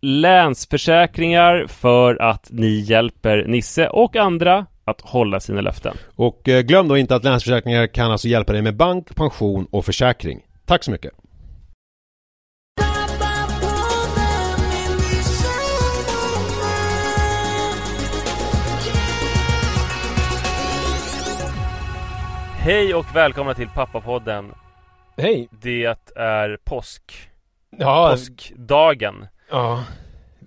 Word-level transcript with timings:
Länsförsäkringar 0.00 1.66
för 1.66 2.22
att 2.22 2.48
ni 2.50 2.80
hjälper 2.80 3.44
Nisse 3.46 3.88
och 3.88 4.16
andra 4.16 4.66
att 4.84 5.00
hålla 5.00 5.40
sina 5.40 5.60
löften. 5.60 5.96
Och 6.16 6.48
eh, 6.48 6.60
glöm 6.60 6.88
då 6.88 6.96
inte 6.96 7.14
att 7.14 7.24
Länsförsäkringar 7.24 7.86
kan 7.86 8.10
alltså 8.10 8.28
hjälpa 8.28 8.52
dig 8.52 8.62
med 8.62 8.76
bank, 8.76 9.14
pension 9.16 9.66
och 9.70 9.84
försäkring. 9.84 10.40
Tack 10.66 10.84
så 10.84 10.90
mycket! 10.90 11.12
Hej 22.62 22.94
och 22.94 23.06
välkomna 23.14 23.54
till 23.54 23.68
Pappapodden. 23.68 24.52
Hej! 25.16 25.48
Det 25.62 25.96
är 26.16 26.58
påsk. 26.64 27.30
Ja, 27.76 28.08
Påskdagen. 28.10 29.26
Ja. 29.50 29.84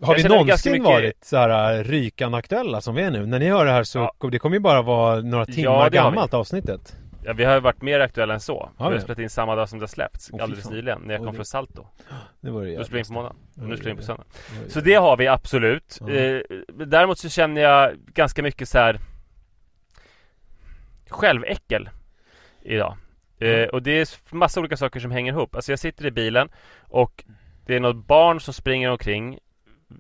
Har 0.02 0.16
vi 0.16 0.24
någonsin 0.24 0.72
mycket- 0.72 0.86
varit 0.88 1.24
så 1.26 1.38
här 1.38 1.78
äh, 1.80 1.84
rykande 1.84 2.38
aktuella 2.38 2.82
som 2.82 2.96
vi 2.96 3.02
är 3.04 3.12
nu? 3.12 3.26
När 3.26 3.40
ni 3.40 3.50
hör 3.50 3.66
det 3.66 3.72
här 3.72 3.84
så 3.84 4.00
Ja. 4.20 4.30
det 4.30 4.40
kommer 4.40 4.56
ju 4.56 4.60
bara 4.60 4.82
vara 4.82 5.22
några 5.22 5.46
Ja, 5.48 5.54
timmar 5.54 5.72
det 5.74 5.80
har 5.80 5.90
vi. 5.90 5.98
gammalt 5.98 6.34
avsnittet. 6.34 6.96
Ja, 7.26 7.34
vi 7.34 7.44
har 7.44 7.54
ju 7.54 7.60
varit 7.60 7.82
mer 7.82 8.00
aktuella 8.00 8.34
än 8.34 8.40
så. 8.40 8.70
vi 8.78 8.84
har 8.84 8.92
vi? 8.92 9.00
spelat 9.00 9.20
in 9.20 9.30
samma 9.30 9.56
dag 9.56 9.70
som 9.70 9.80
det 9.80 9.84
har 9.84 9.88
släppts. 9.88 10.32
Fy 10.32 10.40
alldeles 10.40 10.70
nyligen, 10.70 11.02
när 11.02 11.14
jag 11.14 11.20
kom 11.20 11.28
det- 11.28 11.36
från 11.36 11.46
Salto. 11.46 11.86
Det 12.42 12.52
var 12.52 12.64
det 12.64 12.78
Du 12.78 12.84
spelade 12.84 13.00
in 13.00 13.06
på 13.06 13.14
måndag. 13.14 13.36
Och 13.62 13.68
nu 13.70 13.76
spelar 13.78 13.92
in 13.92 13.98
på 13.98 14.04
söndag. 14.04 14.24
oj. 14.64 14.70
Så 14.70 14.80
det 14.82 14.94
har 14.94 15.18
vi 15.18 15.28
absolut. 15.28 15.98
Ja. 16.02 16.10
Eh, 16.10 16.42
däremot 16.86 17.20
så 17.20 17.30
känner 17.30 17.62
jag 17.62 17.94
ganska 18.14 18.44
mycket 18.44 18.70
så 18.70 18.78
här 18.78 19.00
själväckel 21.10 21.90
idag. 22.62 22.98
Eh, 23.40 23.64
och 23.68 23.84
det 23.84 23.92
är 23.92 24.36
massa 24.36 24.60
olika 24.60 24.78
saker 24.78 25.00
som 25.00 25.12
hänger 25.12 25.32
ihop. 25.34 25.56
Alltså 25.56 25.72
jag 25.72 25.80
sitter 25.80 26.06
i 26.06 26.12
bilen 26.12 26.50
och 26.82 27.24
det 27.66 27.76
är 27.76 27.80
något 27.80 28.08
barn 28.08 28.40
som 28.40 28.54
springer 28.54 28.90
omkring 28.92 29.34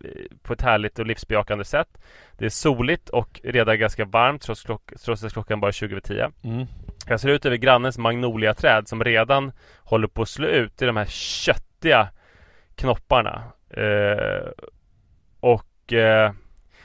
eh, 0.03 0.09
på 0.41 0.53
ett 0.53 0.62
härligt 0.62 1.00
och 1.00 1.06
livsbejakande 1.06 1.66
sätt. 1.66 1.97
Det 2.38 2.46
är 2.46 2.50
soligt 2.50 3.09
och 3.09 3.41
redan 3.44 3.79
ganska 3.79 4.06
varmt 4.06 4.41
trots, 4.41 4.63
klock, 4.63 4.91
trots 5.06 5.24
att 5.24 5.34
klockan 5.34 5.59
bara 5.59 5.68
är 5.68 5.72
20 5.72 5.91
över 5.91 6.02
10. 6.02 6.31
Mm. 6.44 6.66
Jag 7.07 7.19
ser 7.19 7.29
ut 7.29 7.46
över 7.46 7.57
grannens 7.57 7.97
magnoliaträd 7.97 8.88
som 8.88 9.03
redan 9.03 9.52
håller 9.78 10.07
på 10.07 10.22
att 10.22 10.29
slå 10.29 10.47
ut 10.47 10.81
i 10.81 10.85
de 10.85 10.97
här 10.97 11.06
köttiga 11.06 12.09
knopparna. 12.75 13.44
Eh, 13.69 14.50
och 15.40 15.94
eh, 15.94 16.34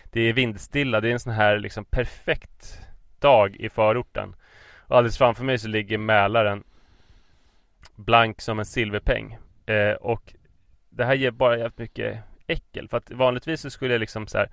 det 0.04 0.20
är 0.20 0.32
vindstilla. 0.32 1.00
Det 1.00 1.08
är 1.08 1.12
en 1.12 1.20
sån 1.20 1.32
här 1.32 1.58
liksom 1.58 1.84
perfekt 1.84 2.80
dag 3.20 3.56
i 3.56 3.68
förorten. 3.68 4.34
Och 4.76 4.96
alldeles 4.96 5.18
framför 5.18 5.44
mig 5.44 5.58
så 5.58 5.68
ligger 5.68 5.98
Mälaren 5.98 6.64
blank 7.96 8.40
som 8.40 8.58
en 8.58 8.66
silverpeng. 8.66 9.38
Eh, 9.66 9.92
och 9.92 10.34
det 10.98 11.04
här 11.04 11.14
ger 11.14 11.30
bara 11.30 11.58
jävligt 11.58 11.78
mycket 11.78 12.18
äckel. 12.46 12.88
För 12.88 12.96
att 12.96 13.10
vanligtvis 13.10 13.60
så 13.60 13.70
skulle 13.70 13.94
jag 13.94 14.00
liksom 14.00 14.26
så 14.26 14.38
här 14.38 14.50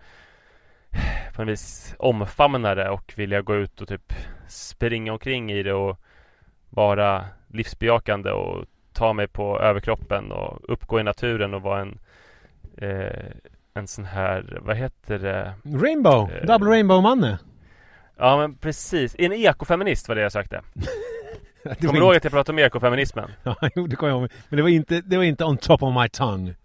på 1.36 1.42
en 1.42 1.48
vis 1.48 1.96
omfamna 2.00 2.76
det 2.76 2.90
och 2.90 3.14
vilja 3.16 3.42
gå 3.42 3.56
ut 3.56 3.82
och 3.82 3.88
typ 3.88 4.14
springa 4.48 5.12
omkring 5.12 5.52
i 5.52 5.64
det 5.64 5.74
och 5.74 6.00
vara 6.70 7.26
livsbejakande 7.48 8.32
och 8.32 8.66
ta 8.94 9.14
mig 9.14 9.28
på 9.28 9.60
överkroppen 9.60 10.32
och 10.32 10.74
uppgå 10.74 11.00
i 11.00 11.04
naturen 11.04 11.54
och 11.54 11.62
vara 11.62 11.82
en 11.82 12.00
eh, 12.78 13.32
en 13.74 13.88
sån 13.88 14.06
här, 14.06 14.60
vad 14.62 14.78
heter 14.78 15.20
det? 15.20 15.54
Rainbow! 15.64 16.32
Eh. 16.32 16.46
Double 16.46 16.70
Rainbow-manne! 16.70 17.38
Ja 18.18 18.38
men 18.38 18.56
precis, 18.58 19.16
en 19.20 19.34
ekofeminist 19.34 20.08
var 20.08 20.16
det 20.16 20.22
jag 20.22 20.32
sökte. 20.32 20.62
Kommer 21.82 21.94
du 21.94 22.00
ihåg 22.00 22.16
att 22.16 22.24
jag 22.24 22.34
pratade 22.34 22.62
om 22.62 22.66
ekofeminismen? 22.66 23.32
Ja, 23.44 23.56
jo, 23.76 23.88
det 23.88 23.96
kommer 23.96 24.12
jag 24.12 24.20
ihåg. 24.20 24.32
Men 24.50 24.58
det 24.58 24.64
var 24.64 24.70
inte, 24.70 25.02
det 25.02 25.18
var 25.18 25.24
inte 25.24 25.44
on 25.44 25.58
top 25.58 25.84
of 25.84 26.02
my 26.02 26.10
tongue. 26.10 26.56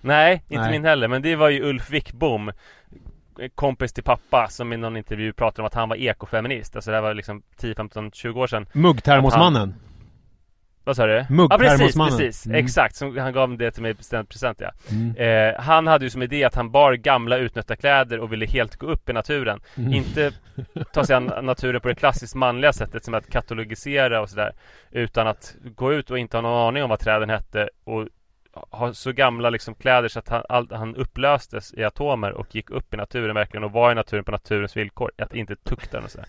Nej, 0.00 0.42
inte 0.48 0.62
Nej. 0.62 0.70
min 0.70 0.84
heller, 0.84 1.08
men 1.08 1.22
det 1.22 1.36
var 1.36 1.48
ju 1.48 1.62
Ulf 1.62 1.90
Wickbom 1.90 2.52
Kompis 3.54 3.92
till 3.92 4.04
pappa 4.04 4.46
som 4.50 4.72
i 4.72 4.76
någon 4.76 4.96
intervju 4.96 5.32
pratade 5.32 5.62
om 5.62 5.66
att 5.66 5.74
han 5.74 5.88
var 5.88 5.96
ekofeminist 5.96 6.76
Alltså 6.76 6.90
det 6.90 6.96
här 6.96 7.02
var 7.02 7.14
liksom 7.14 7.42
10, 7.56 7.74
15, 7.74 8.10
20 8.12 8.40
år 8.40 8.46
sedan 8.46 8.66
Muggtermosmannen. 8.72 9.74
Vad 10.88 10.96
sa 10.96 11.06
du? 11.06 11.12
Ja 11.50 11.58
precis, 11.58 11.96
precis, 11.96 12.46
Mm. 12.46 12.64
exakt, 12.64 12.96
som 12.96 13.18
han 13.18 13.32
gav 13.32 13.56
det 13.58 13.70
till 13.70 13.82
mig 13.82 13.90
i 13.90 13.94
present, 13.94 14.60
ja 14.60 14.70
Mm. 14.90 15.16
eh, 15.16 15.60
Han 15.60 15.86
hade 15.86 16.04
ju 16.04 16.10
som 16.10 16.22
idé 16.22 16.44
att 16.44 16.54
han 16.54 16.70
bar 16.70 16.92
gamla 16.94 17.36
utnötta 17.36 17.76
kläder 17.76 18.18
och 18.20 18.32
ville 18.32 18.46
helt 18.46 18.76
gå 18.76 18.86
upp 18.86 19.08
i 19.08 19.12
naturen 19.12 19.60
Mm. 19.76 19.92
Inte 19.92 20.32
ta 20.92 21.04
sig 21.04 21.16
an 21.16 21.32
naturen 21.42 21.80
på 21.80 21.88
det 21.88 21.94
klassiskt 21.94 22.34
manliga 22.34 22.72
sättet 22.72 23.04
som 23.04 23.14
att 23.14 23.30
katalogisera 23.30 24.20
och 24.20 24.30
sådär 24.30 24.52
Utan 24.90 25.26
att 25.26 25.54
gå 25.76 25.92
ut 25.92 26.10
och 26.10 26.18
inte 26.18 26.36
ha 26.36 26.42
någon 26.42 26.68
aning 26.68 26.82
om 26.82 26.90
vad 26.90 26.98
träden 26.98 27.30
hette 27.30 27.68
och 27.84 28.08
ha 28.70 28.94
så 28.94 29.12
gamla 29.12 29.50
liksom 29.50 29.74
kläder 29.74 30.08
så 30.08 30.18
att 30.18 30.28
han, 30.28 30.42
all, 30.48 30.68
han 30.72 30.96
upplöstes 30.96 31.74
i 31.74 31.84
atomer 31.84 32.32
och 32.32 32.54
gick 32.54 32.70
upp 32.70 32.94
i 32.94 32.96
naturen 32.96 33.34
verkligen 33.34 33.64
och 33.64 33.72
var 33.72 33.92
i 33.92 33.94
naturen 33.94 34.24
på 34.24 34.30
naturens 34.32 34.76
villkor 34.76 35.10
Att 35.18 35.34
inte 35.34 35.56
tukta 35.56 35.96
den 35.96 36.04
och 36.04 36.10
sådär 36.10 36.26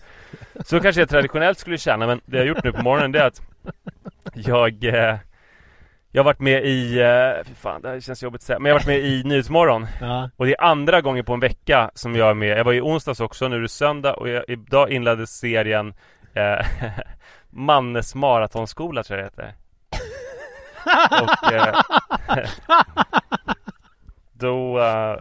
Så 0.64 0.80
kanske 0.80 1.00
jag 1.00 1.08
traditionellt 1.08 1.58
skulle 1.58 1.78
känna 1.78 2.06
men 2.06 2.20
det 2.26 2.36
jag 2.38 2.46
gjort 2.46 2.64
nu 2.64 2.72
på 2.72 2.82
morgonen 2.82 3.12
det 3.12 3.18
är 3.20 3.26
att 3.26 3.42
Jag 4.34 4.84
eh, 4.84 5.18
Jag 6.12 6.20
har 6.20 6.24
varit 6.24 6.40
med 6.40 6.64
i, 6.64 7.00
uh, 7.00 7.44
fy 7.44 7.54
fan 7.54 7.82
det 7.82 7.88
här 7.88 8.00
känns 8.00 8.22
jobbigt 8.22 8.38
att 8.38 8.46
säga, 8.46 8.58
men 8.58 8.68
jag 8.70 8.74
har 8.74 8.80
varit 8.80 8.86
med 8.86 8.98
i 8.98 9.22
Nyhetsmorgon 9.24 9.86
Ja. 10.00 10.30
Och 10.36 10.46
det 10.46 10.52
är 10.52 10.64
andra 10.64 11.00
gången 11.00 11.24
på 11.24 11.34
en 11.34 11.40
vecka 11.40 11.90
som 11.94 12.16
jag 12.16 12.30
är 12.30 12.34
med 12.34 12.58
Jag 12.58 12.64
var 12.64 12.72
i 12.72 12.80
onsdags 12.80 13.20
också, 13.20 13.48
nu 13.48 13.56
är 13.56 13.60
det 13.60 13.68
söndag 13.68 14.14
och 14.14 14.28
jag, 14.28 14.44
idag 14.48 14.90
inleddes 14.90 15.30
serien 15.30 15.94
eh, 16.34 16.66
Mannes 17.50 18.14
maratonskola 18.14 19.02
tror 19.02 19.18
jag 19.18 19.30
det 19.36 19.42
heter 19.42 19.54
Och 21.22 21.52
eh, 21.52 21.80
Då, 24.32 24.80
eh, 24.80 25.16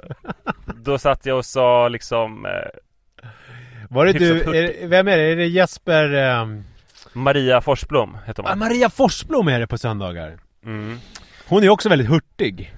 då 0.76 0.98
satt 0.98 1.26
jag 1.26 1.38
och 1.38 1.46
sa 1.46 1.88
liksom 1.88 2.46
eh, 2.46 2.52
Var 3.90 4.06
det 4.06 4.14
du, 4.14 4.42
är, 4.42 4.88
vem 4.88 5.08
är 5.08 5.18
det? 5.18 5.24
Är 5.24 5.36
det 5.36 5.48
Jesper... 5.48 6.14
Maria 7.14 7.62
Forsblom 7.62 8.18
heter 8.26 8.44
ah, 8.44 8.50
hon 8.50 8.60
Maria 8.60 8.90
Forsblom 8.90 9.48
är 9.48 9.60
det 9.60 9.68
på 9.68 9.78
söndagar. 9.78 10.38
mm. 10.66 10.98
Hon 11.48 11.64
är 11.64 11.70
också 11.70 11.90
väldigt 11.90 12.10
hurtig. 12.10 12.74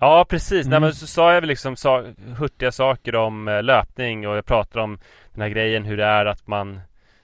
Ja 0.00 0.26
precis, 0.28 0.66
Nej, 0.66 0.76
Mm. 0.76 0.82
men 0.82 0.94
så 0.94 1.06
sa 1.06 1.34
jag 1.34 1.40
väl 1.40 1.48
liksom 1.48 1.76
sa, 1.76 2.04
hurtiga 2.38 2.72
saker 2.72 3.14
om 3.16 3.48
eh, 3.48 3.62
löpning 3.62 4.28
och 4.28 4.36
jag 4.36 4.44
pratade 4.46 4.84
om 4.84 4.98
den 5.32 5.42
här 5.42 5.48
grejen 5.48 5.84
hur 5.84 5.96
det 5.96 6.04
är 6.04 6.26
att 6.26 6.46
man 6.46 6.80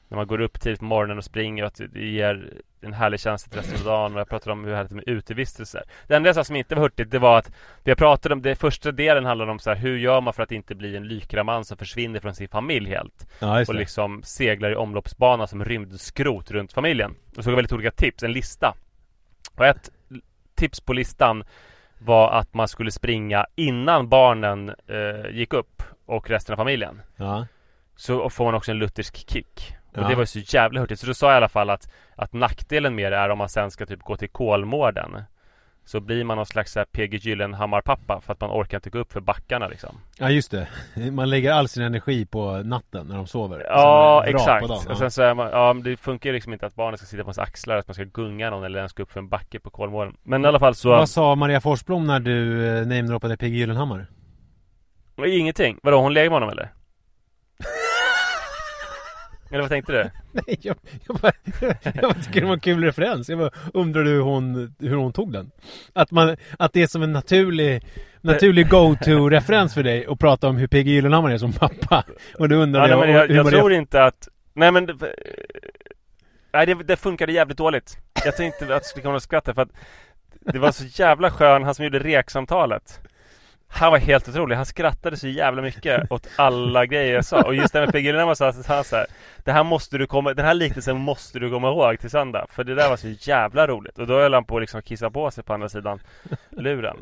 När 0.08 0.16
man 0.16 0.26
går 0.26 0.40
upp 0.40 0.60
tidigt 0.60 0.78
på 0.78 0.84
morgonen 0.84 1.18
och 1.18 1.24
springer 1.24 1.62
och 1.62 1.66
att 1.66 1.80
det 1.92 2.00
ger 2.08 2.52
en 2.82 2.92
härlig 2.92 3.20
känsla 3.20 3.50
till 3.50 3.60
resten 3.60 3.78
av 3.78 3.84
dagen 3.84 4.14
och 4.14 4.20
jag 4.20 4.28
pratade 4.28 4.52
om 4.52 4.64
hur 4.64 4.74
härligt 4.74 4.90
det 4.90 4.94
är 4.94 4.96
med 4.96 5.08
utevistelser 5.08 5.82
Det 6.06 6.14
enda 6.14 6.28
jag 6.28 6.34
sa 6.34 6.44
som 6.44 6.56
inte 6.56 6.74
var 6.74 6.82
hurtigt 6.82 7.10
det 7.10 7.18
var 7.18 7.38
att 7.38 7.52
Det 7.82 7.90
jag 7.90 7.98
pratade 7.98 8.34
om, 8.34 8.42
det 8.42 8.56
första 8.56 8.92
delen 8.92 9.24
handlade 9.24 9.50
om 9.50 9.58
så 9.58 9.70
här, 9.70 9.76
hur 9.76 9.98
gör 9.98 10.20
man 10.20 10.32
för 10.32 10.42
att 10.42 10.52
inte 10.52 10.74
bli 10.74 10.96
en 10.96 11.08
lykraman 11.08 11.64
som 11.64 11.76
försvinner 11.76 12.20
från 12.20 12.34
sin 12.34 12.48
familj 12.48 12.90
helt 12.90 13.26
Ja, 13.38 13.60
och 13.60 13.74
liksom 13.74 14.22
seglar 14.22 14.72
i 14.72 14.76
omloppsbana 14.76 15.46
som 15.46 15.64
rymdskrot 15.64 16.50
runt 16.50 16.72
familjen. 16.72 17.14
Och 17.36 17.44
så 17.44 17.50
gav 17.50 17.56
väldigt 17.56 17.72
olika 17.72 17.90
tips, 17.90 18.22
en 18.22 18.32
lista. 18.32 18.74
Och 19.56 19.66
ett 19.66 19.90
tips 20.54 20.80
på 20.80 20.92
listan 20.92 21.44
var 21.98 22.30
att 22.30 22.54
man 22.54 22.68
skulle 22.68 22.90
springa 22.90 23.46
innan 23.54 24.08
barnen 24.08 24.68
eh, 24.68 25.30
gick 25.30 25.52
upp 25.52 25.82
och 26.06 26.30
resten 26.30 26.52
av 26.52 26.56
familjen. 26.56 27.02
Ja. 27.16 27.46
Så 27.96 28.30
får 28.30 28.44
man 28.44 28.54
också 28.54 28.70
en 28.70 28.78
luthersk 28.78 29.30
kick. 29.30 29.76
Och 29.96 30.02
Ja. 30.02 30.08
det 30.08 30.14
var 30.14 30.22
ju 30.22 30.26
så 30.26 30.38
jävla 30.38 30.80
hurtigt. 30.80 31.00
Så 31.00 31.06
då 31.06 31.14
sa 31.14 31.32
i 31.32 31.36
alla 31.36 31.48
fall 31.48 31.70
att, 31.70 31.92
att 32.16 32.32
nackdelen 32.32 32.94
med 32.94 33.12
det 33.12 33.18
är 33.18 33.28
om 33.28 33.38
man 33.38 33.48
sen 33.48 33.70
ska 33.70 33.86
typ 33.86 34.02
gå 34.02 34.16
till 34.16 34.28
Kolmården. 34.28 35.22
Så 35.84 36.00
blir 36.00 36.24
man 36.24 36.36
någon 36.36 36.46
slags 36.46 36.76
PG 36.92 37.14
Gyllenhammar-pappa 37.14 38.20
för 38.20 38.32
att 38.32 38.40
man 38.40 38.50
orkar 38.50 38.78
inte 38.78 38.90
gå 38.90 38.98
upp 38.98 39.12
för 39.12 39.20
backarna 39.20 39.68
liksom. 39.68 40.00
ja, 40.18 40.30
just 40.30 40.50
det. 40.50 40.68
Man 41.10 41.30
lägger 41.30 41.52
all 41.52 41.68
sin 41.68 41.82
energi 41.82 42.26
på 42.26 42.62
natten 42.64 43.06
när 43.06 43.16
de 43.16 43.26
sover. 43.26 43.66
Ja, 43.68 44.24
exakt. 44.26 44.70
Och 44.90 44.98
sen 44.98 45.10
så 45.10 45.22
är 45.22 45.34
man, 45.34 45.50
ja 45.50 45.74
det 45.84 45.96
funkar 45.96 46.30
ju 46.30 46.34
liksom 46.34 46.52
inte 46.52 46.66
att 46.66 46.74
barnen 46.74 46.98
ska 46.98 47.06
sitta 47.06 47.22
på 47.22 47.26
ens 47.26 47.38
axlar, 47.38 47.76
att 47.76 47.88
man 47.88 47.94
ska 47.94 48.04
gunga 48.04 48.50
någon 48.50 48.64
eller 48.64 48.78
ens 48.78 48.92
gå 48.92 49.02
upp 49.02 49.12
för 49.12 49.20
en 49.20 49.28
backe 49.28 49.60
på 49.60 49.70
Kolmården. 49.70 50.16
Men 50.22 50.44
i 50.44 50.48
alla 50.48 50.58
fall 50.58 50.74
så... 50.74 50.88
Vad 50.88 51.08
sa 51.08 51.34
Maria 51.34 51.60
Forsblom 51.60 52.06
när 52.06 52.20
du 52.20 52.66
eh, 52.68 52.86
namedroppade 52.86 53.36
P.G. 53.36 53.56
Gyllenhammar? 53.56 54.06
Ingenting. 55.26 55.78
Vadå, 55.82 56.00
hon 56.00 56.14
lägger 56.14 56.30
med 56.30 56.36
honom 56.36 56.48
eller? 56.48 56.72
Eller 59.52 59.60
vad 59.62 59.70
tänkte 59.70 59.92
du? 59.92 60.10
Nej, 60.32 60.58
jag, 60.60 60.76
jag, 61.06 61.16
bara, 61.16 61.32
jag 61.82 62.02
bara 62.02 62.14
tycker 62.14 62.40
det 62.40 62.46
var 62.46 62.54
en 62.54 62.60
kul 62.60 62.84
referens. 62.84 63.28
Jag 63.28 63.38
bara 63.38 63.50
undrade 63.74 64.10
hur 64.10 64.20
hon, 64.20 64.74
hur 64.78 64.96
hon 64.96 65.12
tog 65.12 65.32
den. 65.32 65.50
Att, 65.92 66.10
man, 66.10 66.36
att 66.58 66.72
det 66.72 66.82
är 66.82 66.86
som 66.86 67.02
en 67.02 67.12
naturlig, 67.12 67.82
naturlig 68.20 68.68
go-to-referens 68.68 69.74
för 69.74 69.82
dig 69.82 70.06
att 70.06 70.18
prata 70.18 70.48
om 70.48 70.56
hur 70.56 70.66
P.G. 70.66 70.90
Gyllenhammar 70.90 71.30
är 71.30 71.38
som 71.38 71.52
pappa. 71.52 72.04
Och 72.38 72.48
du 72.48 72.54
Ja, 72.54 72.62
undrade 72.62 72.96
nej, 72.96 73.06
men 73.06 73.16
jag, 73.16 73.28
hur 73.28 73.34
jag 73.34 73.48
tror 73.48 73.72
inte 73.72 74.04
att... 74.04 74.28
Nej 74.54 74.72
men... 74.72 74.98
Nej 76.52 76.66
det, 76.66 76.74
det 76.74 76.96
funkade 76.96 77.32
jävligt 77.32 77.58
dåligt. 77.58 77.96
Jag 78.24 78.36
tänkte 78.36 78.76
att 78.76 78.82
det 78.82 78.88
skulle 78.88 79.02
komma 79.02 79.16
att 79.16 79.22
skratta 79.22 79.54
för 79.54 79.62
att 79.62 79.70
Det 80.40 80.58
var 80.58 80.72
så 80.72 80.84
jävla 80.84 81.30
skön, 81.30 81.62
han 81.62 81.74
som 81.74 81.84
gjorde 81.84 81.98
reksamtalet 81.98 83.00
Han 83.74 83.92
var 83.92 83.98
helt 83.98 84.28
otrolig, 84.28 84.56
han 84.56 84.66
skrattade 84.66 85.16
så 85.16 85.28
jävla 85.28 85.62
mycket 85.62 86.10
åt 86.10 86.28
alla 86.36 86.86
grejer 86.86 87.14
jag 87.14 87.24
sa. 87.24 87.42
Och 87.42 87.54
just 87.54 87.72
det 87.72 87.80
med 87.80 87.92
PG 87.92 88.04
Gyllenhammar 88.04 88.34
sa 88.34 88.52
så 88.52 88.72
han 88.72 88.84
så 88.84 88.96
här, 88.96 89.06
Det 89.44 89.52
här 89.52 89.64
måste 89.64 89.98
du 89.98 90.06
komma, 90.06 90.34
den 90.34 90.44
här 90.44 90.54
liknelsen 90.54 90.96
måste 90.96 91.38
du 91.38 91.50
komma 91.50 91.68
ihåg 91.68 92.00
till 92.00 92.10
söndag. 92.10 92.46
För 92.50 92.64
det 92.64 92.74
där 92.74 92.88
var 92.88 92.96
så 92.96 93.08
jävla 93.08 93.66
roligt. 93.66 93.98
Och 93.98 94.06
då 94.06 94.14
höll 94.14 94.34
han 94.34 94.44
på 94.44 94.56
att 94.56 94.62
liksom 94.62 94.82
kissa 94.82 95.10
på 95.10 95.30
sig 95.30 95.44
på 95.44 95.54
andra 95.54 95.68
sidan 95.68 96.00
luren. 96.50 96.96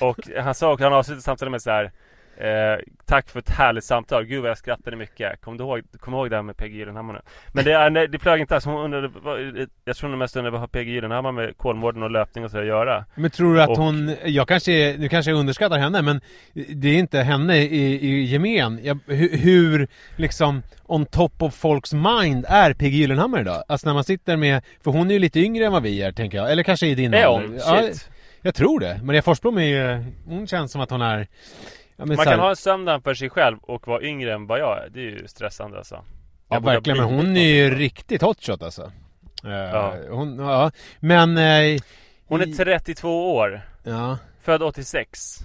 Och 0.00 0.18
han 0.38 0.54
sa 0.54 0.72
också, 0.72 0.84
han 0.84 0.92
avslutade 0.92 1.22
samtalet 1.22 1.52
med 1.52 1.62
så 1.62 1.70
här 1.70 1.92
Eh, 2.40 2.78
tack 3.06 3.28
för 3.28 3.38
ett 3.38 3.50
härligt 3.50 3.84
samtal, 3.84 4.24
gud 4.24 4.40
vad 4.42 4.50
jag 4.50 4.58
skrattade 4.58 4.96
mycket 4.96 5.40
Kom 5.40 5.56
du 5.56 5.64
ihåg, 5.64 5.80
kom 6.00 6.14
ihåg 6.14 6.30
det 6.30 6.36
här 6.36 6.42
med 6.42 6.56
PG 6.56 6.74
Gyllenhammar 6.74 7.14
nu? 7.14 7.20
Men 7.52 7.64
det, 7.64 7.72
är, 7.72 7.90
nej, 7.90 8.08
det 8.08 8.18
flög 8.18 8.40
inte 8.40 8.54
alls, 8.54 8.64
hon 8.64 8.84
undrade, 8.84 9.08
vad, 9.22 9.68
Jag 9.84 9.96
tror 9.96 10.10
nog 10.10 10.18
mest 10.18 10.36
undrade 10.36 10.50
vad 10.52 10.60
har 10.60 10.66
PG 10.68 10.88
Gyllenhammar 10.88 11.32
med 11.32 11.56
Kolmården 11.56 12.02
och 12.02 12.10
löpning 12.10 12.44
och 12.44 12.50
så 12.50 12.58
att 12.58 12.66
göra? 12.66 13.04
Men 13.14 13.30
tror 13.30 13.54
du 13.54 13.62
att 13.62 13.68
Och- 13.68 13.76
hon, 13.76 14.14
jag 14.24 14.48
kanske, 14.48 14.96
nu 14.98 15.08
kanske 15.08 15.30
jag 15.30 15.38
underskattar 15.38 15.78
henne 15.78 16.02
men 16.02 16.20
det 16.74 16.88
är 16.88 16.98
inte 16.98 17.18
henne 17.20 17.56
i, 17.56 18.08
i 18.08 18.22
gemen. 18.24 18.80
Jag, 18.82 18.98
hur, 19.06 19.36
hur 19.36 19.88
liksom 20.16 20.62
on 20.86 21.06
top 21.06 21.42
of 21.42 21.54
folks 21.54 21.92
mind 21.92 22.44
är 22.48 22.72
P.G. 22.74 22.96
Gyllenhammar 22.96 23.40
idag? 23.40 23.64
Alltså 23.68 23.86
när 23.88 23.94
man 23.94 24.04
sitter 24.04 24.36
med, 24.36 24.62
för 24.84 24.90
hon 24.90 25.08
är 25.10 25.12
ju 25.14 25.18
lite 25.18 25.40
yngre 25.40 25.66
än 25.66 25.72
vad 25.72 25.82
vi 25.82 26.02
är 26.02 26.12
tänker 26.12 26.38
jag, 26.38 26.52
eller 26.52 26.62
kanske 26.62 26.86
i 26.86 26.94
din 26.94 27.14
Är 27.14 27.28
ålder. 27.28 27.48
hon? 27.48 27.56
Ja, 27.58 27.80
Shit! 27.82 28.10
jag 28.42 28.54
tror 28.54 28.80
det. 28.80 29.00
Maria 29.02 29.22
Forsblom 29.22 29.58
är 29.58 29.62
ju, 29.62 30.04
hon 30.26 30.46
känns 30.46 30.72
som 30.72 30.80
att 30.80 30.90
hon 30.90 31.02
är 31.02 31.26
ja, 31.96 32.04
Man 32.06 32.16
här- 32.18 32.24
kan 32.24 32.38
ha 32.40 32.50
en 32.50 32.56
söndag 32.56 33.00
för 33.00 33.14
sig 33.14 33.30
själv 33.30 33.58
och 33.62 33.88
vara 33.88 34.02
yngre 34.02 34.32
än 34.34 34.46
vad 34.46 34.58
jag 34.60 34.78
är. 34.84 34.88
Det 34.90 35.00
är 35.00 35.10
ju 35.10 35.28
stressande 35.28 35.78
alltså. 35.78 36.04
Ja 36.48 36.60
verkligen, 36.60 36.98
men 36.98 37.06
hon 37.14 37.36
är 37.36 37.54
ju 37.54 37.74
riktigt 37.74 38.22
hotshot 38.22 38.62
alltså. 38.62 38.82
Eh, 39.44 39.50
Ja. 39.50 39.94
Hon, 40.10 40.38
ja, 40.38 40.70
men... 41.00 41.36
eh, 41.38 41.80
Hon 42.28 42.40
är 42.40 42.46
i- 42.46 42.52
32 42.52 43.34
år. 43.36 43.60
Ja. 43.84 44.18
Född 44.42 44.62
86. 44.62 45.38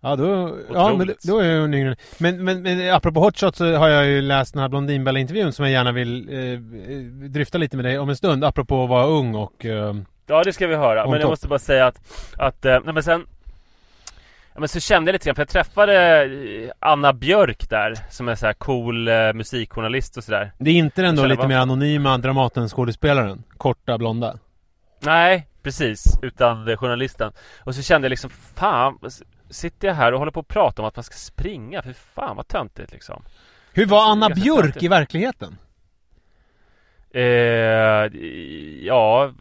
Ja 0.00 0.16
då, 0.16 0.58
ja, 0.74 0.94
men 0.96 1.14
då- 1.24 1.38
är 1.38 1.60
hon 1.60 1.74
yngre. 1.74 1.96
Men, 2.18 2.44
men, 2.44 2.62
men 2.62 2.94
apropå 2.94 3.20
hotshot 3.20 3.56
så 3.56 3.74
har 3.76 3.88
jag 3.88 4.06
ju 4.06 4.20
läst 4.22 4.52
den 4.54 4.62
här 4.62 4.68
Blondinbella-intervjun 4.68 5.52
som 5.52 5.64
jag 5.64 5.72
gärna 5.72 5.92
vill 5.92 6.28
eh, 6.28 6.58
dryfta 7.30 7.58
lite 7.58 7.76
med 7.76 7.84
dig 7.84 7.98
om 7.98 8.08
en 8.08 8.16
stund. 8.16 8.44
Apropå 8.44 8.82
att 8.84 8.88
vara 8.90 9.06
ung 9.06 9.34
och... 9.34 9.64
Eh, 9.64 9.94
Ja 10.26 10.42
det 10.44 10.52
ska 10.52 10.66
vi 10.66 10.74
höra. 10.76 11.02
Men 11.04 11.12
jag 11.12 11.20
top. 11.22 11.30
måste 11.30 11.48
bara 11.48 11.58
säga 11.58 11.86
att, 11.86 12.00
att 12.38 12.64
eh, 12.64 12.78
nej 12.84 12.94
men 12.94 13.02
sen 13.02 13.26
Ja 14.54 14.60
men 14.60 14.68
så 14.68 14.80
kände 14.80 15.08
jag 15.08 15.12
lite 15.12 15.24
grann, 15.26 15.34
för 15.34 15.40
jag 15.42 15.48
träffade 15.48 16.22
eh, 16.24 16.70
Anna 16.78 17.12
Björk 17.12 17.70
där 17.70 17.98
Som 18.10 18.28
är 18.28 18.34
så 18.34 18.46
här 18.46 18.52
cool 18.52 19.08
eh, 19.08 19.32
musikjournalist 19.32 20.16
och 20.16 20.24
sådär 20.24 20.52
det 20.58 20.70
är 20.70 20.74
inte 20.74 21.02
den 21.02 21.16
då 21.16 21.26
lite 21.26 21.38
vad- 21.38 21.48
mer 21.48 21.56
anonyma 21.58 22.18
Dramaten-skådespelaren? 22.18 23.42
Korta, 23.56 23.98
blonda? 23.98 24.38
Nej, 25.00 25.48
precis. 25.62 26.18
Utan 26.22 26.76
journalisten. 26.76 27.32
Och 27.60 27.74
så 27.74 27.82
kände 27.82 28.06
jag 28.06 28.10
liksom, 28.10 28.30
fan, 28.54 28.98
sitter 29.50 29.88
jag 29.88 29.94
här 29.94 30.12
och 30.12 30.18
håller 30.18 30.32
på 30.32 30.40
att 30.40 30.48
prata 30.48 30.82
om 30.82 30.88
att 30.88 30.96
man 30.96 31.02
ska 31.02 31.14
springa? 31.14 31.82
För 31.82 31.92
fan 31.92 32.36
vad 32.36 32.48
töntigt 32.48 32.92
liksom. 32.92 33.22
Hur 33.72 33.86
var 33.86 34.10
Anna 34.10 34.28
Björk 34.30 34.60
töntigt. 34.62 34.82
i 34.82 34.88
verkligheten? 34.88 35.56
Eh, 37.10 37.22
ja, 38.86 39.32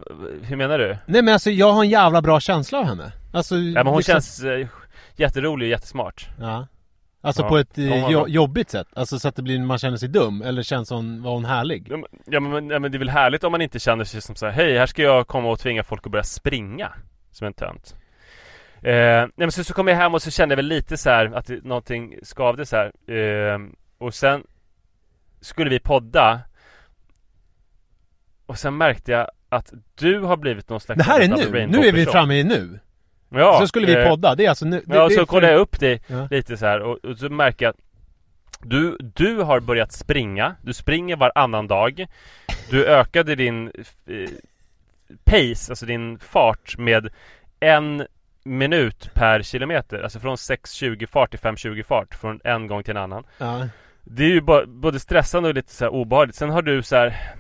hur 0.42 0.56
menar 0.56 0.78
du? 0.80 0.98
Nej 1.06 1.22
men 1.22 1.34
alltså 1.34 1.50
jag 1.52 1.72
har 1.72 1.84
en 1.84 1.90
jävla 1.90 2.22
bra 2.22 2.40
känsla 2.40 2.78
av 2.80 2.86
henne. 2.86 3.12
Alltså, 3.34 3.56
Ja, 3.56 3.74
men 3.84 3.88
hon 3.88 3.98
liksom- 3.98 4.14
känns 4.14 4.44
eh, 4.44 4.68
jätterolig 5.20 5.66
och 5.66 5.70
jättesmart. 5.70 6.30
Ja. 6.40 6.68
Alltså 7.22 7.42
Ja. 7.42 7.50
på 7.50 7.58
ett 7.58 7.78
eh, 7.78 8.10
jo- 8.12 8.28
jobbigt 8.28 8.70
sätt? 8.70 8.88
Alltså 8.94 9.20
så 9.20 9.28
att 9.28 9.36
det 9.36 9.42
blir, 9.42 9.60
man 9.60 9.78
känner 9.78 9.98
sig 9.98 10.10
dum? 10.10 10.42
Eller 10.42 10.64
känns 10.64 10.90
hon, 10.90 11.22
var 11.24 11.32
hon 11.32 11.46
härlig? 11.46 11.88
Ja, 11.90 11.98
men- 11.98 12.06
Ja 12.26 12.40
men, 12.40 12.70
ja, 12.70 12.80
men 12.80 12.92
det 12.92 12.98
är 12.98 13.00
väl 13.00 13.10
härligt 13.10 13.44
om 13.44 13.52
man 13.52 13.62
inte 13.62 13.80
känner 13.80 14.04
sig 14.04 14.22
som 14.22 14.36
så 14.36 14.46
här, 14.46 14.54
hej 14.54 14.78
här 14.78 14.86
ska 14.86 15.02
jag 15.02 15.28
komma 15.28 15.50
och 15.50 15.60
tvinga 15.60 15.84
folk 15.84 16.06
att 16.06 16.12
börja 16.12 16.24
springa. 16.24 16.92
Som 17.32 17.48
en 17.48 17.54
tönt. 17.54 17.96
Eh, 18.82 18.92
nej, 18.94 19.30
men 19.36 19.52
så, 19.52 19.64
så 19.64 19.74
kom 19.74 19.88
jag 19.88 19.96
hem 19.96 20.14
och 20.14 20.22
så 20.22 20.32
kände 20.32 20.54
jag 20.54 20.58
väl 20.58 20.66
lite 20.66 20.98
så 20.98 21.10
här 21.10 21.26
att 21.36 21.46
det, 21.48 21.64
någonting 21.64 22.16
skavde 22.24 22.66
så 22.66 22.76
här. 22.76 23.12
Eh, 23.18 23.60
och 23.98 24.14
sen 24.14 24.44
skulle 25.42 25.70
vi 25.70 25.80
podda. 25.80 26.40
Och 28.46 28.60
sen 28.60 28.78
märkte 28.78 29.12
jag 29.12 29.28
att 29.50 29.74
du 29.96 30.20
har 30.20 30.38
blivit 30.38 30.70
någon 30.70 30.80
slags 30.80 30.98
Det 30.98 31.04
här 31.04 31.20
är 31.22 31.28
nu! 31.28 31.68
Nu 31.68 31.88
är 31.88 31.92
vi 31.92 32.06
framme 32.06 32.36
i 32.40 32.44
nu! 32.44 32.80
Ja, 33.34 33.60
så 33.60 33.68
skulle 33.68 33.88
vi 33.88 33.96
eh, 34.04 34.10
podda, 34.10 34.36
det 34.36 34.46
är 34.46 34.50
alltså 34.50 34.66
nu 34.66 34.82
det, 34.86 34.96
Ja, 34.96 35.04
det 35.08 35.14
så 35.14 35.20
för- 35.20 35.26
kollade 35.26 35.54
jag 35.54 35.62
upp 35.62 35.80
det 35.80 36.00
Ja. 36.08 36.28
lite 36.32 36.58
så 36.58 36.66
här 36.66 36.80
och, 36.80 36.98
och 37.06 37.18
så 37.18 37.30
märker 37.30 37.66
jag 37.66 37.70
att 37.70 37.80
du, 38.66 38.98
du 39.16 39.38
har 39.38 39.60
börjat 39.60 39.92
springa, 39.92 40.56
du 40.62 40.74
springer 40.74 41.16
varannan 41.16 41.68
dag. 41.68 42.06
Du 42.70 42.86
ökade 42.88 43.36
din 43.36 43.68
eh, 44.08 44.30
pace, 45.24 45.72
alltså 45.72 45.86
din 45.86 46.20
fart 46.20 46.78
med 46.78 47.10
en 47.60 48.06
minut 48.46 49.10
per 49.14 49.42
kilometer. 49.42 50.02
Alltså 50.04 50.20
från 50.20 50.36
6.20 50.36 51.08
fart 51.08 51.30
till 51.30 51.40
5.20 51.40 51.84
fart 51.84 52.16
från 52.16 52.40
en 52.44 52.68
gång 52.68 52.84
till 52.84 52.92
en 52.98 53.04
annan. 53.04 53.24
Ja. 53.38 53.68
Det 54.04 54.24
är 54.24 54.30
ju 54.30 54.42
både 54.68 55.00
stressande 55.00 55.50
och 55.50 55.56
lite 55.56 55.74
så 55.74 55.88
obehagligt. 55.88 56.36
Sen 56.36 56.50
har 56.50 56.62
du 56.62 56.84
så 56.84 56.96
här 56.96 57.34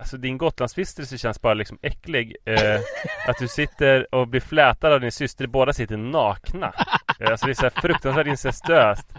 Alltså 0.00 0.16
din 0.16 0.38
Gotlandsvistelse 0.38 1.18
känns 1.18 1.40
bara 1.40 1.54
liksom 1.54 1.78
äcklig 1.82 2.36
eh, 2.44 2.80
Att 3.28 3.38
du 3.38 3.48
sitter 3.48 4.14
och 4.14 4.28
blir 4.28 4.40
flätad 4.40 4.92
av 4.92 5.00
din 5.00 5.12
syster, 5.12 5.46
båda 5.46 5.72
sitter 5.72 5.96
nakna 5.96 6.72
eh, 7.20 7.30
Alltså 7.30 7.46
det 7.46 7.52
är 7.52 7.54
så 7.54 7.62
här 7.62 7.80
fruktansvärt 7.80 8.26
incestuöst 8.26 9.14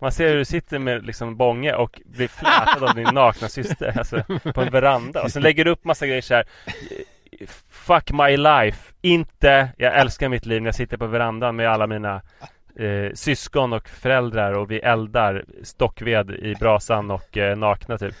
Man 0.00 0.12
ser 0.12 0.28
hur 0.28 0.36
du 0.36 0.44
sitter 0.44 0.78
med 0.78 1.06
liksom 1.06 1.36
bånge 1.36 1.74
och 1.74 2.00
blir 2.04 2.28
flätad 2.28 2.84
av 2.84 2.94
din 2.94 3.14
nakna 3.14 3.48
syster 3.48 3.98
Alltså 3.98 4.22
på 4.54 4.60
en 4.60 4.70
veranda 4.70 5.22
Och 5.22 5.30
sen 5.30 5.42
lägger 5.42 5.64
du 5.64 5.70
upp 5.70 5.84
massa 5.84 6.06
grejer 6.06 6.22
så 6.22 6.34
här 6.34 6.46
Fuck 7.68 8.10
my 8.12 8.36
life. 8.36 8.92
Inte. 9.00 9.68
Jag 9.76 10.00
älskar 10.00 10.28
mitt 10.28 10.46
liv 10.46 10.62
när 10.62 10.68
jag 10.68 10.74
sitter 10.74 10.96
på 10.96 11.06
verandan 11.06 11.56
med 11.56 11.68
alla 11.68 11.86
mina 11.86 12.22
eh, 12.76 13.12
syskon 13.14 13.72
och 13.72 13.88
föräldrar 13.88 14.52
och 14.52 14.70
vi 14.70 14.78
eldar 14.78 15.44
stockved 15.62 16.30
i 16.30 16.54
brasan 16.60 17.10
och 17.10 17.36
eh, 17.36 17.56
nakna 17.56 17.98
typ. 17.98 18.14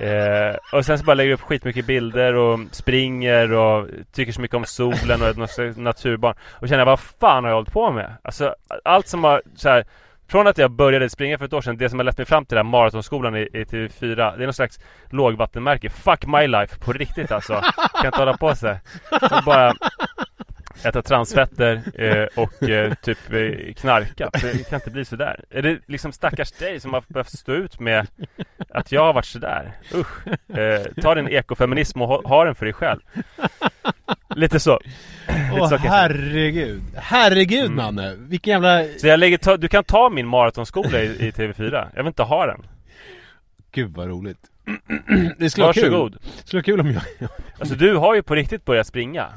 Eh, 0.00 0.56
och 0.72 0.84
sen 0.84 0.98
så 0.98 1.04
bara 1.04 1.14
lägger 1.14 1.30
jag 1.30 1.36
upp 1.36 1.46
skitmycket 1.46 1.86
bilder 1.86 2.34
och 2.34 2.60
springer 2.70 3.52
och 3.52 3.88
tycker 4.12 4.32
så 4.32 4.40
mycket 4.40 4.56
om 4.56 4.64
solen 4.64 5.22
och 5.22 5.28
är 5.28 5.46
slags 5.46 5.76
naturbarn. 5.76 6.34
Och 6.52 6.68
känner 6.68 6.84
vad 6.84 7.00
fan 7.00 7.44
har 7.44 7.50
jag 7.50 7.56
hållit 7.56 7.72
på 7.72 7.90
med? 7.90 8.16
Alltså 8.22 8.54
allt 8.84 9.08
som 9.08 9.24
har 9.24 9.42
så 9.54 9.68
här, 9.68 9.84
Från 10.28 10.46
att 10.46 10.58
jag 10.58 10.70
började 10.70 11.10
springa 11.10 11.38
för 11.38 11.44
ett 11.44 11.52
år 11.52 11.60
sedan, 11.60 11.76
det 11.76 11.90
som 11.90 11.98
har 11.98 12.04
lett 12.04 12.18
mig 12.18 12.26
fram 12.26 12.44
till 12.44 12.56
den 12.56 12.66
här 12.66 12.70
maratonskolan 12.70 13.36
i, 13.36 13.40
i 13.40 13.64
TV4 13.64 14.36
Det 14.36 14.42
är 14.42 14.46
någon 14.46 14.52
slags 14.52 14.80
lågvattenmärke 15.10 15.90
Fuck 15.90 16.26
my 16.26 16.46
life 16.46 16.78
på 16.78 16.92
riktigt 16.92 17.32
alltså 17.32 17.60
Kan 17.92 18.06
inte 18.06 18.18
hålla 18.18 18.36
på 18.36 18.54
sig 18.54 18.80
och 19.10 19.44
bara 19.44 19.74
Äta 20.84 21.02
transfetter 21.02 21.82
eh, 21.94 22.42
och 22.42 22.62
eh, 22.62 22.94
typ 22.94 23.18
eh, 23.32 23.74
knarka. 23.74 24.30
Det 24.32 24.68
kan 24.68 24.76
inte 24.76 24.90
bli 24.90 25.04
sådär. 25.04 25.44
Är 25.50 25.62
det 25.62 25.78
liksom 25.86 26.12
stackars 26.12 26.52
dig 26.52 26.80
som 26.80 26.92
har 26.92 27.04
behövt 27.08 27.38
stå 27.38 27.52
ut 27.52 27.80
med 27.80 28.06
att 28.68 28.92
jag 28.92 29.04
har 29.04 29.12
varit 29.12 29.24
sådär? 29.26 29.72
Usch. 29.94 30.26
Eh, 30.58 31.02
ta 31.02 31.14
din 31.14 31.28
ekofeminism 31.28 32.02
och 32.02 32.08
ha, 32.08 32.22
ha 32.24 32.44
den 32.44 32.54
för 32.54 32.66
dig 32.66 32.72
själv. 32.72 33.00
Lite 34.36 34.60
så. 34.60 34.80
Åh 35.52 35.68
kanske. 35.68 35.88
herregud. 35.88 36.82
Herregud 36.94 37.64
Mm. 37.64 37.76
Nanne. 37.76 38.14
Vilken 38.18 38.50
jävla... 38.52 38.98
Så 38.98 39.06
jag 39.06 39.20
lägger 39.20 39.38
ta, 39.38 39.56
du 39.56 39.68
kan 39.68 39.84
ta 39.84 40.10
min 40.10 40.26
maratonskola 40.26 41.02
i, 41.02 41.06
i 41.06 41.30
TV4. 41.30 41.88
Jag 41.94 42.02
vill 42.02 42.06
inte 42.06 42.22
ha 42.22 42.46
den. 42.46 42.66
Gud 43.72 43.94
vad 43.94 44.08
roligt. 44.08 44.38
det 45.38 45.50
skulle 45.50 45.64
vara 45.64 45.72
kul. 45.72 46.10
Det 46.42 46.46
skulle 46.48 46.58
vara 46.58 46.62
kul 46.62 46.80
om 46.80 46.92
jag... 46.92 47.28
Alltså 47.58 47.74
du 47.74 47.96
har 47.96 48.14
ju 48.14 48.22
på 48.22 48.34
riktigt 48.34 48.64
börjat 48.64 48.86
springa. 48.86 49.28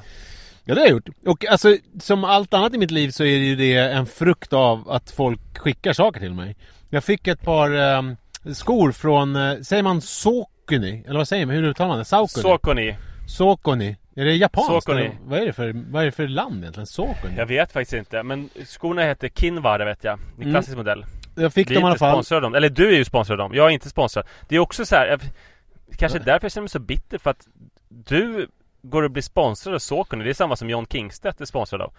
Ja 0.69 0.75
det 0.75 0.81
har 0.81 0.87
jag 0.87 0.91
gjort. 0.93 1.09
Och 1.25 1.45
alltså 1.45 1.75
som 1.99 2.23
allt 2.23 2.53
annat 2.53 2.73
i 2.73 2.77
mitt 2.77 2.91
liv 2.91 3.09
så 3.09 3.23
är 3.23 3.39
det 3.39 3.45
ju 3.45 3.55
det 3.55 3.75
en 3.77 4.05
frukt 4.05 4.53
av 4.53 4.89
att 4.91 5.11
folk 5.11 5.57
skickar 5.57 5.93
saker 5.93 6.19
till 6.19 6.33
mig. 6.33 6.55
Jag 6.89 7.03
fick 7.03 7.27
ett 7.27 7.41
par 7.41 7.71
ehm, 7.71 8.15
skor 8.53 8.91
från, 8.91 9.35
eh, 9.35 9.59
säger 9.61 9.83
man 9.83 10.01
Sokuni? 10.01 11.03
Eller 11.07 11.17
vad 11.17 11.27
säger 11.27 11.45
man? 11.45 11.55
Hur 11.55 11.63
uttalar 11.63 11.87
man 11.87 11.97
det? 11.97 12.05
Saukuni? 12.05 12.41
Sokoni. 12.43 12.95
Sokuni? 13.27 13.97
Är 14.15 14.25
det 14.25 14.35
japanskt? 14.35 14.69
Sokuni. 14.71 15.11
Vad 15.25 15.39
är 15.39 15.45
det 15.45 15.53
för, 15.53 15.83
vad 15.91 16.01
är 16.01 16.05
det 16.05 16.11
för 16.11 16.27
land 16.27 16.61
egentligen? 16.61 16.87
Sokuni? 16.87 17.33
Jag 17.37 17.45
vet 17.45 17.71
faktiskt 17.71 17.93
inte. 17.93 18.23
Men 18.23 18.49
skorna 18.65 19.01
heter 19.01 19.29
Kinvara 19.29 19.85
vet 19.85 20.03
jag. 20.03 20.13
En 20.19 20.41
Mm. 20.41 20.51
klassisk 20.53 20.77
modell. 20.77 21.05
Jag 21.35 21.53
fick 21.53 21.69
Vi 21.69 21.73
dem 21.75 21.81
i 21.81 21.83
är 21.83 21.85
alla 21.85 21.93
inte 21.93 21.99
fall. 21.99 22.11
sponsrade 22.15 22.37
av 22.37 22.41
dem. 22.51 22.55
Eller 22.55 22.69
du 22.69 22.87
är 22.87 22.97
ju 22.97 23.05
sponsrad 23.05 23.41
av 23.41 23.49
dem. 23.49 23.57
Jag 23.57 23.65
är 23.65 23.69
inte 23.69 23.89
sponsrad. 23.89 24.25
Det 24.49 24.55
är 24.55 24.59
också 24.59 24.85
så 24.85 24.95
här. 24.95 25.07
Jag, 25.07 25.21
kanske 25.97 26.19
därför 26.19 26.45
jag 26.45 26.51
känner 26.51 26.63
mig 26.63 26.69
så 26.69 26.79
bitter 26.79 27.17
för 27.17 27.29
att 27.29 27.47
du 27.89 28.47
går 28.81 29.03
och 29.03 29.11
blir 29.11 29.23
sponsrad 29.23 29.75
av 29.75 29.79
Saucony. 29.79 30.23
Det 30.23 30.29
är 30.29 30.33
samma 30.33 30.55
som 30.55 30.69
John 30.69 30.85
Kingstedt 30.85 31.41
är 31.41 31.45
sponsrad 31.45 31.81
av. 31.81 31.93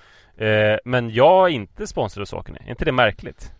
Eh, 0.44 0.78
men 0.84 1.10
jag 1.10 1.48
är 1.48 1.52
inte 1.54 1.86
sponsrad 1.86 2.22
av 2.22 2.26
Saucony. 2.26 2.58
Är 2.66 2.70
inte 2.70 2.84
det 2.84 2.92
märkligt? 2.92 3.52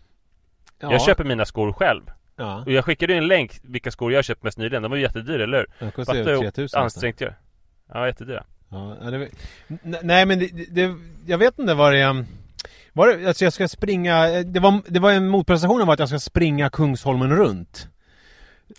Ja. 0.79 0.91
Jag 0.91 1.01
köper 1.01 1.23
mina 1.23 1.45
skor 1.45 1.73
själv. 1.73 2.01
Ja, 2.35 2.63
Och 2.65 2.71
jag 2.71 2.85
skickade 2.85 3.13
ju 3.13 3.17
en 3.17 3.27
länk 3.27 3.59
vilka 3.63 3.91
skor 3.91 4.13
jag 4.13 4.25
köpt 4.25 4.43
mest 4.43 4.57
nyligen. 4.57 4.81
De 4.81 4.91
var 4.91 4.97
ju 4.97 5.03
jättedyra, 5.03 5.43
eller 5.43 5.57
hur? 5.57 5.91
det 6.13 6.31
ju 6.31 6.39
3000 6.39 6.79
hur 6.79 6.83
ansträngt 6.83 7.21
jag? 7.21 7.33
Ja, 7.93 8.07
jättedyra. 8.07 8.43
Ja, 8.69 8.97
det, 9.11 9.29
nej 10.03 10.25
men 10.25 10.39
det, 10.39 10.65
det, 10.69 10.95
jag 11.25 11.37
vet 11.37 11.59
inte 11.59 11.73
vad 11.73 11.93
det 11.93 11.99
är 11.99 12.25
var 12.93 13.07
det, 13.07 13.27
alltså 13.27 13.43
jag 13.43 13.53
ska 13.53 13.67
springa, 13.67 14.27
det 14.43 14.59
var, 14.59 14.81
det 14.87 14.99
var 14.99 15.11
en 15.11 15.27
motprestation 15.27 15.85
var 15.85 15.93
att 15.93 15.99
jag 15.99 16.09
ska 16.09 16.19
springa 16.19 16.69
Kungsholmen 16.69 17.35
runt 17.35 17.87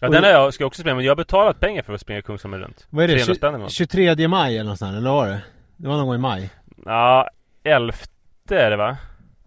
Ja, 0.01 0.09
den 0.09 0.25
har 0.25 0.31
jag, 0.31 0.55
ska 0.55 0.63
jag 0.63 0.67
också 0.67 0.81
springa. 0.81 0.95
Men 0.97 1.05
jag 1.05 1.11
har 1.11 1.17
betalat 1.17 1.61
pengar 1.61 1.83
för 1.83 1.93
att 1.95 2.01
springa 2.01 2.23
Kungsholmen 2.23 2.61
runt. 2.61 2.87
Vad 2.91 3.05
är 3.05 3.09
det? 3.09 3.15
300 3.15 3.35
spänn 3.35 3.49
eller 3.49 3.59
Tju- 3.59 3.63
något. 3.63 3.73
23 4.17 4.29
maj 4.29 4.59
eller 4.59 4.71
något 4.71 4.79
sånt 4.79 4.97
eller 4.97 5.11
var 5.11 5.27
det? 5.27 5.41
Det 5.77 5.89
var 5.89 5.97
någon 5.97 6.07
gång 6.07 6.15
i 6.15 6.19
maj 6.19 6.51
Ja, 6.85 7.29
elfte 7.65 8.59
är 8.59 8.71
det 8.71 8.77
va? 8.77 8.97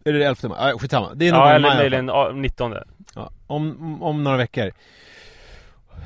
Är 0.05 0.13
det 0.13 0.25
11 0.25 0.49
maj? 0.49 0.57
Ja, 0.71 0.77
skitsamma, 0.79 1.13
det 1.15 1.27
är 1.27 1.31
någon 1.31 1.41
Ja, 1.41 1.47
gång 1.47 1.55
i 1.57 1.61
maj 1.61 1.69
eller 1.71 1.81
möjligen 1.81 2.07
ja, 2.07 2.31
19 2.35 2.75
ja, 3.15 3.31
om, 3.47 4.03
om 4.03 4.23
några 4.23 4.37
veckor 4.37 4.71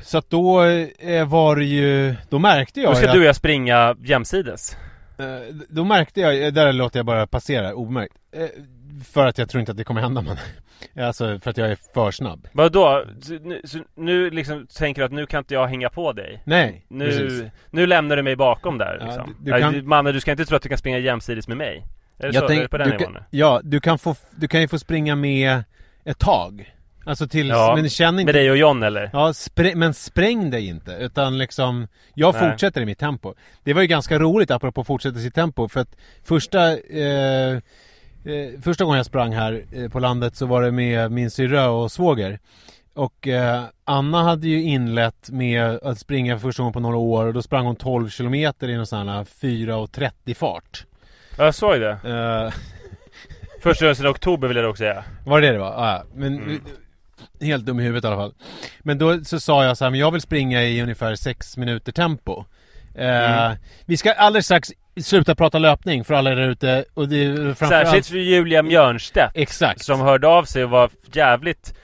Så 0.02 0.18
att 0.18 0.30
då 0.30 0.62
eh, 0.62 1.28
var 1.28 1.56
det 1.56 1.64
ju, 1.64 2.14
då 2.28 2.38
märkte 2.38 2.80
jag 2.80 2.90
Då 2.90 2.94
ska 2.96 3.06
ju 3.06 3.12
du 3.12 3.18
och 3.18 3.24
jag 3.24 3.36
springa 3.36 3.96
jämsides. 4.00 4.76
att, 5.14 5.20
eh, 5.20 5.26
Då 5.68 5.84
märkte 5.84 6.20
jag, 6.20 6.44
eh, 6.46 6.52
där 6.52 6.72
låter 6.72 6.98
jag 6.98 7.06
bara 7.06 7.26
passera 7.26 7.74
obemärkt 7.74 8.14
eh, 8.36 8.42
För 9.04 9.26
att 9.26 9.38
jag 9.38 9.48
tror 9.48 9.60
inte 9.60 9.72
att 9.72 9.78
det 9.78 9.84
kommer 9.84 10.00
hända 10.00 10.22
men 10.22 10.36
Alltså 11.06 11.38
för 11.38 11.50
att 11.50 11.56
jag 11.56 11.70
är 11.70 11.76
för 11.94 12.10
snabb 12.10 12.48
Vadå? 12.52 13.04
Så 13.22 13.32
nu, 13.32 13.60
så 13.64 13.78
nu 13.94 14.30
liksom 14.30 14.66
tänker 14.66 15.02
du 15.02 15.06
att 15.06 15.12
nu 15.12 15.26
kan 15.26 15.38
inte 15.38 15.54
jag 15.54 15.66
hänga 15.66 15.88
på 15.90 16.12
dig? 16.12 16.42
Nej, 16.44 16.84
precis. 16.98 17.40
Nu, 17.40 17.50
nu 17.70 17.86
lämnar 17.86 18.16
du 18.16 18.22
mig 18.22 18.36
bakom 18.36 18.78
där 18.78 18.96
Ja, 19.00 19.06
liksom. 19.06 19.36
du- 19.38 19.44
du 19.44 19.50
Nej, 19.50 19.60
kan- 19.60 19.72
du, 19.72 19.82
Manne, 19.82 20.12
du 20.12 20.20
ska 20.20 20.30
inte 20.30 20.44
tro 20.44 20.56
att 20.56 20.62
du 20.62 20.68
kan 20.68 20.78
springa 20.78 20.98
jämsides 20.98 21.48
med 21.48 21.56
mig. 21.56 21.86
Är 22.18 22.28
det 22.28 22.34
Jag 22.34 22.42
så? 22.42 22.48
tänk- 22.48 22.58
är 22.58 22.62
det 22.62 22.68
på 22.68 22.78
den 22.78 22.88
du 22.88 22.92
nivån 22.96 23.12
kan, 23.12 23.22
nu? 23.22 23.28
Ja, 23.38 23.60
du 23.64 23.80
kan, 23.80 23.98
få, 23.98 24.14
du 24.30 24.48
kan 24.48 24.60
ju 24.60 24.68
få 24.68 24.78
springa 24.78 25.16
med 25.16 25.62
ett 26.04 26.18
tag 26.18 26.74
Alltså 27.04 27.28
tills, 27.28 27.50
Ja, 27.50 27.74
men 27.76 27.88
känn 27.88 28.14
inte 28.18 28.24
Med 28.24 28.34
dig 28.34 28.50
och 28.50 28.56
John 28.56 28.82
eller? 28.82 29.10
Ja, 29.12 29.28
spr- 29.32 29.74
men 29.74 29.94
spräng 29.94 30.50
dig 30.50 30.66
inte 30.66 30.92
utan 31.00 31.38
liksom 31.38 31.88
Jag 32.14 32.34
Nej. 32.34 32.50
fortsätter 32.50 32.80
i 32.80 32.86
mitt 32.86 32.98
tempo 32.98 33.34
Det 33.64 33.72
var 33.74 33.80
ju 33.82 33.86
ganska 33.88 34.18
roligt 34.18 34.50
apropå 34.50 34.84
fortsätta 34.84 35.18
sitt 35.18 35.34
tempo 35.34 35.68
för 35.68 35.80
att 35.80 35.96
första 36.24 36.72
eh, 36.72 37.58
eh, 38.24 38.60
Första 38.62 38.84
gången 38.84 38.96
jag 38.96 39.06
sprang 39.06 39.32
här 39.34 39.64
eh, 39.72 39.88
på 39.88 39.98
landet 40.00 40.36
så 40.36 40.46
var 40.46 40.62
det 40.62 40.70
med 40.72 41.12
min 41.12 41.30
syrra 41.30 41.70
och 41.70 41.92
svåger 41.92 42.38
och 42.94 43.28
eh, 43.28 43.62
Anna 43.84 44.22
hade 44.22 44.48
ju 44.48 44.62
inlett 44.62 45.30
med 45.30 45.78
att 45.82 45.98
springa 45.98 46.38
för 46.38 46.48
första 46.48 46.62
gången 46.62 46.72
på 46.72 46.80
några 46.80 46.96
år 46.96 47.26
och 47.26 47.34
då 47.34 47.42
sprang 47.42 47.66
hon 47.66 47.76
12 47.76 48.08
kilometer 48.08 48.68
i 48.68 48.76
någon 48.76 48.86
sån 48.86 49.08
här 49.08 49.24
4.30 49.24 50.34
fart. 50.34 50.86
Ja, 51.38 51.44
jag 51.44 51.54
såg 51.54 51.80
det. 51.80 51.90
Eh, 51.90 52.54
Första 53.62 53.84
rörelsen 53.84 54.06
i 54.06 54.08
oktober 54.08 54.48
vill 54.48 54.56
jag 54.56 54.70
också 54.70 54.80
säga. 54.80 55.04
Var 55.26 55.40
det 55.40 55.46
det 55.46 55.52
det 55.52 55.58
var? 55.58 55.72
Ah, 55.76 55.92
ja. 55.96 56.04
Men 56.14 56.38
Mm. 56.38 56.60
Helt 57.40 57.66
dum 57.66 57.80
i 57.80 57.82
huvudet 57.82 58.04
i 58.04 58.06
alla 58.06 58.16
fall. 58.16 58.34
Men 58.80 58.98
då 58.98 59.24
så 59.24 59.40
sa 59.40 59.64
jag 59.64 59.76
så 59.76 59.84
här, 59.84 59.90
men 59.90 60.00
jag 60.00 60.10
vill 60.10 60.20
springa 60.20 60.62
i 60.62 60.82
ungefär 60.82 61.14
6 61.14 61.56
minuter 61.56 61.92
tempo. 61.92 62.44
Mm. 63.00 63.56
Vi 63.86 63.96
ska 63.96 64.12
alldeles 64.12 64.44
strax 64.44 64.68
sluta 65.02 65.34
prata 65.34 65.58
löpning 65.58 66.04
för 66.04 66.14
alla 66.14 66.30
där 66.30 66.48
ute 66.48 66.84
och 66.94 67.08
det 67.08 67.24
är 67.24 67.34
framförallt... 67.34 67.86
Särskilt 67.86 68.06
för 68.06 68.16
Julia 68.16 68.62
Mjörnstedt. 68.62 69.32
Exakt. 69.34 69.84
Som 69.84 70.00
hörde 70.00 70.28
av 70.28 70.44
sig 70.44 70.64
och 70.64 70.70
var 70.70 70.90
jävligt 71.12 71.74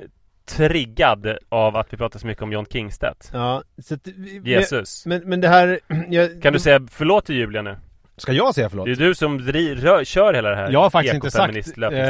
eh, 0.00 0.08
triggad 0.56 1.36
av 1.48 1.76
att 1.76 1.92
vi 1.92 1.96
pratar 1.96 2.18
så 2.18 2.26
mycket 2.26 2.42
om 2.42 2.52
John 2.52 2.66
Kingstedt. 2.72 3.30
Ja, 3.32 3.62
så 3.82 3.94
att, 3.94 4.00
Jesus. 4.44 5.06
Men, 5.06 5.22
men 5.24 5.40
det 5.40 5.48
här... 5.48 5.80
Jag, 6.08 6.42
Kan 6.42 6.52
du 6.52 6.58
säga 6.58 6.80
förlåt 6.90 7.26
till 7.26 7.34
Julia 7.34 7.62
nu? 7.62 7.76
Ska 8.16 8.32
jag 8.32 8.54
säga 8.54 8.68
förlåt? 8.68 8.86
Det 8.86 8.92
är 8.92 8.96
du 8.96 9.14
som 9.14 9.40
dri- 9.40 9.74
rö- 9.74 10.04
kör 10.04 10.34
hela 10.34 10.50
det 10.50 10.56
här 10.56 10.70
Jag 10.70 10.80
har 10.80 10.90
faktiskt 10.90 11.14
inte 11.14 11.30
sagt, 11.30 11.78
eh, 11.78 12.00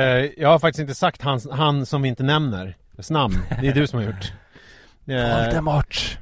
jag 0.42 0.48
har 0.48 0.58
faktiskt 0.58 0.80
inte 0.80 0.94
sagt 0.94 1.22
hans, 1.22 1.48
han 1.50 1.86
som 1.86 2.02
vi 2.02 2.08
inte 2.08 2.22
nämner, 2.22 2.74
namn. 3.10 3.34
Det 3.60 3.68
är 3.68 3.74
du 3.74 3.86
som 3.86 3.98
har 3.98 4.06
gjort. 4.06 4.32
Eh, 5.08 5.44
Voldemort. 5.44 6.18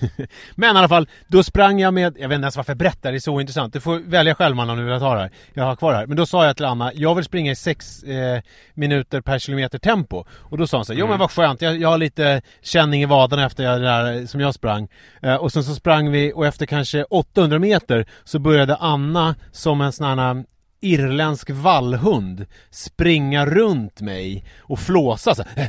Men 0.54 0.76
i 0.76 0.78
alla 0.78 0.88
fall, 0.88 1.08
då 1.26 1.42
sprang 1.42 1.80
jag 1.80 1.94
med, 1.94 2.16
jag 2.18 2.28
vet 2.28 2.34
inte 2.36 2.44
ens 2.44 2.56
varför 2.56 2.70
jag 2.70 2.78
berättar, 2.78 3.12
det 3.12 3.18
är 3.18 3.20
så 3.20 3.40
intressant. 3.40 3.72
Du 3.72 3.80
får 3.80 3.98
välja 3.98 4.34
själv 4.34 4.56
man 4.56 4.70
om 4.70 4.78
du 4.78 4.84
vill 4.84 5.00
ta 5.00 5.14
det 5.14 5.20
här. 5.20 5.30
Jag 5.54 5.64
har 5.64 5.76
kvar 5.76 5.92
det 5.92 5.98
här. 5.98 6.06
Men 6.06 6.16
då 6.16 6.26
sa 6.26 6.46
jag 6.46 6.56
till 6.56 6.64
Anna, 6.64 6.92
jag 6.94 7.14
vill 7.14 7.24
springa 7.24 7.52
i 7.52 7.56
6 7.56 8.02
eh, 8.02 8.40
minuter 8.74 9.20
per 9.20 9.38
kilometer 9.38 9.78
tempo. 9.78 10.24
Och 10.30 10.58
då 10.58 10.66
sa 10.66 10.78
hon 10.78 10.84
så 10.84 10.92
här, 10.92 11.00
jo 11.00 11.06
men 11.06 11.18
vad 11.18 11.30
skönt, 11.30 11.62
jag, 11.62 11.76
jag 11.76 11.88
har 11.88 11.98
lite 11.98 12.42
känning 12.62 13.02
i 13.02 13.06
vaderna 13.06 13.46
efter 13.46 13.64
det 13.64 13.78
där 13.78 14.26
som 14.26 14.40
jag 14.40 14.54
sprang. 14.54 14.88
Eh, 15.22 15.34
och 15.34 15.52
sen 15.52 15.64
så 15.64 15.74
sprang 15.74 16.10
vi 16.10 16.32
och 16.32 16.46
efter 16.46 16.66
kanske 16.66 17.04
800 17.04 17.58
meter 17.58 18.06
så 18.24 18.38
började 18.38 18.76
Anna 18.76 19.34
som 19.52 19.80
en 19.80 19.92
sån 19.92 20.18
här 20.18 20.44
irländsk 20.84 21.50
vallhund 21.50 22.46
springa 22.70 23.46
runt 23.46 24.00
mig 24.00 24.44
och 24.60 24.78
flåsa 24.78 25.34
så 25.34 25.42
här. 25.42 25.68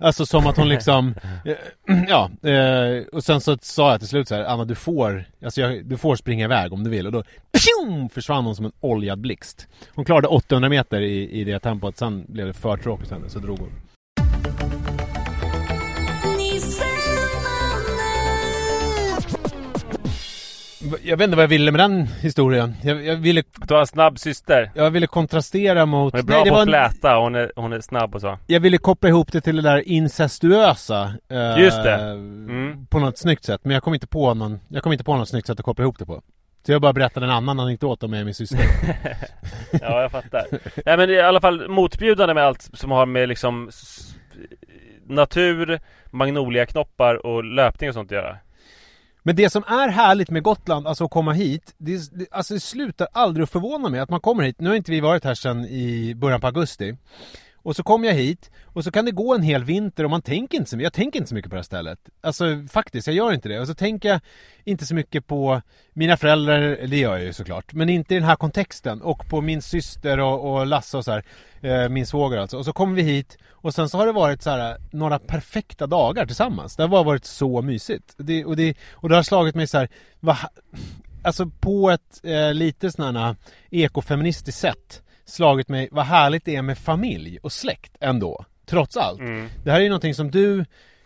Alltså 0.00 0.26
som 0.26 0.46
att 0.46 0.56
hon 0.56 0.68
liksom 0.68 1.14
eh, 1.44 1.56
Ja, 2.08 2.30
eh, 2.50 3.04
och 3.12 3.24
sen 3.24 3.40
så 3.40 3.58
sa 3.62 3.90
jag 3.90 4.00
till 4.00 4.08
slut 4.08 4.28
så 4.28 4.34
här, 4.34 4.44
Anna 4.44 4.64
du 4.64 4.74
får 4.74 5.24
Alltså 5.44 5.60
jag, 5.60 5.84
du 5.84 5.96
får 5.96 6.16
springa 6.16 6.44
iväg 6.44 6.72
om 6.72 6.84
du 6.84 6.90
vill. 6.90 7.06
Och 7.06 7.12
då 7.12 7.22
pjum, 7.52 8.08
försvann 8.08 8.44
hon 8.44 8.56
som 8.56 8.64
en 8.64 8.72
oljad 8.80 9.20
blixt. 9.20 9.68
Hon 9.94 10.04
klarade 10.04 10.28
800 10.28 10.68
meter 10.68 11.00
i, 11.00 11.30
i 11.30 11.44
det 11.44 11.58
tempot, 11.58 11.98
sen 11.98 12.24
blev 12.28 12.46
det 12.46 12.52
för 12.52 12.76
tråkigt 12.76 13.08
för 13.08 13.16
henne 13.16 13.28
så 13.28 13.38
drog 13.38 13.58
hon. 13.58 13.72
Jag 21.02 21.16
vet 21.16 21.24
inte 21.24 21.36
vad 21.36 21.42
jag 21.42 21.48
ville 21.48 21.70
med 21.72 21.80
den 21.80 22.06
historien 22.06 22.74
Jag, 22.82 23.04
jag 23.06 23.16
ville 23.16 23.42
Att 23.60 23.68
du 23.68 23.74
har 23.74 23.80
en 23.80 23.86
snabb 23.86 24.18
syster. 24.18 24.70
Jag 24.74 24.90
ville 24.90 25.06
kontrastera 25.06 25.86
mot... 25.86 26.12
Hon 26.12 26.18
är 26.20 26.24
bra 26.24 26.40
Nej, 26.42 26.50
på 26.50 26.56
att 26.56 26.62
en- 26.62 26.68
fläta, 26.68 27.16
hon 27.16 27.34
är, 27.34 27.52
hon 27.56 27.72
är 27.72 27.80
snabb 27.80 28.14
och 28.14 28.20
så. 28.20 28.38
Jag 28.46 28.60
ville 28.60 28.78
koppla 28.78 29.08
ihop 29.08 29.32
det 29.32 29.40
till 29.40 29.56
det 29.56 29.62
där 29.62 29.88
incestuösa 29.88 31.14
eh, 31.30 31.58
Just 31.58 31.82
det. 31.82 31.94
Mm. 31.94 32.86
På 32.86 32.98
något 32.98 33.18
snyggt 33.18 33.44
sätt, 33.44 33.60
men 33.64 33.74
jag 33.74 33.82
kom 33.82 33.94
inte 33.94 34.06
på 34.06 34.34
någon 34.34 34.60
Jag 34.68 34.82
kom 34.82 34.92
inte 34.92 35.04
på 35.04 35.16
något 35.16 35.28
snyggt 35.28 35.46
sätt 35.46 35.58
att 35.58 35.64
koppla 35.64 35.82
ihop 35.82 35.98
det 35.98 36.06
på 36.06 36.22
Så 36.66 36.72
jag 36.72 36.80
bara 36.82 36.92
berättade 36.92 37.26
en 37.26 37.32
annan 37.32 37.60
anekdot 37.60 38.02
om 38.02 38.10
mig 38.10 38.20
och 38.20 38.24
min 38.26 38.34
syster 38.34 38.58
Ja, 39.72 40.02
jag 40.02 40.10
fattar. 40.10 40.46
Nej 40.84 40.96
men 40.96 41.10
i 41.10 41.20
alla 41.20 41.40
fall 41.40 41.68
motbjudande 41.68 42.34
med 42.34 42.44
allt 42.44 42.70
som 42.72 42.90
har 42.90 43.06
med 43.06 43.28
liksom 43.28 43.70
natur, 45.06 45.80
magnoliaknoppar 46.10 47.26
och 47.26 47.44
löpning 47.44 47.90
och 47.90 47.94
sånt 47.94 48.12
att 48.12 48.16
göra. 48.16 48.36
Men 49.30 49.36
det 49.36 49.50
som 49.50 49.64
är 49.66 49.88
härligt 49.88 50.30
med 50.30 50.42
Gotland, 50.42 50.86
alltså 50.86 51.04
att 51.04 51.10
komma 51.10 51.32
hit, 51.32 51.74
det, 51.78 52.18
det, 52.18 52.26
alltså 52.30 52.54
det 52.54 52.60
slutar 52.60 53.08
aldrig 53.12 53.44
att 53.44 53.50
förvåna 53.50 53.88
mig 53.88 54.00
att 54.00 54.10
man 54.10 54.20
kommer 54.20 54.42
hit. 54.42 54.60
Nu 54.60 54.68
har 54.68 54.76
inte 54.76 54.90
vi 54.90 55.00
varit 55.00 55.24
här 55.24 55.34
sedan 55.34 55.64
i 55.64 56.14
början 56.14 56.40
på 56.40 56.46
augusti. 56.46 56.96
Och 57.62 57.76
så 57.76 57.82
kommer 57.82 58.08
jag 58.08 58.14
hit 58.14 58.50
och 58.64 58.84
så 58.84 58.90
kan 58.90 59.04
det 59.04 59.10
gå 59.10 59.34
en 59.34 59.42
hel 59.42 59.64
vinter 59.64 60.04
och 60.04 60.10
man 60.10 60.22
tänker 60.22 60.58
inte 60.58 60.70
så 60.70 60.76
mycket. 60.76 60.84
Jag 60.84 60.92
tänker 60.92 61.18
inte 61.18 61.28
så 61.28 61.34
mycket 61.34 61.50
på 61.50 61.54
det 61.54 61.58
här 61.58 61.64
stället. 61.64 61.98
Alltså 62.20 62.44
faktiskt, 62.70 63.06
jag 63.06 63.16
gör 63.16 63.32
inte 63.32 63.48
det. 63.48 63.60
Och 63.60 63.66
så 63.66 63.74
tänker 63.74 64.08
jag 64.08 64.20
inte 64.64 64.86
så 64.86 64.94
mycket 64.94 65.26
på 65.26 65.62
mina 65.92 66.16
föräldrar, 66.16 66.86
det 66.86 66.96
gör 66.96 67.16
jag 67.16 67.24
ju 67.24 67.32
såklart. 67.32 67.72
Men 67.72 67.88
inte 67.88 68.14
i 68.14 68.18
den 68.18 68.28
här 68.28 68.36
kontexten. 68.36 69.02
Och 69.02 69.28
på 69.28 69.40
min 69.40 69.62
syster 69.62 70.20
och, 70.20 70.52
och 70.52 70.66
Lasse 70.66 70.96
och 70.96 71.04
så 71.04 71.10
här. 71.10 71.24
Eh, 71.60 71.88
min 71.88 72.06
svåger 72.06 72.38
alltså. 72.38 72.58
Och 72.58 72.64
så 72.64 72.72
kommer 72.72 72.94
vi 72.94 73.02
hit 73.02 73.38
och 73.50 73.74
sen 73.74 73.88
så 73.88 73.98
har 73.98 74.06
det 74.06 74.12
varit 74.12 74.42
så 74.42 74.50
här 74.50 74.76
några 74.90 75.18
perfekta 75.18 75.86
dagar 75.86 76.26
tillsammans. 76.26 76.76
Det 76.76 76.82
har 76.82 76.88
bara 76.88 77.02
varit 77.02 77.24
så 77.24 77.62
mysigt. 77.62 78.14
Det, 78.16 78.44
och, 78.44 78.56
det, 78.56 78.76
och 78.92 79.08
det 79.08 79.16
har 79.16 79.22
slagit 79.22 79.54
mig 79.54 79.66
så 79.66 79.78
här. 79.78 79.88
Va, 80.20 80.38
alltså 81.22 81.50
på 81.60 81.90
ett 81.90 82.20
eh, 82.22 82.54
lite 82.54 82.92
sådana 82.92 83.26
här 83.26 83.36
ekofeministiskt 83.70 84.60
sätt 84.60 85.02
slagit 85.30 85.68
mig 85.68 85.88
vad 85.92 86.04
härligt 86.04 86.44
det 86.44 86.56
är 86.56 86.62
med 86.62 86.78
familj 86.78 87.38
och 87.42 87.52
släkt 87.52 87.96
ändå. 88.00 88.44
Trots 88.66 88.96
allt. 88.96 89.20
Mm. 89.20 89.48
Det 89.64 89.70
här 89.70 89.78
är 89.78 89.82
ju 89.82 89.88
någonting 89.88 90.14
som 90.14 90.30
du 90.30 90.64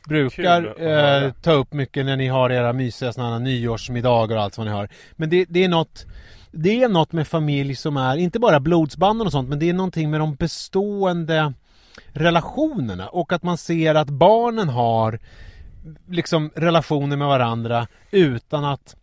brukar 0.08 0.82
eh, 0.82 1.32
ta 1.32 1.52
upp 1.52 1.72
mycket 1.72 2.06
när 2.06 2.16
ni 2.16 2.28
har 2.28 2.50
era 2.50 2.72
mysiga 2.72 3.12
här 3.16 3.38
nyårsmiddagar 3.38 4.36
och 4.36 4.42
allt 4.42 4.58
vad 4.58 4.66
ni 4.66 4.72
har. 4.72 4.88
Men 5.12 5.30
det, 5.30 5.46
det 5.48 5.64
är 5.64 5.68
något 5.68 6.06
Det 6.50 6.82
är 6.82 6.88
något 6.88 7.12
med 7.12 7.28
familj 7.28 7.76
som 7.76 7.96
är, 7.96 8.16
inte 8.16 8.38
bara 8.38 8.60
blodsbanden 8.60 9.26
och 9.26 9.32
sånt, 9.32 9.48
men 9.48 9.58
det 9.58 9.68
är 9.68 9.74
någonting 9.74 10.10
med 10.10 10.20
de 10.20 10.34
bestående 10.34 11.52
relationerna 12.12 13.08
och 13.08 13.32
att 13.32 13.42
man 13.42 13.58
ser 13.58 13.94
att 13.94 14.10
barnen 14.10 14.68
har 14.68 15.18
liksom 16.08 16.50
relationer 16.54 17.16
med 17.16 17.28
varandra 17.28 17.86
utan 18.10 18.64
att 18.64 18.96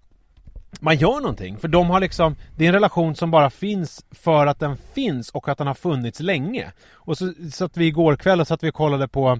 man 0.80 0.98
gör 0.98 1.20
någonting. 1.22 1.58
För 1.58 1.68
de 1.68 1.90
har 1.90 2.00
liksom, 2.00 2.36
det 2.58 2.64
är 2.66 2.68
en 2.68 2.74
relation 2.74 3.16
som 3.16 3.32
bara 3.32 3.50
finns 3.50 4.06
för 4.12 4.48
att 4.48 4.60
den 4.60 4.78
finns 4.94 5.30
och 5.30 5.50
att 5.50 5.58
den 5.58 5.68
har 5.68 5.74
funnits 5.74 6.20
länge. 6.20 6.72
Och 6.94 7.18
så 7.18 7.34
satt 7.52 7.78
vi 7.78 7.86
igår 7.86 8.16
kväll 8.16 8.40
och 8.42 8.48
satt 8.48 8.64
vi 8.64 8.70
och 8.70 8.74
kollade 8.74 9.08
på 9.08 9.40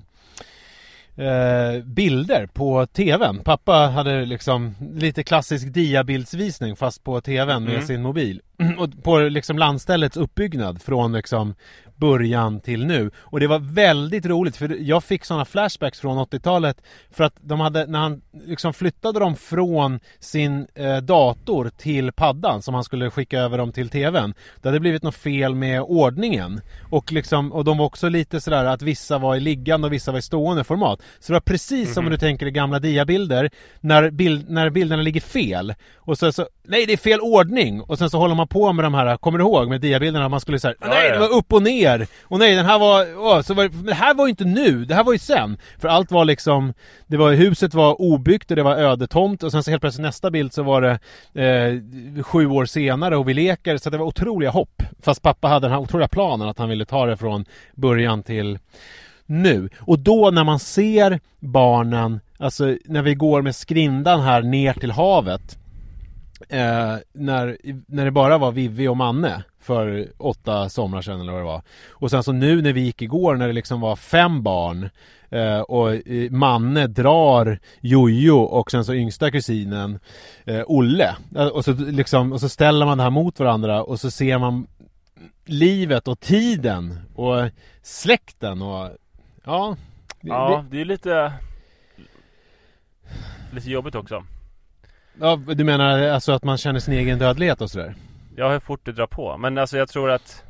eh, 1.16 1.84
bilder 1.84 2.46
på 2.48 2.86
TVn. 2.86 3.40
Pappa 3.44 3.74
hade 3.74 4.26
liksom 4.26 4.76
lite 4.96 5.24
klassisk 5.24 5.74
diabildsvisning 5.74 6.76
fast 6.76 7.04
på 7.04 7.22
TVn 7.22 7.64
med 7.64 7.74
Mm. 7.74 7.88
sin 7.88 8.02
mobil. 8.02 8.42
Och 8.78 9.04
på 9.04 9.20
liksom 9.20 9.58
landställets 9.58 10.18
uppbyggnad 10.18 10.82
från 10.82 11.14
liksom 11.14 11.56
början 12.02 12.60
till 12.60 12.86
nu. 12.86 13.12
Och 13.18 13.40
det 13.40 13.48
var 13.48 13.60
väldigt 13.60 14.26
roligt 14.26 14.58
för 14.58 14.78
jag 14.80 15.04
fick 15.04 15.26
sådana 15.26 15.46
flashbacks 15.46 16.00
från 16.00 16.18
80-talet 16.18 16.82
för 17.12 17.24
att 17.24 17.36
de 17.42 17.60
hade, 17.60 17.86
när 17.86 18.00
han 18.00 18.22
liksom 18.46 18.74
flyttade 18.74 19.20
dem 19.20 19.36
från 19.36 20.00
sin 20.20 20.68
eh, 20.76 20.98
dator 20.98 21.72
till 21.78 22.12
paddan 22.12 22.62
som 22.62 22.74
han 22.74 22.84
skulle 22.84 23.10
skicka 23.10 23.40
över 23.40 23.58
dem 23.58 23.72
till 23.72 23.90
TVn. 23.90 24.34
Det 24.62 24.70
hade 24.70 24.80
blivit 24.80 25.04
något 25.04 25.16
fel 25.16 25.56
med 25.56 25.82
ordningen. 25.82 26.62
Och 26.90 27.12
liksom, 27.12 27.52
och 27.52 27.66
de 27.66 27.78
var 27.78 27.86
också 27.86 28.10
lite 28.10 28.42
sådär 28.42 28.66
att 28.66 28.82
vissa 28.82 29.18
var 29.18 29.36
i 29.36 29.40
liggande 29.40 29.88
och 29.88 29.94
vissa 29.94 30.12
var 30.12 30.20
i 30.20 30.22
stående 30.22 30.64
format. 30.64 31.02
Så 31.20 31.32
det 31.32 31.36
var 31.36 31.42
precis 31.42 31.94
som 31.94 32.06
om 32.06 32.12
du 32.12 32.18
tänker 32.18 32.46
i 32.46 32.52
gamla 32.52 32.80
diabilder 32.80 33.50
när, 33.80 34.10
bild, 34.10 34.50
när 34.50 34.70
bilderna 34.70 35.02
ligger 35.02 35.22
fel. 35.22 35.74
Och 35.98 36.18
så, 36.18 36.32
så, 36.32 36.48
nej 36.64 36.86
det 36.86 36.94
är 36.94 36.98
fel 36.98 37.20
ordning! 37.22 37.82
Och 37.82 37.98
sen 37.98 38.10
så 38.10 38.18
håller 38.18 38.36
man 38.36 38.48
på 38.52 38.74
med 38.74 38.86
de 38.86 38.94
här, 38.94 39.18
kommer 39.18 39.38
du 39.38 39.44
ihåg 39.44 39.70
med 39.70 39.82
diabilderna? 39.82 40.30
Man 40.30 40.42
skulle 40.42 40.60
säga, 40.60 40.74
Ja, 40.82 40.88
nej 40.88 41.08
ja. 41.08 41.14
det 41.14 41.20
var 41.20 41.38
upp 41.38 41.54
och 41.54 41.64
ner! 41.64 42.08
Och 42.24 42.40
nej 42.40 42.56
den 42.56 42.66
här 42.66 42.80
var, 42.80 43.18
åh, 43.18 43.42
så 43.42 43.54
var 43.54 43.70
men 43.70 43.86
det 43.86 43.94
här 43.94 44.14
var 44.14 44.26
ju 44.26 44.30
inte 44.30 44.46
nu, 44.46 44.86
det 44.86 44.96
här 44.96 45.04
var 45.04 45.14
ju 45.14 45.20
sen! 45.20 45.58
För 45.80 45.88
allt 45.88 46.12
var 46.12 46.26
liksom, 46.26 46.74
det 47.08 47.18
var, 47.18 47.32
huset 47.32 47.74
var 47.74 48.02
obyggt 48.02 48.52
och 48.52 48.56
det 48.56 48.64
var 48.64 48.76
ödetomt 48.76 49.44
och 49.44 49.52
sen 49.52 49.64
så 49.64 49.72
helt 49.72 49.82
plötsligt 49.82 50.04
nästa 50.04 50.32
bild 50.32 50.54
så 50.54 50.64
var 50.64 50.82
det 50.82 51.00
eh, 51.44 52.24
sju 52.24 52.48
år 52.48 52.66
senare 52.66 53.18
och 53.18 53.30
vi 53.30 53.34
leker, 53.34 53.78
så 53.78 53.90
det 53.90 53.98
var 53.98 54.06
otroliga 54.06 54.50
hopp. 54.50 54.84
Fast 55.02 55.22
pappa 55.22 55.48
hade 55.48 55.68
den 55.68 55.72
här 55.72 55.80
otroliga 55.80 56.08
planen 56.08 56.48
att 56.48 56.60
han 56.60 56.70
ville 56.70 56.86
ta 56.86 57.06
det 57.06 57.18
från 57.18 57.46
början 57.76 58.24
till 58.24 58.60
nu. 59.26 59.70
Och 59.80 60.00
då 60.00 60.32
när 60.32 60.44
man 60.44 60.60
ser 60.60 61.20
barnen, 61.40 62.20
alltså 62.38 62.78
när 62.86 63.02
vi 63.02 63.16
går 63.16 63.42
med 63.42 63.56
skrindan 63.56 64.22
här 64.22 64.42
ner 64.42 64.74
till 64.74 64.92
havet 64.92 65.58
eh, 66.50 66.96
när, 67.14 67.58
när 67.88 68.06
det 68.06 68.12
bara 68.12 68.38
var 68.38 68.52
Vivi 68.52 68.88
och 68.88 68.98
Manne 68.98 69.44
för 69.60 70.08
åtta 70.18 70.70
somrar 70.70 71.02
sedan 71.02 71.22
eller 71.22 71.32
vad 71.32 71.42
det 71.42 71.46
var. 71.46 71.62
Och 71.90 72.10
sen 72.12 72.24
så 72.24 72.32
nu 72.32 72.62
när 72.62 72.74
vi 72.74 72.82
gick 72.82 73.02
igår 73.02 73.36
när 73.36 73.48
det 73.48 73.54
liksom 73.54 73.82
var 73.82 73.96
fem 73.96 74.44
barn 74.44 74.90
eh, 75.30 75.60
och 75.60 75.94
eh, 75.94 76.32
Manne 76.32 76.88
drar 76.88 77.60
Jojo 77.82 78.38
och 78.38 78.72
sen 78.72 78.86
så 78.86 78.94
yngsta 78.94 79.32
kusinen 79.32 80.00
eh, 80.46 80.62
Olle. 80.68 81.16
Eh, 81.36 81.48
Och 81.48 81.66
så, 81.66 81.72
liksom, 81.74 82.34
och 82.34 82.40
så 82.40 82.50
ställer 82.50 82.86
man 82.86 82.98
det 82.98 83.04
här 83.04 83.10
mot 83.12 83.40
varandra 83.40 83.84
och 83.84 84.00
så 84.00 84.12
ser 84.12 84.38
man 84.38 84.68
livet 85.46 86.08
och 86.08 86.20
tiden 86.20 87.00
och 87.16 87.50
släkten 87.82 88.62
och 88.62 88.90
ja. 89.44 89.76
det- 90.22 90.28
Ja, 90.30 90.66
det 90.72 90.82
är 90.82 90.86
lite 90.86 91.34
Lite 93.54 93.70
jobbigt 93.72 93.96
också 93.96 94.24
ja, 95.22 95.36
du 95.36 95.64
menar 95.64 96.08
alltså 96.08 96.32
att 96.32 96.44
man 96.44 96.58
känner 96.58 96.80
sin 96.80 96.94
egen 96.94 97.20
dödlighet 97.20 97.62
och 97.62 97.72
sådär? 97.72 97.96
Ja, 98.36 98.52
hur 98.52 98.60
fort 98.60 98.86
det 98.86 98.92
drar 98.92 99.08
på 99.08 99.38
Men 99.38 99.58
alltså 99.58 99.78
jag 99.78 99.90
tror 99.90 100.12
att 100.12 100.44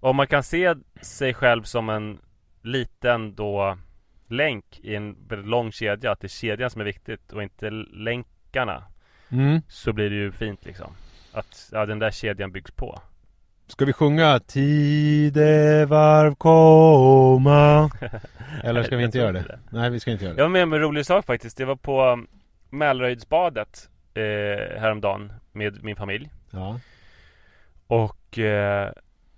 Om 0.00 0.16
man 0.16 0.26
kan 0.26 0.42
se 0.42 0.74
sig 1.02 1.34
själv 1.34 1.62
som 1.62 1.88
en 1.88 2.18
liten 2.62 3.34
då 3.34 3.78
Länk 4.28 4.80
i 4.82 4.94
en 4.94 5.16
lång 5.30 5.72
kedja 5.72 6.12
Att 6.12 6.20
det 6.20 6.26
är 6.26 6.28
kedjan 6.28 6.70
som 6.70 6.80
är 6.80 6.84
viktigt 6.84 7.32
och 7.32 7.42
inte 7.42 7.70
länkarna 7.70 8.82
Mm. 9.28 9.60
Så 9.68 9.92
blir 9.92 10.10
det 10.10 10.16
ju 10.16 10.32
fint 10.32 10.66
liksom 10.66 10.90
Att 11.32 11.68
ja, 11.72 11.86
den 11.86 11.98
där 11.98 12.10
kedjan 12.10 12.52
byggs 12.52 12.70
på 12.70 13.00
Ska 13.66 13.84
vi 13.84 13.92
sjunga 13.92 14.38
Tidevarv 14.38 16.34
komma? 16.34 17.90
Eller 18.64 18.82
ska 18.82 18.96
vi 18.96 19.04
inte 19.04 19.18
göra 19.18 19.32
det? 19.32 19.38
inte 19.38 19.58
Nej, 19.70 19.90
vi 19.90 20.00
ska 20.00 20.10
inte 20.10 20.24
göra 20.24 20.34
det. 20.34 20.40
Jag 20.40 20.44
var 20.44 20.52
med 20.52 20.62
om 20.62 20.72
en 20.72 20.80
rolig 20.80 21.06
sak 21.06 21.26
faktiskt 21.26 21.56
Det 21.56 21.64
var 21.64 21.76
på 21.76 22.24
Mälarödsbadet 22.70 23.90
eh, 24.16 24.80
Häromdagen 24.80 25.32
med 25.52 25.84
min 25.84 25.96
familj. 25.96 26.30
Ja. 26.50 26.80
Och 27.86 28.38
eh, 28.38 28.92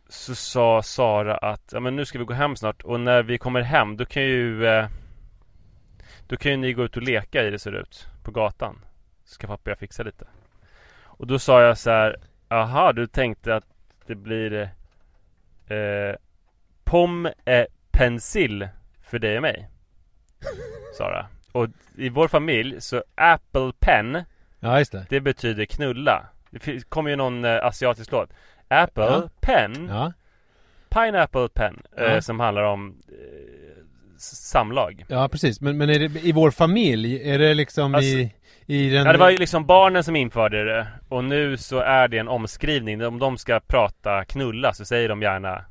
så 0.09 0.35
sa 0.35 0.83
Sara 0.83 1.37
att 1.37 1.71
ja, 1.73 1.81
men 1.81 1.97
nu 1.97 2.05
ska 2.05 2.19
vi 2.19 2.25
gå 2.25 2.35
hem 2.35 2.57
snart. 2.57 2.83
Och 2.83 3.01
när 3.01 3.23
vi 3.23 3.39
kommer 3.39 3.61
hem 3.61 3.97
då 3.97 4.05
kan 4.05 4.23
ju 4.23 4.67
eh, 4.67 4.89
Då 6.27 6.37
kan 6.37 6.51
ju 6.53 6.57
ni 6.57 6.73
gå 6.73 6.85
ut 6.85 6.97
och 6.97 7.03
leka 7.03 7.45
i 7.45 7.51
det 7.51 7.59
ser 7.59 7.73
ut 7.73 8.07
På 8.23 8.31
gatan. 8.31 8.85
Ska 9.25 9.47
pappa 9.47 9.63
och 9.63 9.69
jag 9.71 9.79
fixa 9.79 10.03
lite. 10.03 10.27
Och 11.03 11.27
då 11.27 11.39
sa 11.39 11.63
jag 11.63 11.79
så 11.79 11.91
här 11.91 12.17
Aha 12.49 12.93
du 12.93 13.07
tänkte 13.07 13.55
att 13.55 13.65
det 14.07 14.15
blir 14.15 14.71
eh, 15.69 16.15
Pom 16.85 17.27
eh, 17.27 17.65
pensil 17.91 18.69
för 19.03 19.19
dig 19.19 19.37
och 19.37 19.43
mig. 19.43 19.69
Sara. 20.99 21.27
Och 21.53 21.69
i 21.97 22.09
vår 22.09 22.29
familj 22.29 22.81
så 22.81 23.03
Apple 23.15 23.73
pen 23.81 24.25
Ja, 24.61 24.79
just 24.79 24.93
det. 24.93 25.07
det 25.09 25.21
betyder 25.21 25.65
knulla. 25.65 26.27
Det 26.51 26.89
kommer 26.89 27.11
ju 27.11 27.17
någon 27.17 27.45
eh, 27.45 27.65
asiatisk 27.65 28.13
låt. 28.13 28.31
Apple 28.69 29.05
Ja. 29.05 29.29
Pen, 29.41 29.89
Ja. 29.91 30.13
Pineapple 30.91 31.49
Pen, 31.49 31.83
eh, 31.99 32.05
Ja. 32.05 32.23
som 32.23 32.41
handlar 32.41 32.63
om 32.63 32.97
eh, 33.09 33.83
samlag. 34.19 35.05
ja, 35.09 35.29
precis. 35.29 35.61
Men, 35.61 35.79
men 35.79 35.91
är 35.91 35.99
det 35.99 36.21
i 36.27 36.33
vår 36.33 36.51
familj? 36.51 37.31
Är 37.31 37.39
det 37.39 37.55
liksom 37.55 37.95
Alltså- 37.95 38.09
i, 38.11 38.33
i 38.67 38.91
den... 38.91 39.07
Ja, 39.07 39.13
det 39.13 39.19
var 39.19 39.31
ju 39.31 39.37
liksom 39.39 39.67
barnen 39.67 40.05
som 40.05 40.17
införde 40.17 40.65
det 40.65 40.87
och 41.09 41.25
nu 41.25 41.57
så 41.57 41.79
är 41.79 42.09
det 42.09 42.19
en 42.19 42.29
omskrivning. 42.29 43.05
Om 43.07 43.19
de 43.19 43.39
ska 43.39 43.61
prata 43.61 44.25
knulla 44.25 44.73
så 44.75 44.85
säger 44.85 45.09
de 45.09 45.23
gärna 45.23 45.65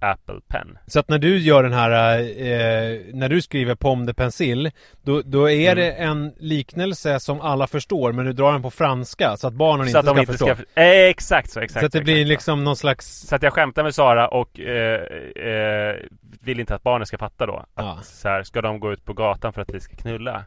Apple 0.00 0.40
Pen. 0.48 0.78
Så 0.86 0.98
att 1.00 1.08
när 1.08 1.18
du 1.18 1.38
gör 1.38 1.62
den 1.62 1.72
här, 1.72 2.18
eh, 2.20 3.00
när 3.14 3.28
du 3.28 3.42
skriver 3.42 3.74
Pomme 3.74 4.06
de 4.06 4.14
Pensil, 4.14 4.70
då, 5.02 5.22
då 5.22 5.50
är 5.50 5.72
Mm. 5.72 5.76
det 5.76 5.92
en 5.92 6.34
liknelse 6.38 7.20
som 7.20 7.40
alla 7.40 7.66
förstår, 7.66 8.12
men 8.12 8.24
du 8.24 8.32
drar 8.32 8.52
den 8.52 8.62
på 8.62 8.70
franska 8.70 9.36
så 9.36 9.46
att 9.48 9.54
barnen 9.54 9.86
Så 9.86 9.88
inte 9.88 9.98
att 9.98 10.04
ska 10.16 10.20
inte 10.20 10.32
förstå. 10.32 10.46
ska... 10.46 10.80
Eh, 10.80 11.08
exakt 11.08 11.50
så, 11.50 11.60
exakt 11.60 11.80
så 11.80 11.86
att 11.86 11.92
det 11.92 12.00
blir 12.00 12.14
exakt 12.14 12.26
så. 12.26 12.30
liksom 12.32 12.64
någon 12.64 12.76
slags... 12.76 13.06
Så 13.28 13.34
att 13.36 13.42
jag 13.42 13.52
skämtar 13.52 13.82
med 13.82 13.94
Sara 13.94 14.28
och 14.28 14.60
eh, 14.60 15.00
eh, 15.46 15.96
vill 16.42 16.60
inte 16.60 16.74
att 16.74 16.82
barnen 16.82 17.06
ska 17.06 17.18
fatta 17.18 17.46
då. 17.46 17.56
Att 17.56 17.66
Ja. 17.84 17.98
så 18.02 18.28
här, 18.28 18.42
ska 18.42 18.62
de 18.62 18.80
gå 18.80 18.92
ut 18.92 19.04
på 19.04 19.12
gatan 19.12 19.52
för 19.52 19.62
att 19.62 19.74
vi 19.74 19.80
ska 19.80 19.96
knulla? 19.96 20.44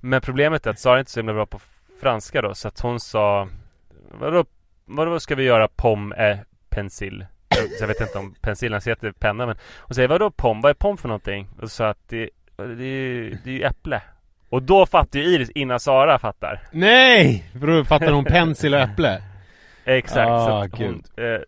Men 0.00 0.20
problemet 0.20 0.66
är 0.66 0.70
att 0.70 0.78
Sara 0.78 0.94
är 0.94 0.98
inte 0.98 1.10
så 1.10 1.20
himla 1.20 1.32
bra 1.34 1.46
på 1.46 1.60
franska 2.00 2.42
då. 2.42 2.54
Så 2.54 2.68
att 2.68 2.80
hon 2.80 3.00
sa 3.00 3.48
Vadå, 4.20 4.44
vadå 4.84 5.20
ska 5.20 5.34
vi 5.34 5.42
göra 5.44 5.68
pom 5.68 6.14
är 6.16 6.44
pensil? 6.68 7.26
Jag, 7.80 7.86
vet 7.86 8.00
inte 8.00 8.18
om 8.18 8.34
pensilen 8.40 8.80
heter 8.86 9.12
penna 9.12 9.46
men 9.46 9.56
Hon 9.78 9.94
säger 9.94 10.08
vadå 10.08 10.30
pom? 10.30 10.60
Vad 10.60 10.70
är 10.70 10.74
pom 10.74 10.96
för 10.98 11.08
någonting? 11.08 11.48
Och 11.62 11.70
så 11.70 11.84
att 11.84 11.98
det, 12.08 12.30
det, 12.56 12.62
är- 12.84 13.38
det 13.44 13.50
är 13.50 13.54
ju 13.54 13.62
äpple. 13.62 14.02
Och 14.48 14.62
då 14.62 14.86
fattar 14.86 15.18
ju 15.18 15.24
Iris 15.24 15.50
innan 15.50 15.80
Sara 15.80 16.18
fattar. 16.18 16.62
Nej! 16.72 17.50
För 17.60 17.66
då 17.66 17.84
fattar 17.84 18.12
hon 18.12 18.24
pensil 18.24 18.74
och 18.74 18.80
äpple. 18.80 19.22
Exakt, 19.84 20.28
Ah, 20.30 20.46
så 20.46 20.52
att 20.52 20.78
hon 20.78 21.02
eh, 21.16 21.40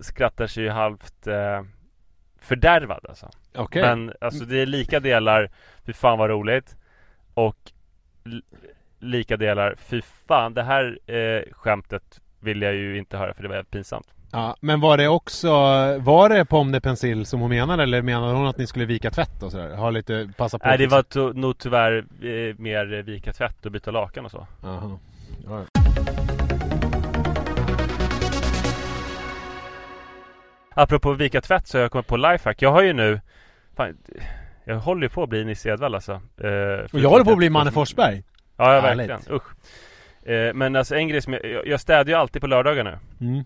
skrattar 0.00 0.46
sig 0.46 0.62
ju 0.64 0.70
halvt 0.70 1.26
eh, 1.26 1.62
fördärvad 2.40 3.06
alltså. 3.08 3.30
Okej. 3.56 3.82
Men 3.82 4.12
alltså 4.20 4.44
det 4.44 4.58
är 4.62 4.66
lika 4.66 5.00
delar 5.00 5.50
Fy 5.86 5.92
fan 5.92 6.18
vad 6.18 6.30
roligt 6.30 6.76
Och 7.34 7.56
lika 8.98 9.36
delar 9.36 9.74
Fy 9.78 10.02
fan, 10.28 10.54
det 10.54 10.62
här 10.62 10.98
eh, 11.12 11.42
skämtet 11.52 12.20
vill 12.40 12.62
jag 12.62 12.74
ju 12.74 12.98
inte 12.98 13.16
höra 13.18 13.34
för 13.34 13.42
det 13.42 13.48
var 13.48 13.54
jävligt 13.56 13.70
pinsamt. 13.72 14.06
Ja, 14.32 14.56
men 14.60 14.80
var 14.80 14.96
det 14.96 15.08
också, 15.08 15.50
var 15.98 16.28
det 16.28 16.44
Pomme 16.44 16.72
de 16.72 16.80
Pensil 16.80 17.26
som 17.26 17.40
hon 17.40 17.50
menade 17.50 17.82
eller 17.82 18.02
menade 18.02 18.32
hon 18.34 18.46
att 18.46 18.58
ni 18.58 18.66
skulle 18.66 18.84
vika 18.84 19.10
tvätt 19.10 19.42
och 19.42 19.52
sådär? 19.52 19.76
Ha 19.76 19.90
lite, 19.90 20.30
passa 20.36 20.58
på 20.58 20.66
Nej 20.68 20.78
det 20.78 20.86
var 20.86 21.02
to- 21.02 21.32
nog 21.34 21.58
tyvärr 21.58 21.96
eh, 21.98 22.54
mer 22.58 23.02
vika 23.02 23.32
tvätt 23.32 23.66
och 23.66 23.72
byta 23.72 23.90
lakan 23.90 24.24
och 24.24 24.30
så. 24.30 24.46
Jaha. 24.62 24.98
Ja. 25.46 25.64
Apropå 30.74 31.12
vika 31.12 31.40
tvätt 31.40 31.66
så 31.68 31.78
har 31.78 31.82
jag 31.82 31.90
kommit 31.92 32.06
på 32.06 32.16
lifehack. 32.16 32.62
Jag 32.62 32.72
har 32.72 32.82
ju 32.82 32.92
nu 32.92 33.20
fan, 33.76 33.96
Jag 34.64 34.76
håller 34.76 35.02
ju 35.02 35.08
på 35.08 35.22
att 35.22 35.28
bli 35.28 35.44
Nisse 35.44 35.68
Edwall 35.70 35.94
alltså. 35.94 36.12
Eh, 36.12 36.84
Och 36.92 37.00
jag 37.00 37.08
håller 37.10 37.24
på 37.24 37.30
att 37.30 37.36
bli 37.38 37.50
Manne 37.50 37.70
Forsberg. 37.72 38.22
Ja, 38.56 38.74
ja 38.74 38.80
verkligen. 38.80 39.20
Usch. 39.30 39.52
Eh, 40.28 40.54
men 40.54 40.76
alltså 40.76 40.94
en 40.96 41.08
grej 41.08 41.22
som 41.22 41.32
jag, 41.32 41.44
jag, 41.46 41.66
jag 41.66 41.80
städar 41.80 42.04
ju 42.04 42.14
alltid 42.14 42.42
på 42.42 42.48
lördagar 42.48 42.84
nu. 42.84 42.98
Mm. 43.26 43.44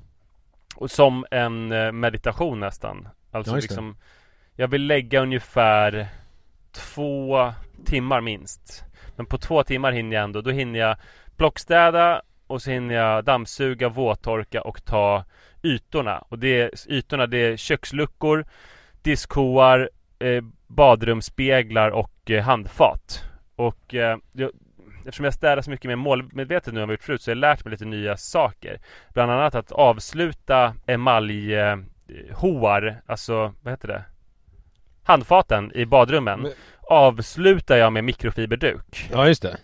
Och 0.76 0.90
som 0.90 1.26
en 1.30 1.72
eh, 1.72 1.92
meditation 1.92 2.60
nästan. 2.60 3.08
Alltså 3.30 3.52
Ja, 3.52 3.56
liksom 3.56 3.96
Jag 4.56 4.68
vill 4.68 4.86
lägga 4.86 5.20
ungefär 5.20 6.08
två 6.72 7.52
timmar 7.84 8.20
minst. 8.20 8.84
Men 9.16 9.26
på 9.26 9.38
två 9.38 9.62
timmar 9.62 9.92
hinner 9.92 10.16
jag 10.16 10.24
ändå. 10.24 10.40
Då 10.40 10.50
hinner 10.50 10.78
jag 10.78 10.96
plockstäda 11.36 12.22
och 12.46 12.62
så 12.62 12.70
hinner 12.70 12.94
jag 12.94 13.24
dammsuga, 13.24 13.88
våttorka 13.88 14.62
och 14.62 14.84
ta 14.84 15.24
ytorna. 15.62 16.18
Och 16.28 16.38
det 16.38 16.60
är, 16.60 16.70
ytorna 16.88 17.26
det 17.26 17.38
är 17.38 17.56
köksluckor, 17.56 18.44
diskhoar, 19.02 19.90
eh, 20.18 20.42
badrumsspeglar 20.66 21.90
och 21.90 22.30
eh, 22.30 22.42
handfat. 22.42 23.24
Och 23.56 23.94
eh, 23.94 24.18
eftersom 25.06 25.24
jag 25.24 25.34
städar 25.34 25.62
så 25.62 25.70
mycket 25.70 25.88
mer 25.88 25.96
målmedvetet 25.96 26.74
nu 26.74 26.80
än 26.82 26.88
vad 26.88 26.92
jag 26.92 26.98
gjort 26.98 27.04
förut 27.04 27.22
så 27.22 27.30
har 27.30 27.36
jag 27.36 27.40
lärt 27.40 27.64
mig 27.64 27.70
lite 27.70 27.84
nya 27.84 28.16
saker. 28.16 28.80
Bland 29.14 29.32
annat 29.32 29.54
att 29.54 29.72
avsluta 29.72 30.74
emaljhoar, 30.86 33.02
alltså 33.06 33.54
vad 33.62 33.72
heter 33.72 33.88
det? 33.88 34.04
Handfaten 35.04 35.72
i 35.74 35.86
badrummen 35.86 36.40
Men- 36.40 36.52
avslutar 36.80 37.76
jag 37.76 37.92
med 37.92 38.04
mikrofiberduk. 38.04 39.08
Ja, 39.12 39.28
just 39.28 39.42
det. 39.42 39.56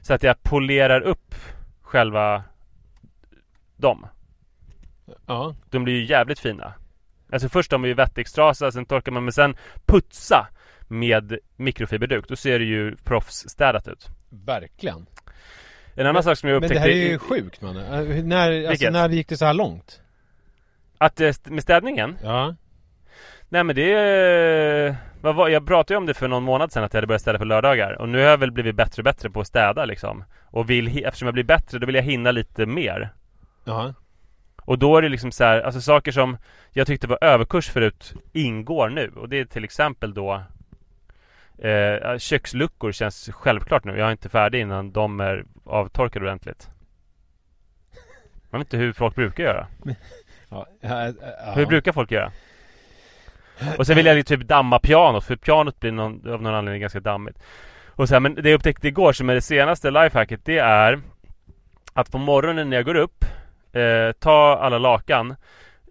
Så 0.00 0.14
att 0.14 0.22
jag 0.22 0.42
polerar 0.42 1.00
upp 1.00 1.34
själva 1.82 2.44
dem. 3.76 4.06
Ja. 5.26 5.54
De 5.70 5.84
blir 5.84 5.94
ju 5.94 6.04
jävligt 6.04 6.38
fina. 6.38 6.74
Alltså 7.32 7.48
först 7.48 7.70
de 7.70 7.84
är 7.84 7.88
ju 7.88 7.94
wettextrasa, 7.94 8.72
sen 8.72 8.86
torkar 8.86 9.12
man, 9.12 9.24
men 9.24 9.32
sen 9.32 9.56
putsa 9.86 10.46
med 10.88 11.38
mikrofiberduk. 11.56 12.28
Då 12.28 12.36
ser 12.36 12.58
det 12.58 12.64
ju 12.64 12.96
proffsstädat 12.96 13.88
ut. 13.88 14.08
Verkligen. 14.32 15.06
En 15.94 16.06
annan 16.06 16.22
sak 16.22 16.38
som 16.38 16.48
jag 16.48 16.54
Men 16.54 16.64
upptäckte 16.64 16.88
det 16.88 16.94
här 16.94 17.02
är 17.02 17.10
ju 17.10 17.18
sjukt 17.18 17.60
man. 17.60 17.74
När, 18.28 18.68
alltså, 18.68 18.90
när 18.90 19.08
gick 19.08 19.28
det 19.28 19.36
så 19.36 19.44
här 19.44 19.54
långt? 19.54 20.00
Att 20.98 21.20
eh, 21.20 21.32
med 21.44 21.62
städningen 21.62 22.18
Ja. 22.22 22.54
Nej 23.48 23.64
men 23.64 23.76
det 23.76 23.92
är... 23.92 24.96
Vad 25.20 25.34
var, 25.34 25.48
jag 25.48 25.66
pratade 25.66 25.94
ju 25.94 25.98
om 25.98 26.06
det 26.06 26.14
för 26.14 26.28
någon 26.28 26.42
månad 26.42 26.72
sedan 26.72 26.84
att 26.84 26.92
jag 26.94 26.98
hade 26.98 27.06
börjat 27.06 27.22
städa 27.22 27.38
på 27.38 27.44
lördagar 27.44 27.92
Och 28.00 28.08
nu 28.08 28.18
har 28.18 28.24
jag 28.24 28.38
väl 28.38 28.50
blivit 28.50 28.76
bättre 28.76 29.00
och 29.00 29.04
bättre 29.04 29.30
på 29.30 29.40
att 29.40 29.46
städa 29.46 29.84
liksom 29.84 30.24
Och 30.44 30.70
vill, 30.70 31.04
eftersom 31.04 31.26
jag 31.26 31.34
blir 31.34 31.44
bättre 31.44 31.78
då 31.78 31.86
vill 31.86 31.94
jag 31.94 32.02
hinna 32.02 32.30
lite 32.30 32.66
mer 32.66 33.12
Ja. 33.64 33.94
Och 34.62 34.78
då 34.78 34.96
är 34.96 35.02
det 35.02 35.08
liksom 35.08 35.32
så 35.32 35.44
här, 35.44 35.60
alltså 35.60 35.80
saker 35.80 36.12
som 36.12 36.36
jag 36.70 36.86
tyckte 36.86 37.06
var 37.06 37.18
överkurs 37.20 37.68
förut 37.70 38.14
ingår 38.32 38.88
nu 38.88 39.12
Och 39.16 39.28
det 39.28 39.40
är 39.40 39.44
till 39.44 39.64
exempel 39.64 40.14
då 40.14 40.42
eh, 41.62 42.18
Köksluckor 42.18 42.92
känns 42.92 43.30
självklart 43.32 43.84
nu 43.84 43.98
Jag 43.98 44.08
är 44.08 44.12
inte 44.12 44.28
färdig 44.28 44.60
innan 44.60 44.92
de 44.92 45.20
är 45.20 45.44
avtorkade 45.64 46.24
ordentligt 46.24 46.68
Jag 48.50 48.58
vet 48.58 48.66
inte 48.66 48.76
hur 48.76 48.92
folk 48.92 49.14
brukar 49.14 49.44
göra 49.44 49.66
Ja. 50.50 50.66
Ja. 50.80 51.12
ja. 51.20 51.52
Hur 51.54 51.66
brukar 51.66 51.92
folk 51.92 52.10
göra? 52.10 52.32
Och 53.78 53.86
sen 53.86 53.96
vill 53.96 54.06
jag 54.06 54.26
typ 54.26 54.40
damma 54.40 54.78
pianot 54.78 55.24
för 55.24 55.36
pianot 55.36 55.80
blir 55.80 55.92
någon, 55.92 56.32
av 56.32 56.42
någon 56.42 56.54
anledning 56.54 56.80
ganska 56.80 57.00
dammigt 57.00 57.38
Och 57.86 58.08
så 58.08 58.14
här, 58.14 58.20
men 58.20 58.34
det 58.34 58.50
jag 58.50 58.58
upptäckte 58.58 58.88
igår 58.88 59.12
som 59.12 59.30
är 59.30 59.34
det 59.34 59.40
senaste 59.40 59.90
lifehacket 59.90 60.44
det 60.44 60.58
är 60.58 61.00
Att 61.92 62.10
på 62.10 62.18
morgonen 62.18 62.70
när 62.70 62.76
jag 62.76 62.86
går 62.86 62.94
upp 62.94 63.24
eh, 63.72 64.12
Ta 64.18 64.58
alla 64.58 64.78
lakan 64.78 65.36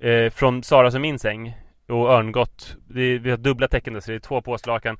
eh, 0.02 0.30
Från 0.30 0.64
Saras 0.64 0.96
och 0.96 1.02
min 1.02 1.20
säng 1.20 1.58
Och 1.88 2.10
örngott 2.10 2.76
det 2.88 3.18
Vi 3.18 3.30
har 3.30 3.38
dubbla 3.38 3.68
täcken 3.68 3.94
där 3.94 4.02
så 4.02 4.12
det 4.12 4.18
är 4.18 4.20
två 4.20 4.42
påslakan 4.42 4.98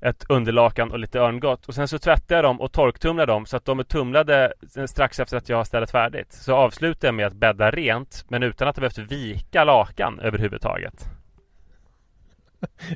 ett 0.00 0.24
underlakan 0.28 0.90
och 0.90 0.98
lite 0.98 1.20
örngott 1.20 1.66
och 1.66 1.74
sen 1.74 1.88
så 1.88 1.98
tvättar 1.98 2.36
jag 2.36 2.44
dem 2.44 2.60
och 2.60 2.72
torktumlar 2.72 3.26
dem 3.26 3.46
så 3.46 3.56
att 3.56 3.64
de 3.64 3.78
är 3.78 3.82
tumlade 3.84 4.52
strax 4.86 5.20
efter 5.20 5.36
att 5.36 5.48
jag 5.48 5.56
har 5.56 5.64
städat 5.64 5.90
färdigt. 5.90 6.32
Så 6.32 6.54
avslutar 6.54 7.08
jag 7.08 7.14
med 7.14 7.26
att 7.26 7.32
bädda 7.32 7.70
rent 7.70 8.24
men 8.28 8.42
utan 8.42 8.68
att 8.68 8.76
ha 8.76 8.80
behövt 8.80 8.98
vika 8.98 9.64
lakan 9.64 10.20
överhuvudtaget. 10.20 11.04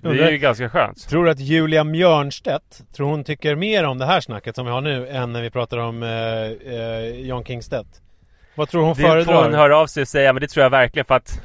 Det 0.02 0.08
är 0.08 0.30
ju 0.30 0.38
ganska 0.38 0.68
skönt. 0.68 1.08
Tror 1.08 1.24
du 1.24 1.30
att 1.30 1.40
Julia 1.40 1.84
Mjörnstedt, 1.84 2.92
tror 2.92 3.08
hon 3.10 3.24
tycker 3.24 3.54
mer 3.56 3.84
om 3.84 3.98
det 3.98 4.06
här 4.06 4.20
snacket 4.20 4.56
som 4.56 4.66
vi 4.66 4.72
har 4.72 4.80
nu 4.80 5.08
än 5.08 5.32
när 5.32 5.42
vi 5.42 5.50
pratar 5.50 5.78
om 5.78 6.02
eh, 6.02 6.08
eh, 6.74 7.04
John 7.20 7.44
Kingstedt? 7.44 8.02
Vad 8.54 8.68
tror 8.68 8.82
hon 8.82 8.94
Det 8.94 9.02
får 9.02 9.08
hon 9.08 9.24
föredrar? 9.24 9.50
höra 9.58 9.78
av 9.78 9.86
sig 9.86 10.00
och 10.00 10.08
säga 10.08 10.32
men 10.32 10.40
det 10.40 10.48
tror 10.48 10.62
jag 10.62 10.70
verkligen 10.70 11.06
för 11.06 11.14
att 11.14 11.42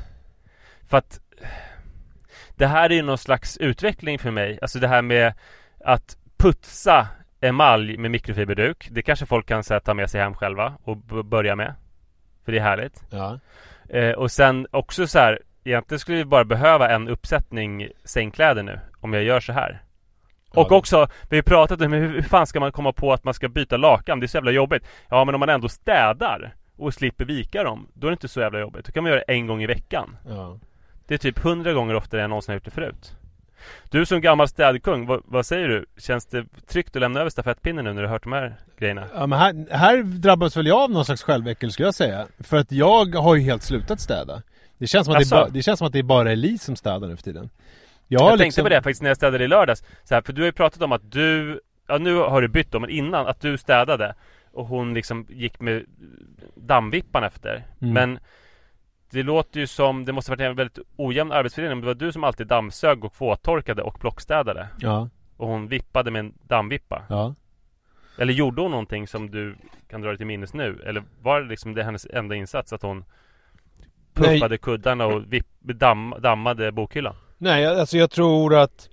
För 0.89 0.97
att 0.97 1.19
Det 2.57 2.67
här 2.67 2.89
är 2.89 2.93
ju 2.93 3.01
någon 3.01 3.17
slags 3.17 3.57
utveckling 3.57 4.19
för 4.19 4.31
mig 4.31 4.59
Alltså 4.61 4.79
det 4.79 4.87
här 4.87 5.01
med 5.01 5.33
Att 5.85 6.17
putsa 6.37 7.07
emalj 7.41 7.97
med 7.97 8.11
mikrofiberduk 8.11 8.87
Det 8.91 9.01
kanske 9.01 9.25
folk 9.25 9.45
kan 9.47 9.63
här, 9.69 9.79
ta 9.79 9.93
med 9.93 10.09
sig 10.09 10.21
hem 10.21 10.33
själva 10.33 10.73
och 10.83 10.97
b- 10.97 11.23
börja 11.23 11.55
med 11.55 11.73
För 12.45 12.51
det 12.51 12.57
är 12.57 12.61
härligt 12.63 13.03
Ja. 13.09 13.39
eh, 13.89 14.11
Och 14.11 14.31
sen 14.31 14.67
också 14.71 15.07
så 15.07 15.19
här 15.19 15.39
Egentligen 15.63 15.99
skulle 15.99 16.17
vi 16.17 16.25
bara 16.25 16.45
behöva 16.45 16.89
en 16.89 17.07
uppsättning 17.07 17.87
sängkläder 18.03 18.63
nu 18.63 18.79
Om 19.01 19.13
jag 19.13 19.23
gör 19.23 19.39
så 19.39 19.53
här 19.53 19.81
och 20.49 20.71
också, 20.71 21.07
vi 21.29 21.37
har 21.37 21.43
pratat 21.43 21.81
om 21.81 21.93
hur, 21.93 22.07
hur 22.13 22.21
fan 22.21 22.47
ska 22.47 22.59
man 22.59 22.71
komma 22.71 22.91
på 22.93 23.13
att 23.13 23.23
man 23.23 23.33
ska 23.33 23.49
byta 23.49 23.77
lakan? 23.77 24.19
Det 24.19 24.25
är 24.25 24.27
så 24.27 24.37
jävla 24.37 24.51
jobbigt 24.51 24.87
Ja 25.09 25.25
men 25.25 25.35
om 25.35 25.39
man 25.39 25.49
ändå 25.49 25.69
städar 25.69 26.55
och 26.77 26.93
slipper 26.93 27.25
vika 27.25 27.63
dem 27.63 27.87
Då 27.93 28.07
är 28.07 28.11
det 28.11 28.13
inte 28.13 28.27
så 28.27 28.39
jävla 28.39 28.59
jobbigt. 28.59 28.85
Då 28.85 28.91
kan 28.91 29.03
man 29.03 29.09
göra 29.11 29.23
det 29.27 29.33
en 29.33 29.47
gång 29.47 29.63
i 29.63 29.65
veckan 29.67 30.17
Ja. 30.29 30.59
Det 31.07 31.13
är 31.13 31.17
typ 31.17 31.39
hundra 31.39 31.73
gånger 31.73 31.95
oftare 31.95 32.21
än 32.21 32.23
jag 32.23 32.29
någonsin 32.29 32.51
har 32.51 32.55
gjort 32.55 32.65
det 32.65 32.71
förut 32.71 33.13
Du 33.89 34.05
som 34.05 34.21
gammal 34.21 34.47
städkung, 34.47 35.05
vad, 35.05 35.21
vad 35.25 35.45
säger 35.45 35.67
du? 35.67 35.85
Känns 35.97 36.25
det 36.25 36.45
tryggt 36.67 36.95
att 36.95 36.99
lämna 36.99 37.19
över 37.19 37.29
stafettpinnen 37.29 37.85
nu 37.85 37.93
när 37.93 38.01
du 38.01 38.07
har 38.07 38.13
hört 38.13 38.23
de 38.23 38.33
här 38.33 38.55
grejerna? 38.79 39.07
Ja, 39.13 39.27
men 39.27 39.39
här, 39.39 39.67
här 39.71 40.03
drabbas 40.03 40.57
väl 40.57 40.67
jag 40.67 40.79
av 40.79 40.91
någon 40.91 41.05
slags 41.05 41.23
själväckel 41.23 41.71
skulle 41.71 41.87
jag 41.87 41.95
säga. 41.95 42.27
För 42.39 42.57
att 42.57 42.71
jag 42.71 43.15
har 43.15 43.35
ju 43.35 43.41
helt 43.41 43.63
slutat 43.63 43.99
städa. 43.99 44.41
Det 44.77 44.87
känns 44.87 45.05
som 45.05 45.15
att, 45.15 45.29
det, 45.29 45.35
är 45.35 45.45
ba, 45.45 45.49
det, 45.49 45.61
känns 45.63 45.77
som 45.77 45.87
att 45.87 45.93
det 45.93 45.99
är 45.99 46.03
bara 46.03 46.31
Elise 46.31 46.65
som 46.65 46.75
städar 46.75 47.07
nu 47.07 47.15
för 47.15 47.23
tiden. 47.23 47.49
Jag, 48.07 48.21
Jag, 48.21 48.25
har 48.25 48.29
tänkte 48.29 48.45
liksom- 48.45 48.63
på 48.63 48.69
det 48.69 48.81
faktiskt 48.81 49.01
när 49.01 49.09
jag 49.09 49.17
städade 49.17 49.43
i 49.43 49.47
lördags 49.47 49.83
så 50.03 50.13
här, 50.15 50.21
För 50.21 50.33
du 50.33 50.41
har 50.41 50.45
ju 50.45 50.51
pratat 50.51 50.81
om 50.81 50.91
att 50.91 51.11
du 51.11 51.59
Ja 51.87 51.97
nu 51.97 52.15
har 52.15 52.41
du 52.41 52.47
bytt 52.47 52.71
då, 52.71 52.79
men 52.79 52.89
innan 52.89 53.27
att 53.27 53.41
du 53.41 53.57
städade 53.57 54.15
Och 54.53 54.65
hon 54.67 54.93
liksom 54.93 55.25
gick 55.29 55.59
med 55.59 55.85
dammvippan 56.55 57.23
efter 57.23 57.63
Mm. 57.81 57.93
Men 57.93 58.19
Det 59.15 59.23
låter 59.23 59.60
ju 59.60 59.67
som 59.67 60.06
Det 60.06 60.13
måste 60.13 60.32
varit 60.32 60.41
en 60.41 60.56
väldigt 60.56 60.80
ojämn 60.95 61.32
arbetsfördelning 61.32 61.78
Men 61.78 61.82
det 61.82 61.88
var 61.88 62.08
du 62.08 62.12
som 62.12 62.23
alltid 62.23 62.47
dammsög 62.47 63.06
och 63.06 63.13
våttorkade 63.17 63.82
och 63.82 63.99
plockstädade 63.99 64.67
Ja, 64.80 65.10
Och 65.38 65.47
hon 65.47 65.67
vippade 65.67 66.12
med 66.12 66.19
en 66.19 66.34
dammvippa 66.47 67.04
ja. 67.10 67.36
Eller 68.17 68.34
gjorde 68.34 68.62
hon 68.62 68.71
någonting 68.71 69.08
som 69.08 69.32
du 69.32 69.56
kan 69.89 70.01
dra 70.01 70.10
dig 70.10 70.17
till 70.17 70.25
minnes 70.25 70.54
nu? 70.54 70.84
Eller 70.86 71.04
var 71.21 71.41
det 71.41 71.47
liksom 71.47 71.73
det 71.73 71.84
hennes 71.84 72.08
enda 72.13 72.36
insats 72.36 72.73
att 72.73 72.82
hon 72.82 72.97
Nej. 72.97 74.34
Puffade 74.34 74.58
kuddarna 74.58 75.06
och 75.06 75.34
vipp, 75.34 75.47
damm, 75.60 76.15
dammade 76.19 76.71
bokhyllan? 76.71 77.15
Nej, 77.38 77.65
alltså 77.65 77.97
jag 77.97 78.12
tror 78.12 78.56
att 78.56 78.89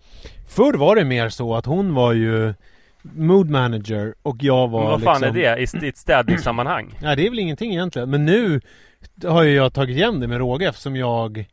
Förr 0.49 0.79
var 0.79 0.97
det 0.97 1.05
mer 1.05 1.29
så 1.29 1.55
att 1.55 1.67
hon 1.67 1.95
var 1.95 2.13
ju 2.13 2.55
Mood 3.03 3.51
manager 3.51 4.15
och 4.23 4.37
jag 4.41 4.69
var 4.69 4.81
Men 4.81 4.91
vad 4.91 5.03
fan 5.03 5.21
liksom... 5.21 5.37
är 5.37 5.57
det 5.57 5.85
i 5.87 5.89
ett 5.89 5.97
städningssammanhang? 5.97 6.95
Nej 7.03 7.17
det 7.17 7.27
är 7.27 7.31
väl 7.31 7.39
ingenting 7.39 7.73
egentligen 7.73 8.11
Men 8.11 8.25
nu 8.25 8.61
har 9.25 9.43
ju 9.43 9.55
jag 9.55 9.73
tagit 9.75 9.97
igen 9.97 10.21
det 10.21 10.27
med 10.29 10.39
råge 10.39 10.69
eftersom 10.69 10.97
jag 10.97 11.49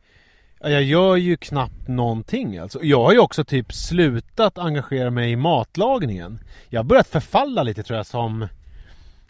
ja, 0.60 0.70
Jag 0.70 0.84
gör 0.84 1.16
ju 1.16 1.38
knappt 1.38 1.88
någonting 1.88 2.58
alltså. 2.58 2.80
Jag 2.84 3.04
har 3.04 3.12
ju 3.14 3.20
också 3.20 3.44
typ 3.46 3.74
slutat 3.74 4.58
engagera 4.58 5.10
mig 5.10 5.32
i 5.32 5.36
matlagningen. 5.36 6.40
Jag 6.70 6.80
har 6.80 6.84
börjat 6.84 7.08
förfalla 7.08 7.64
lite 7.64 7.84
tror 7.84 7.98
jag 7.98 8.06
som 8.06 8.48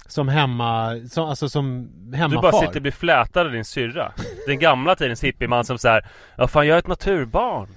Som 0.08 0.28
hemma, 0.28 0.96
som, 1.10 1.26
alltså 1.26 1.50
som 1.50 1.90
Du 2.12 2.18
hemmafar. 2.18 2.42
bara 2.42 2.62
sitter 2.62 2.76
och 2.76 2.82
blir 2.82 2.92
flätad 2.92 3.46
av 3.48 3.52
din 3.54 3.66
syrra. 3.66 4.12
Den 4.48 4.60
gamla 4.60 4.96
tidens 4.96 5.24
hippieman 5.24 5.66
som 5.66 5.78
såhär 5.78 6.08
Ja 6.38 6.48
fan 6.48 6.68
jag 6.68 6.76
är 6.76 6.80
ett 6.80 6.88
naturbarn. 6.88 7.68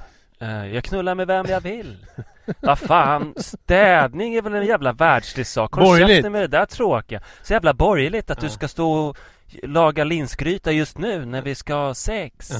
Eh, 0.40 0.66
Jag 0.74 0.84
knullar 0.84 1.14
med 1.14 1.26
vem 1.26 1.46
jag 1.48 1.60
vill. 1.60 1.96
Vad 2.60 2.78
fan, 2.78 3.34
städning 3.36 4.34
är 4.34 4.42
väl 4.42 4.54
en 4.54 4.66
jävla 4.66 4.92
världslig 4.92 5.46
sak. 5.46 5.74
Håll 5.74 6.00
med 6.30 6.32
det 6.42 6.46
där 6.46 6.66
tråkiga. 6.66 7.20
Så 7.42 7.52
jävla 7.52 7.74
borgerligt 7.74 8.30
att 8.30 8.40
du 8.40 8.48
ska 8.48 8.68
stå 8.68 8.92
och 8.92 9.18
laga 9.62 10.04
linsgryta 10.04 10.72
just 10.72 10.98
nu 10.98 11.24
när 11.26 11.42
vi 11.42 11.54
ska 11.54 11.74
ha 11.74 11.94
sex. 11.94 12.52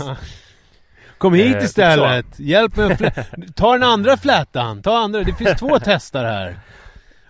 Kom 1.18 1.34
hit 1.34 1.56
Eh, 1.56 1.62
istället! 1.64 2.26
Hjälp 2.40 2.76
mig 2.76 2.92
att 2.92 3.00
Ta 3.56 3.72
den 3.72 3.82
andra 3.82 4.16
flätan! 4.16 4.82
Ta 4.82 4.98
andra, 4.98 5.22
det 5.22 5.34
finns 5.34 5.58
två 5.58 5.78
testar 5.84 6.24
här 6.24 6.60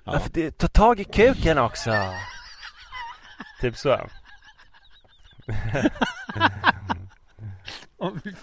Ja. 0.05 0.20
det, 0.33 0.59
ta 0.59 0.68
tag 0.68 1.01
i 1.01 1.05
kuken 1.05 1.59
också! 1.59 1.90
typ 3.61 3.77
så. 3.77 4.01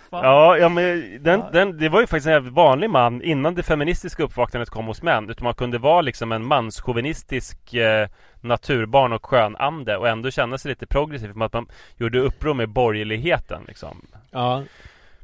Fan. 0.09 0.23
Ja, 0.23 0.57
ja 0.57 0.69
men 0.69 1.17
den, 1.23 1.43
den, 1.53 1.77
det 1.77 1.89
var 1.89 2.01
ju 2.01 2.07
faktiskt 2.07 2.27
en 2.27 2.33
jävligt 2.33 2.53
vanlig 2.53 2.89
man 2.89 3.21
innan 3.21 3.55
det 3.55 3.63
feministiska 3.63 4.23
uppvaknandet 4.23 4.69
kom 4.69 4.85
hos 4.85 5.01
män. 5.01 5.29
Utan 5.29 5.43
man 5.43 5.53
kunde 5.53 5.77
vara 5.77 6.01
liksom 6.01 6.31
en 6.31 6.45
manschauvinistisk 6.45 7.73
eh, 7.73 8.07
naturbarn 8.41 9.13
och 9.13 9.25
skönande 9.25 9.97
och 9.97 10.07
ändå 10.07 10.31
känna 10.31 10.57
sig 10.57 10.69
lite 10.69 10.85
progressiv. 10.85 11.33
För 11.33 11.45
att 11.45 11.53
man 11.53 11.67
gjorde 11.97 12.19
uppror 12.19 12.53
med 12.53 12.69
borgerligheten 12.69 13.63
liksom. 13.67 14.01
Ja. 14.31 14.63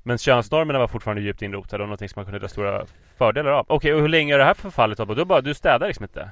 Men 0.04 0.17
könsnormerna 0.17 0.80
var 0.80 0.88
fortfarande 0.88 1.21
djupt 1.21 1.41
inrotade 1.41 1.84
och 1.84 1.89
någonting 1.89 2.10
som 2.10 2.19
man 2.19 2.26
kunde 2.26 2.39
dra 2.39 2.48
stora 2.48 2.86
fördelar 3.17 3.52
av. 3.52 3.65
Okej, 3.69 3.93
och 3.93 4.02
hur 4.02 4.08
länge 4.08 4.34
är 4.34 4.38
det 4.38 4.43
här 4.43 4.54
förfallit 4.54 4.98
Tobbe? 4.98 5.15
Du 5.15 5.26
bara, 5.26 5.41
du 5.41 5.54
städar 5.54 5.88
liksom 5.88 6.04
inte? 6.04 6.30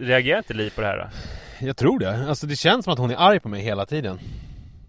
Reagerar 0.00 0.38
inte 0.38 0.54
Li 0.54 0.70
på 0.70 0.80
det 0.80 0.86
här 0.86 0.98
då? 0.98 1.06
Jag 1.66 1.76
tror 1.76 1.98
det. 1.98 2.26
Alltså 2.28 2.46
det 2.46 2.56
känns 2.56 2.84
som 2.84 2.92
att 2.92 2.98
hon 2.98 3.10
är 3.10 3.16
arg 3.16 3.40
på 3.40 3.48
mig 3.48 3.62
hela 3.62 3.86
tiden. 3.86 4.18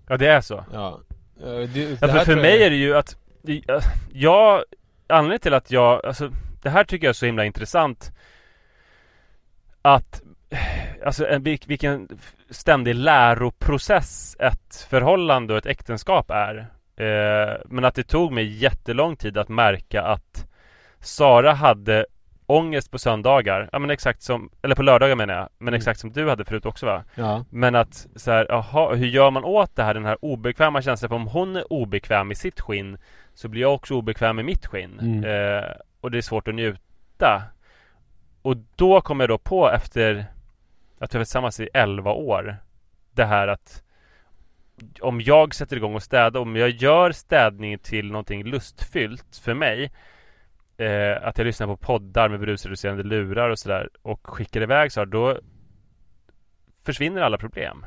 Ja, 0.08 0.18
det 0.18 0.28
är 0.28 0.42
så. 0.42 0.66
Ja. 0.74 1.00
Eh, 1.42 1.46
Det, 1.46 1.68
det 1.68 1.98
Ja, 2.02 2.08
för, 2.08 2.20
för 2.26 2.36
mig 2.36 2.52
jag- 2.58 2.62
är 2.62 2.70
det 2.70 2.76
ju 2.76 2.96
att 2.98 3.18
jag- 4.14 4.64
Anledningen 5.10 5.40
till 5.40 5.54
att 5.54 5.72
jag 5.72 6.06
Alltså 6.06 6.32
Det 6.62 6.70
här 6.70 6.84
tycker 6.84 7.08
jag 7.08 7.10
är 7.10 7.14
så 7.14 7.26
himla 7.26 7.46
intressant. 7.46 8.12
Att 9.82 10.22
Alltså 11.06 11.28
en, 11.28 11.44
vil- 11.44 11.68
vilken 11.68 12.08
ständig 12.50 12.96
läroprocess 12.96 14.36
ett 14.40 14.88
förhållande 14.90 15.54
och 15.54 15.58
ett 15.58 15.66
äktenskap 15.66 16.32
är. 16.32 16.58
Eh, 16.98 17.58
Men 17.66 17.86
att 17.86 17.96
det 17.96 18.04
tog 18.04 18.32
mig 18.32 18.46
jättelång 18.64 19.16
tid 19.16 19.38
att 19.38 19.50
märka 19.50 20.02
att 20.04 20.48
Sara 21.00 21.54
hade 21.54 22.06
ångest 22.50 22.92
på 22.92 23.00
söndagar 23.00 23.70
Ja 23.72 23.80
men 23.80 23.90
exakt 23.90 24.22
som 24.22 24.50
Eller 24.62 24.76
på 24.76 24.84
lördagar 24.84 25.16
menar 25.16 25.34
jag 25.34 25.50
Men 25.58 25.68
Mm. 25.68 25.78
exakt 25.78 26.00
som 26.00 26.12
du 26.12 26.30
hade 26.30 26.46
förut 26.46 26.66
också 26.66 26.86
va? 26.86 27.04
Ja. 27.16 27.46
Men 27.50 27.76
att 27.76 28.08
så 28.16 28.32
här, 28.32 28.52
aha, 28.52 28.94
hur 28.94 29.08
gör 29.08 29.32
man 29.32 29.44
åt 29.44 29.76
det 29.76 29.84
här, 29.84 29.94
den 29.94 30.06
här 30.06 30.18
obekväma 30.26 30.82
känslan? 30.82 31.10
För 31.10 31.16
om 31.16 31.28
hon 31.28 31.56
är 31.56 31.74
obekväm 31.74 32.32
i 32.32 32.36
sitt 32.36 32.60
skinn 32.62 32.98
Så 33.34 33.48
blir 33.50 33.62
jag 33.62 33.74
också 33.74 33.94
obekväm 33.94 34.40
i 34.40 34.44
mitt 34.44 34.66
skinn 34.66 35.00
Mm. 35.00 35.24
eh, 35.24 35.64
Och 36.02 36.12
det 36.12 36.18
är 36.18 36.22
svårt 36.22 36.48
att 36.48 36.56
njuta 36.56 37.44
Och 38.42 38.58
då 38.76 39.02
kom 39.02 39.20
jag 39.20 39.30
då 39.30 39.38
på 39.38 39.72
efter 39.72 40.16
Att 41.00 41.14
vi 41.16 41.18
varit 41.18 41.28
tillsammans 41.28 41.60
i 41.60 41.70
11 41.74 42.12
år 42.12 42.58
Det 43.12 43.26
här 43.26 43.48
att 43.48 43.84
Om 45.02 45.22
jag 45.22 45.56
sätter 45.56 45.76
igång 45.76 45.96
och 45.96 46.04
städar, 46.04 46.40
om 46.40 46.56
jag 46.56 46.70
gör 46.70 47.12
städning 47.12 47.80
till 47.80 48.12
någonting 48.12 48.44
lustfyllt 48.44 49.42
för 49.44 49.54
mig 49.54 49.92
eh, 50.78 51.28
Att 51.28 51.38
jag 51.38 51.46
lyssnar 51.46 51.68
på 51.68 51.78
poddar 51.78 52.30
med 52.30 52.40
brusreducerande 52.40 53.04
lurar 53.04 53.50
och 53.50 53.60
sådär 53.60 53.90
Och 54.02 54.20
skickar 54.28 54.62
iväg 54.62 54.92
så 54.92 55.00
här, 55.00 55.06
då 55.06 55.40
Försvinner 56.86 57.22
alla 57.22 57.38
problem 57.38 57.86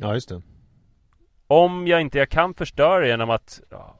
ja, 0.00 0.14
just 0.14 0.28
det. 0.28 0.42
om 1.46 1.86
jag 1.86 2.00
inte 2.00 2.18
jag 2.18 2.28
kan 2.28 2.54
förstöra 2.54 3.06
genom 3.06 3.30
att 3.30 3.60
ja, 3.70 3.96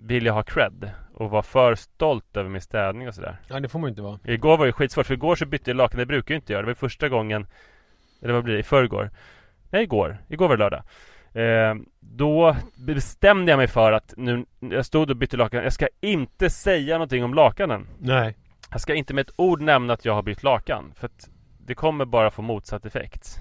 vilja 0.00 0.32
ha 0.32 0.42
cred 0.42 0.90
och 1.14 1.30
vara 1.30 1.42
för 1.42 1.74
stolt 1.74 2.36
över 2.36 2.50
min 2.50 2.60
städning 2.60 3.08
och 3.08 3.14
sådär. 3.14 3.36
Ja, 3.48 3.60
det 3.60 3.68
får 3.68 3.78
man 3.78 3.88
ju 3.88 3.90
inte 3.90 4.02
vara. 4.02 4.18
Igår 4.24 4.56
var 4.58 4.66
det 4.66 4.72
skitsvårt 4.72 5.06
för 5.06 5.14
igår 5.14 5.36
så 5.36 5.46
bytte 5.46 5.70
jag 5.70 5.76
lakan. 5.76 5.98
Det 5.98 6.06
brukar 6.06 6.34
jag 6.34 6.38
inte 6.38 6.52
göra. 6.52 6.62
Det 6.62 6.66
var 6.66 6.74
första 6.74 7.08
gången 7.08 7.46
Eller 8.22 8.34
vad 8.34 8.44
blir 8.44 8.54
det? 8.54 8.60
I 8.60 8.62
förrgår? 8.62 9.10
Nej 9.70 9.82
igår. 9.82 10.18
Igår 10.28 10.48
var 10.48 10.56
det 10.56 10.62
lördag. 10.64 10.82
Eh, 11.32 11.74
då 12.00 12.56
bestämde 12.76 13.52
jag 13.52 13.56
mig 13.58 13.66
för 13.66 13.92
att 13.92 14.14
nu 14.16 14.44
Jag 14.60 14.86
stod 14.86 15.10
och 15.10 15.16
bytte 15.16 15.36
lakan. 15.36 15.62
Jag 15.62 15.72
ska 15.72 15.88
inte 16.00 16.50
säga 16.50 16.94
någonting 16.94 17.24
om 17.24 17.34
lakanen. 17.34 17.88
Nej. 17.98 18.36
Jag 18.70 18.80
ska 18.80 18.94
inte 18.94 19.14
med 19.14 19.22
ett 19.28 19.34
ord 19.36 19.60
nämna 19.60 19.92
att 19.92 20.04
jag 20.04 20.14
har 20.14 20.22
bytt 20.22 20.42
lakan. 20.42 20.92
För 20.94 21.06
att 21.06 21.30
det 21.58 21.74
kommer 21.74 22.04
bara 22.04 22.30
få 22.30 22.42
motsatt 22.42 22.84
effekt. 22.86 23.38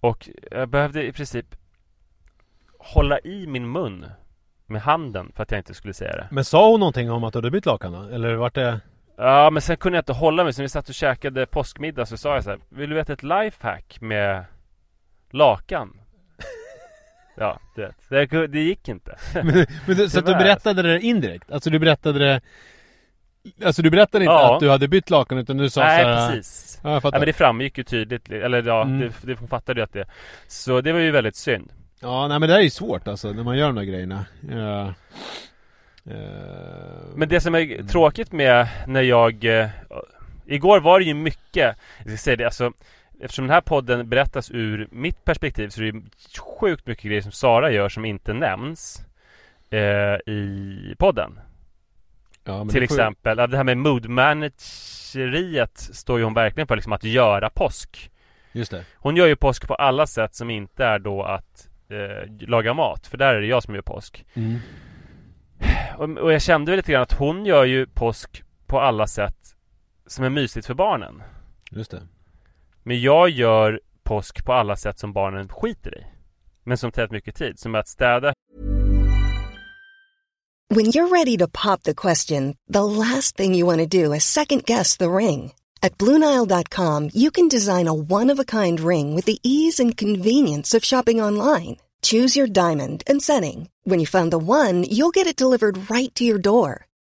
Och 0.00 0.28
jag 0.50 0.68
behövde 0.68 1.06
i 1.06 1.12
princip 1.12 1.46
hålla 2.78 3.18
i 3.18 3.46
min 3.46 3.72
mun 3.72 4.06
med 4.66 4.82
handen 4.82 5.32
för 5.34 5.42
att 5.42 5.50
jag 5.50 5.60
inte 5.60 5.74
skulle 5.74 5.94
säga 5.94 6.16
det. 6.16 6.28
Men 6.30 6.44
sa 6.44 6.70
hon 6.70 6.80
någonting 6.80 7.10
om 7.10 7.24
att 7.24 7.32
du 7.32 7.36
hade 7.36 7.50
bytt 7.50 7.66
lakan 7.66 7.92
då? 7.92 8.02
Eller 8.02 8.34
vart 8.34 8.54
det... 8.54 8.80
Ja, 9.16 9.50
men 9.50 9.62
sen 9.62 9.76
kunde 9.76 9.96
jag 9.96 10.02
inte 10.02 10.12
hålla 10.12 10.44
mig. 10.44 10.52
Så 10.52 10.60
när 10.60 10.64
vi 10.64 10.68
satt 10.68 10.88
och 10.88 10.94
käkade 10.94 11.46
påskmiddag 11.46 12.06
så 12.06 12.16
sa 12.16 12.34
jag 12.34 12.44
så 12.44 12.50
här. 12.50 12.58
Vill 12.68 12.90
du 12.90 12.96
veta 12.96 13.12
ett 13.12 13.22
lifehack 13.22 14.00
med 14.00 14.44
lakan? 15.30 15.99
Ja, 17.40 17.60
du 17.74 17.82
vet. 17.82 18.30
Det, 18.30 18.46
det 18.46 18.60
gick 18.60 18.88
inte. 18.88 19.16
Men, 19.34 19.66
men 19.86 19.96
du, 19.96 20.08
så 20.08 20.18
att 20.18 20.26
du 20.26 20.32
berättade 20.34 20.82
det 20.82 21.00
indirekt? 21.00 21.50
Alltså 21.50 21.70
du 21.70 21.78
berättade 21.78 22.18
det... 22.18 22.40
Alltså 23.64 23.82
du 23.82 23.90
berättade 23.90 24.24
inte 24.24 24.32
Ja. 24.32 24.54
att 24.54 24.60
du 24.60 24.70
hade 24.70 24.88
bytt 24.88 25.10
lakan 25.10 25.38
utan 25.38 25.56
du 25.56 25.70
sa 25.70 25.80
Nej, 25.84 26.02
så 26.02 26.08
här, 26.08 26.28
precis. 26.30 26.80
Ja, 26.84 26.92
jag 26.92 27.02
fattar. 27.02 27.16
Ja, 27.16 27.20
men 27.20 27.26
det 27.26 27.32
framgick 27.32 27.78
ju 27.78 27.84
tydligt. 27.84 28.30
Eller 28.30 28.62
ja, 28.62 28.82
Mm. 28.82 28.98
det, 29.00 29.34
det 29.34 29.36
fattade 29.48 29.80
ju 29.80 29.84
att 29.84 29.92
det. 29.92 30.04
Så 30.48 30.80
det 30.80 30.92
var 30.92 31.00
ju 31.00 31.10
väldigt 31.10 31.36
synd. 31.36 31.72
Ja, 32.00 32.28
nej 32.28 32.38
men 32.38 32.48
det 32.48 32.52
här 32.54 32.60
är 32.60 32.64
ju 32.64 32.70
svårt 32.70 33.08
alltså 33.08 33.32
när 33.32 33.42
man 33.44 33.58
gör 33.58 33.66
de 33.66 33.74
där 33.74 33.82
grejerna. 33.82 34.24
Ja. 34.50 34.94
Eh, 36.06 36.14
Men 37.14 37.28
det 37.28 37.40
som 37.40 37.54
är 37.54 37.82
tråkigt 37.88 38.32
med 38.32 38.68
när 38.86 39.02
jag 39.02 39.44
eh, 39.44 39.68
Igår 40.46 40.80
var 40.80 40.98
det 40.98 41.04
ju 41.04 41.14
mycket 41.14 41.76
Jag 41.98 42.06
ska 42.06 42.16
säga 42.16 42.36
det 42.36 42.44
alltså 42.44 42.72
Eftersom 43.22 43.44
den 43.46 43.54
här 43.54 43.60
podden 43.60 44.08
berättas 44.08 44.50
ur 44.50 44.88
mitt 44.90 45.24
perspektiv 45.24 45.68
så 45.68 45.80
är 45.80 45.92
det 45.92 45.98
ju 45.98 46.02
sjukt 46.60 46.86
mycket 46.86 47.04
grejer 47.04 47.20
som 47.22 47.32
Sara 47.32 47.70
gör 47.70 47.88
som 47.88 48.04
inte 48.04 48.32
nämns 48.32 49.02
eh, 49.70 50.32
I 50.32 50.94
podden 50.98 51.40
ja, 52.44 52.58
men 52.58 52.68
Till 52.68 52.80
ju- 52.80 52.84
exempel, 52.84 53.38
ja, 53.38 53.46
det 53.46 53.56
här 53.56 53.64
med 53.64 53.76
mood 53.78 54.08
manageriet 54.08 55.78
står 55.78 56.18
ju 56.18 56.24
hon 56.24 56.34
verkligen 56.34 56.66
för 56.66 56.76
liksom 56.76 56.92
att 56.92 57.04
göra 57.04 57.50
påsk 57.50 58.10
Just 58.52 58.70
det. 58.70 58.84
Hon 58.96 59.16
gör 59.16 59.26
ju 59.26 59.36
påsk 59.36 59.68
på 59.68 59.74
alla 59.74 60.06
sätt 60.06 60.34
som 60.34 60.50
inte 60.50 60.84
är 60.84 60.98
då 60.98 61.22
att 61.22 61.68
eh, 61.88 62.48
laga 62.48 62.74
mat 62.74 63.06
För 63.06 63.18
där 63.18 63.34
är 63.34 63.40
det 63.40 63.46
jag 63.46 63.62
som 63.62 63.74
gör 63.74 63.82
påsk 63.82 64.24
Mm. 64.34 64.58
och, 65.96 66.18
och 66.18 66.32
jag 66.32 66.42
kände 66.42 66.70
väl 66.72 66.76
lite 66.76 66.92
grann 66.92 67.02
att 67.02 67.12
hon 67.12 67.46
gör 67.46 67.64
ju 67.64 67.86
påsk 67.86 68.42
på 68.66 68.80
alla 68.80 69.06
sätt 69.06 69.56
som 70.06 70.24
är 70.24 70.30
mysigt 70.30 70.66
för 70.66 70.74
barnen. 70.74 71.22
Just 71.70 71.90
det. 71.90 72.02
Men 72.90 73.00
jag 73.00 73.30
gör 73.30 73.80
påsk 74.02 74.44
på 74.44 74.52
alla 74.52 74.76
sätt 74.76 74.98
som 74.98 75.12
barnen 75.12 75.48
skiter 75.48 75.98
i. 75.98 76.04
Men 76.64 76.78
som 76.78 76.92
tar 76.92 77.08
mycket 77.10 77.36
tid. 77.36 77.58
Som 77.58 77.74
att 77.74 77.88
städa 77.88 78.32
When 80.74 80.86
you're 80.86 81.08
ready 81.08 81.38
to 81.38 81.46
pop 81.48 81.82
the 81.82 81.94
question, 81.94 82.54
the 82.72 82.84
last 82.84 83.36
thing 83.36 83.58
you 83.58 83.76
want 83.76 83.90
to 83.90 84.04
do 84.04 84.14
is 84.14 84.24
second 84.24 84.64
guess 84.64 84.96
the 84.96 85.04
ring. 85.04 85.52
At 85.82 85.98
Bluenile.com, 85.98 87.10
you 87.14 87.30
can 87.30 87.48
design 87.48 87.88
a 87.88 87.94
one 87.94 88.32
of 88.32 88.40
a 88.40 88.44
kind 88.44 88.80
ring 88.80 89.16
with 89.16 89.26
the 89.26 89.38
ease 89.42 89.82
and 89.82 90.00
convenience 90.00 90.76
of 90.78 90.84
shopping 90.84 91.22
online. 91.22 91.76
Choose 92.02 92.40
your 92.40 92.52
diamond 92.52 93.02
and 93.10 93.22
setting. 93.22 93.68
When 93.84 94.00
you 94.00 94.06
find 94.06 94.32
the 94.32 94.38
one, 94.38 94.84
you'll 94.84 95.14
get 95.14 95.26
it 95.26 95.42
delivered 95.42 95.90
right 95.90 96.14
to 96.14 96.24
your 96.24 96.40
door. 96.40 96.86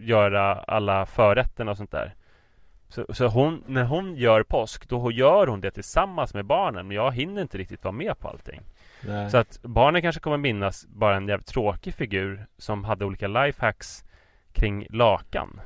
göra 0.00 0.54
alla 0.54 1.06
förrätterna 1.06 1.70
och 1.70 1.76
sånt 1.76 1.90
där. 1.90 2.14
Så, 2.88 3.06
så 3.14 3.26
hon, 3.26 3.64
när 3.66 3.84
hon 3.84 4.16
gör 4.16 4.42
påsk, 4.42 4.88
då 4.88 5.12
gör 5.12 5.46
hon 5.46 5.60
det 5.60 5.70
tillsammans 5.70 6.34
med 6.34 6.44
barnen. 6.44 6.86
Men 6.88 6.96
jag 6.96 7.12
hinner 7.14 7.42
inte 7.42 7.58
riktigt 7.58 7.84
vara 7.84 7.92
med 7.92 8.18
på 8.18 8.28
allting. 8.28 8.60
Nej. 9.06 9.30
Så 9.30 9.36
att 9.36 9.58
barnen 9.62 10.02
kanske 10.02 10.20
kommer 10.20 10.36
minnas 10.36 10.86
bara 10.86 11.16
en 11.16 11.28
jävligt 11.28 11.46
tråkig 11.46 11.94
figur 11.94 12.46
som 12.58 12.84
hade 12.84 13.04
olika 13.04 13.28
lifehacks 13.28 14.04
kring 14.52 14.86
lakan. 14.90 15.60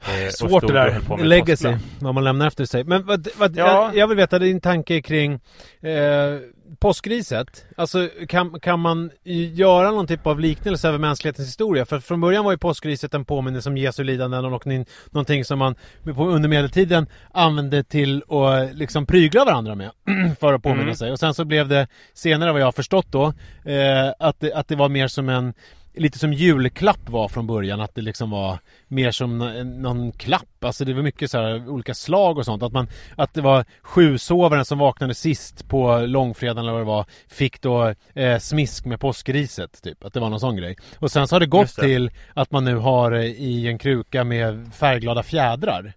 Eh, 0.00 0.28
Svårt 0.30 0.66
det 0.66 0.72
där. 0.72 1.24
Legacy. 1.24 1.76
Vad 2.00 2.14
man 2.14 2.24
lämnar 2.24 2.46
efter 2.46 2.64
sig. 2.64 2.84
Men 2.84 3.06
vad, 3.06 3.28
vad, 3.38 3.56
Ja. 3.56 3.66
jag, 3.66 3.96
jag 3.96 4.08
vill 4.08 4.16
veta 4.16 4.38
din 4.38 4.60
tanke 4.60 5.02
kring... 5.02 5.32
Eh, 5.80 6.38
påskriset, 6.78 7.64
alltså 7.76 8.08
kan, 8.28 8.60
kan 8.60 8.80
man 8.80 9.10
göra 9.52 9.90
någon 9.90 10.06
typ 10.06 10.26
av 10.26 10.40
liknelse 10.40 10.88
över 10.88 10.98
mänsklighetens 10.98 11.48
historia? 11.48 11.84
För 11.84 12.00
från 12.00 12.20
början 12.20 12.44
var 12.44 12.52
ju 12.52 12.58
påskriset 12.58 13.14
en 13.14 13.24
påminnelse 13.24 13.68
om 13.68 13.76
Jesu 13.76 14.04
lidanden 14.04 14.44
och 14.44 14.66
någonting, 15.10 15.44
som 15.44 15.58
man 15.58 15.74
under 16.16 16.48
medeltiden 16.48 17.06
använde 17.32 17.84
till 17.84 18.22
att 18.28 18.74
liksom 18.74 19.06
prygla 19.06 19.44
varandra 19.44 19.74
med 19.74 19.90
för 20.40 20.52
att 20.52 20.62
påminna 20.62 20.82
Mm. 20.82 20.94
sig. 20.94 21.12
Och 21.12 21.18
sen 21.18 21.34
så 21.34 21.44
blev 21.44 21.68
det 21.68 21.88
senare 22.14 22.52
vad 22.52 22.60
jag 22.60 22.66
har 22.66 22.72
förstått 22.72 23.06
då 23.10 23.26
eh, 23.64 24.12
att, 24.18 24.40
det, 24.40 24.52
att 24.52 24.68
det 24.68 24.76
var 24.76 24.88
mer 24.88 25.08
som 25.08 25.28
en 25.28 25.54
Lite 25.94 26.18
som 26.18 26.32
julklapp 26.32 27.08
var 27.08 27.28
från 27.28 27.46
början, 27.46 27.80
att 27.80 27.94
det 27.94 28.02
liksom 28.02 28.30
var 28.30 28.58
mer 28.88 29.10
som 29.10 29.38
någon 29.82 30.12
klapp. 30.12 30.64
Alltså 30.64 30.84
det 30.84 30.94
var 30.94 31.02
mycket 31.02 31.30
så 31.30 31.38
här 31.38 31.68
olika 31.68 31.94
slag 31.94 32.38
och 32.38 32.44
sånt. 32.44 32.62
Att, 32.62 32.72
man, 32.72 32.88
att 33.16 33.34
det 33.34 33.40
var 33.40 33.64
sjusovaren 33.82 34.64
som 34.64 34.78
vaknade 34.78 35.14
sist 35.14 35.68
på 35.68 35.98
långfredagen 35.98 36.58
eller 36.58 36.72
vad 36.72 36.80
det 36.80 36.84
var, 36.84 37.06
fick 37.28 37.60
då 37.60 37.94
eh, 38.14 38.38
smisk 38.38 38.84
med 38.84 39.00
påskriset 39.00 39.82
typ. 39.82 40.04
Att 40.04 40.12
det 40.12 40.20
var 40.20 40.30
någon 40.30 40.40
sån 40.40 40.56
grej. 40.56 40.76
Och 40.98 41.10
sen 41.10 41.28
så 41.28 41.34
har 41.34 41.40
det 41.40 41.46
gått 41.46 41.76
det. 41.76 41.82
till 41.82 42.10
att 42.34 42.50
man 42.50 42.64
nu 42.64 42.76
har 42.76 43.12
eh, 43.12 43.24
i 43.24 43.68
en 43.68 43.78
kruka 43.78 44.24
med 44.24 44.74
färgglada 44.74 45.22
fjädrar. 45.22 45.92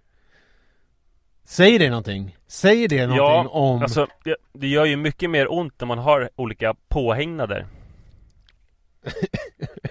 Säger 1.45 1.79
det 1.79 1.89
någonting? 1.89 2.38
Säger 2.47 2.88
det 2.88 3.08
någonting 3.08 3.25
Ja, 3.25 3.49
om... 3.49 3.82
alltså 3.82 4.08
det, 4.23 4.36
det 4.53 4.67
gör 4.67 4.86
ju 4.86 4.95
mycket 4.95 5.29
mer 5.29 5.53
ont 5.53 5.73
när 5.79 5.88
man 5.88 5.97
har 5.97 6.29
olika 6.36 6.75
påhängnader. 6.89 7.67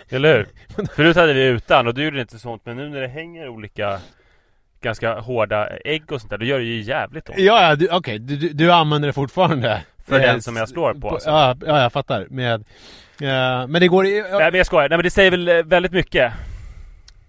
Eller 0.08 0.36
hur? 0.36 0.48
Förut 0.96 1.16
hade 1.16 1.32
vi 1.32 1.44
utan 1.44 1.86
och 1.86 1.94
då 1.94 2.02
gjorde 2.02 2.20
inte 2.20 2.38
så 2.38 2.50
ont 2.50 2.62
men 2.66 2.76
nu 2.76 2.88
när 2.88 3.00
det 3.00 3.08
hänger 3.08 3.48
olika 3.48 4.00
ganska 4.80 5.20
hårda 5.20 5.68
ägg 5.84 6.12
och 6.12 6.20
sånt 6.20 6.30
där, 6.30 6.38
då 6.38 6.44
gör 6.44 6.58
det 6.58 6.64
ju 6.64 6.80
jävligt 6.80 7.28
ont. 7.28 7.38
Ja, 7.38 7.68
ja, 7.68 7.76
du- 7.76 7.88
okej, 7.90 8.18
du, 8.18 8.36
du, 8.36 8.48
du 8.48 8.72
använder 8.72 9.06
det 9.06 9.12
fortfarande 9.12 9.82
För 10.06 10.14
Eh, 10.16 10.22
den 10.22 10.42
som 10.42 10.56
jag 10.56 10.68
slår 10.68 10.94
på, 10.94 11.10
alltså. 11.10 11.30
Ja, 11.30 11.56
ja, 11.66 11.82
jag 11.82 11.92
fattar. 11.92 12.26
Med, 12.30 12.60
eh, 13.20 13.66
men 13.66 13.72
det 13.72 13.88
går... 13.88 14.06
Ja, 14.06 14.38
Nej 14.38 14.50
men 14.50 14.54
jag 14.54 14.66
skojar, 14.66 14.88
nej 14.88 14.98
men 14.98 15.04
det 15.04 15.10
säger 15.10 15.30
väl 15.30 15.48
eh, 15.48 15.62
väldigt 15.62 15.92
mycket. 15.92 16.32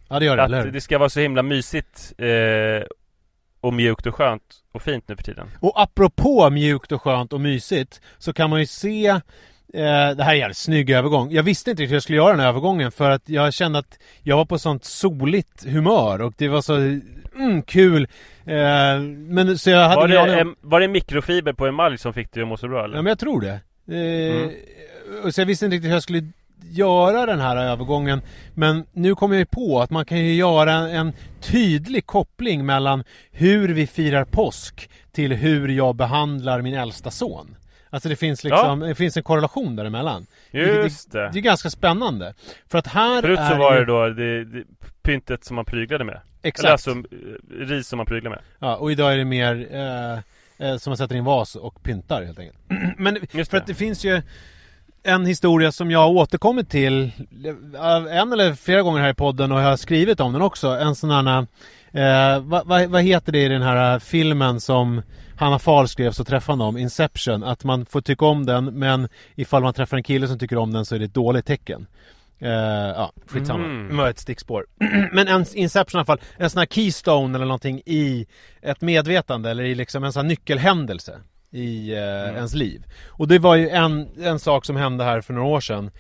ja 0.10 0.20
det 0.20 0.26
gör 0.26 0.38
det, 0.38 0.44
eller 0.44 0.60
Att 0.60 0.66
hur? 0.66 0.72
det 0.72 0.82
ska 0.82 0.98
vara 0.98 1.10
så 1.10 1.20
himla 1.20 1.44
mysigt 1.44 2.14
eh, 2.18 2.88
och 3.62 3.74
mjukt 3.74 4.06
och 4.06 4.16
skönt 4.16 4.44
och 4.72 4.82
fint 4.82 5.08
nu 5.08 5.16
för 5.16 5.24
tiden. 5.24 5.48
Och 5.60 5.82
apropå 5.82 6.50
mjukt 6.50 6.92
och 6.92 7.02
skönt 7.02 7.34
och 7.34 7.42
mysigt 7.42 8.02
så 8.18 8.34
kan 8.34 8.50
man 8.50 8.60
ju 8.60 8.66
se 8.66 9.20
det 9.78 10.24
här 10.24 10.30
är 10.30 10.34
en 10.34 10.40
jävligt 10.40 10.58
snygg 10.58 10.90
övergång. 10.90 11.32
Jag 11.32 11.44
visste 11.44 11.72
inte 11.72 11.82
riktigt 11.84 11.92
hur 11.92 11.96
jag 11.96 12.04
skulle 12.04 12.18
göra 12.18 12.32
den 12.32 12.40
här 12.40 12.48
övergången 12.48 12.92
för 12.92 13.10
att 13.10 13.30
jag 13.30 13.54
kände 13.54 13.80
att 13.80 14.00
jag 14.22 14.38
var 14.38 14.46
på 14.46 14.60
sånt 14.60 14.86
soligt 14.86 15.66
humör 15.66 16.22
och 16.22 16.34
det 16.38 16.48
var 16.48 16.62
så 16.62 16.76
mm, 17.36 17.62
kul. 17.62 18.08
Eh, 18.46 19.00
men 19.28 19.58
så 19.58 19.70
jag 19.70 19.90
hade 19.90 19.96
Var 20.02 20.08
det, 20.08 20.20
om- 20.20 20.30
em, 20.30 20.56
var 20.62 20.80
det 20.80 20.88
mikrofiber 20.88 21.54
på 21.54 21.68
emalj 21.68 21.98
som 21.98 22.14
fick 22.14 22.32
dig 22.34 22.42
att 22.44 22.50
må 22.50 22.58
så 22.58 22.68
bra 22.68 22.84
eller? 22.84 22.96
Ja 22.96 23.02
men 23.02 23.10
jag 23.12 23.20
tror 23.20 23.42
det. 23.42 23.60
Eh, 23.88 24.36
Mm. 24.44 24.52
och 25.24 25.34
Så 25.36 25.42
jag 25.42 25.46
visste 25.46 25.66
inte 25.66 25.76
riktigt 25.76 25.90
hur 25.90 25.96
jag 25.96 26.04
skulle 26.04 26.28
göra 26.70 27.26
den 27.26 27.40
här 27.40 27.58
övergången. 27.58 28.22
Men 28.54 28.86
nu 28.92 29.16
kommer 29.16 29.36
jag 29.36 29.40
ju 29.40 29.46
på 29.46 29.82
att 29.82 29.90
man 29.90 30.06
kan 30.06 30.18
ju 30.18 30.34
göra 30.34 30.72
en, 30.74 30.90
en 31.08 31.14
tydlig 31.42 32.06
koppling 32.06 32.66
mellan 32.66 33.04
hur 33.32 33.70
vi 33.70 33.88
firar 33.88 34.26
påsk 34.26 34.90
till 35.12 35.34
hur 35.34 35.68
jag 35.68 35.96
behandlar 35.96 36.62
min 36.62 36.74
äldsta 36.74 37.12
son. 37.12 37.56
Alltså 37.94 38.10
det 38.10 38.16
finns 38.16 38.44
liksom, 38.44 38.80
det 38.80 38.96
finns 38.96 39.18
en 39.18 39.24
korrelation 39.24 39.76
däremellan. 39.76 40.26
Just 40.52 41.12
det, 41.12 41.20
det. 41.20 41.30
det 41.34 41.40
är 41.40 41.42
ganska 41.42 41.70
spännande. 41.70 42.34
För 42.68 42.78
att 42.78 42.88
här 42.88 43.22
Förut 43.22 43.40
är 43.40 43.50
så 43.50 43.58
var 43.58 43.76
det 43.76 43.86
då 43.86 44.10
det, 44.10 44.46
det, 44.46 44.64
pyntet 45.02 45.44
som 45.44 45.56
man 45.56 45.66
pryglade 45.66 46.04
med. 46.04 46.20
Exakt. 46.42 46.64
Eller 46.64 46.72
alltså 46.72 46.92
eh, 46.92 47.66
ris 47.66 47.88
som 47.88 47.98
man 47.98 48.06
pryglar 48.06 48.32
med. 48.32 48.40
Ja, 48.60 48.76
och 48.76 48.92
idag 48.92 49.14
är 49.14 49.18
det 49.18 49.26
mer 49.26 49.68
eh, 49.72 50.68
eh, 50.68 50.78
som 50.78 50.92
man 50.92 50.98
sätter 50.98 51.16
i 51.16 51.18
en 51.18 51.24
vas 51.24 51.56
och 51.56 51.84
pyntar 51.84 52.24
helt 52.24 52.40
enkelt. 52.40 52.60
Men 52.98 53.18
Just 53.32 53.52
för 53.52 53.58
att 53.58 53.68
det 53.68 53.74
finns 53.74 54.06
ju 54.06 54.22
en 55.04 55.26
historia 55.26 55.72
som 55.72 55.92
jag 55.92 56.12
återkommit 56.12 56.70
till 56.70 57.12
eh, 57.76 58.18
en 58.18 58.34
eller 58.34 58.54
flera 58.54 58.82
gånger 58.82 59.02
här 59.02 59.10
i 59.10 59.14
podden 59.14 59.52
och 59.52 59.60
jag 59.60 59.66
har 59.66 59.78
skrivit 59.78 60.20
om 60.20 60.34
den 60.34 60.42
också. 60.42 60.68
En 60.68 60.96
sån 60.96 61.10
här, 61.28 61.48
eh, 61.94 62.40
vad, 62.40 62.68
vad, 62.68 62.90
vad 62.90 63.02
heter 63.02 63.32
det 63.32 63.44
i 63.44 63.48
den 63.48 63.62
här 63.62 64.00
filmen 64.00 64.60
som 64.60 65.02
Hanna 65.36 65.60
Fahl 65.60 65.88
skrev 65.88 66.12
så 66.12 66.24
träffande 66.24 66.64
om, 66.64 66.78
Inception, 66.78 67.44
att 67.44 67.64
man 67.64 67.86
får 67.86 68.02
tycka 68.02 68.26
om 68.26 68.46
den 68.46 68.66
men 68.66 69.08
ifall 69.36 69.64
man 69.64 69.74
träffar 69.74 69.98
en 69.98 70.04
kille 70.04 70.28
som 70.28 70.40
tycker 70.40 70.58
om 70.58 70.74
den 70.74 70.86
så 70.86 70.96
är 70.96 71.00
det 71.00 71.06
ett 71.06 71.14
dåligt 71.14 71.46
tecken. 71.46 71.88
Eh, 72.40 72.50
ja, 72.96 73.12
skitsamma. 73.28 73.66
Mm. 73.66 73.98
Var 73.98 74.10
ett 74.10 74.20
stickspår. 74.20 74.66
Men 75.12 75.28
en 75.28 75.46
Inception 75.54 75.98
i 75.98 76.00
alla 76.00 76.06
fall, 76.06 76.22
en 76.38 76.50
sån 76.50 76.60
här 76.60 76.66
keystone 76.66 77.38
eller 77.38 77.46
någonting 77.46 77.82
i 77.86 78.26
ett 78.62 78.82
medvetande 78.82 79.50
eller 79.52 79.64
i 79.64 79.76
liksom 79.76 80.04
en 80.04 80.14
sån 80.14 80.22
här 80.22 80.30
nyckelhändelse 80.30 81.20
i 81.52 81.92
eh, 81.92 82.36
ens 82.36 82.54
liv. 82.54 82.84
Och 83.08 83.28
det 83.28 83.40
var 83.40 83.56
ju 83.56 83.70
en, 83.70 84.10
en 84.24 84.40
sak 84.40 84.66
som 84.66 84.76
hände 84.76 85.04
här 85.04 85.22
för 85.22 85.34
några 85.34 85.48
år 85.48 85.60
sedan. 85.60 85.92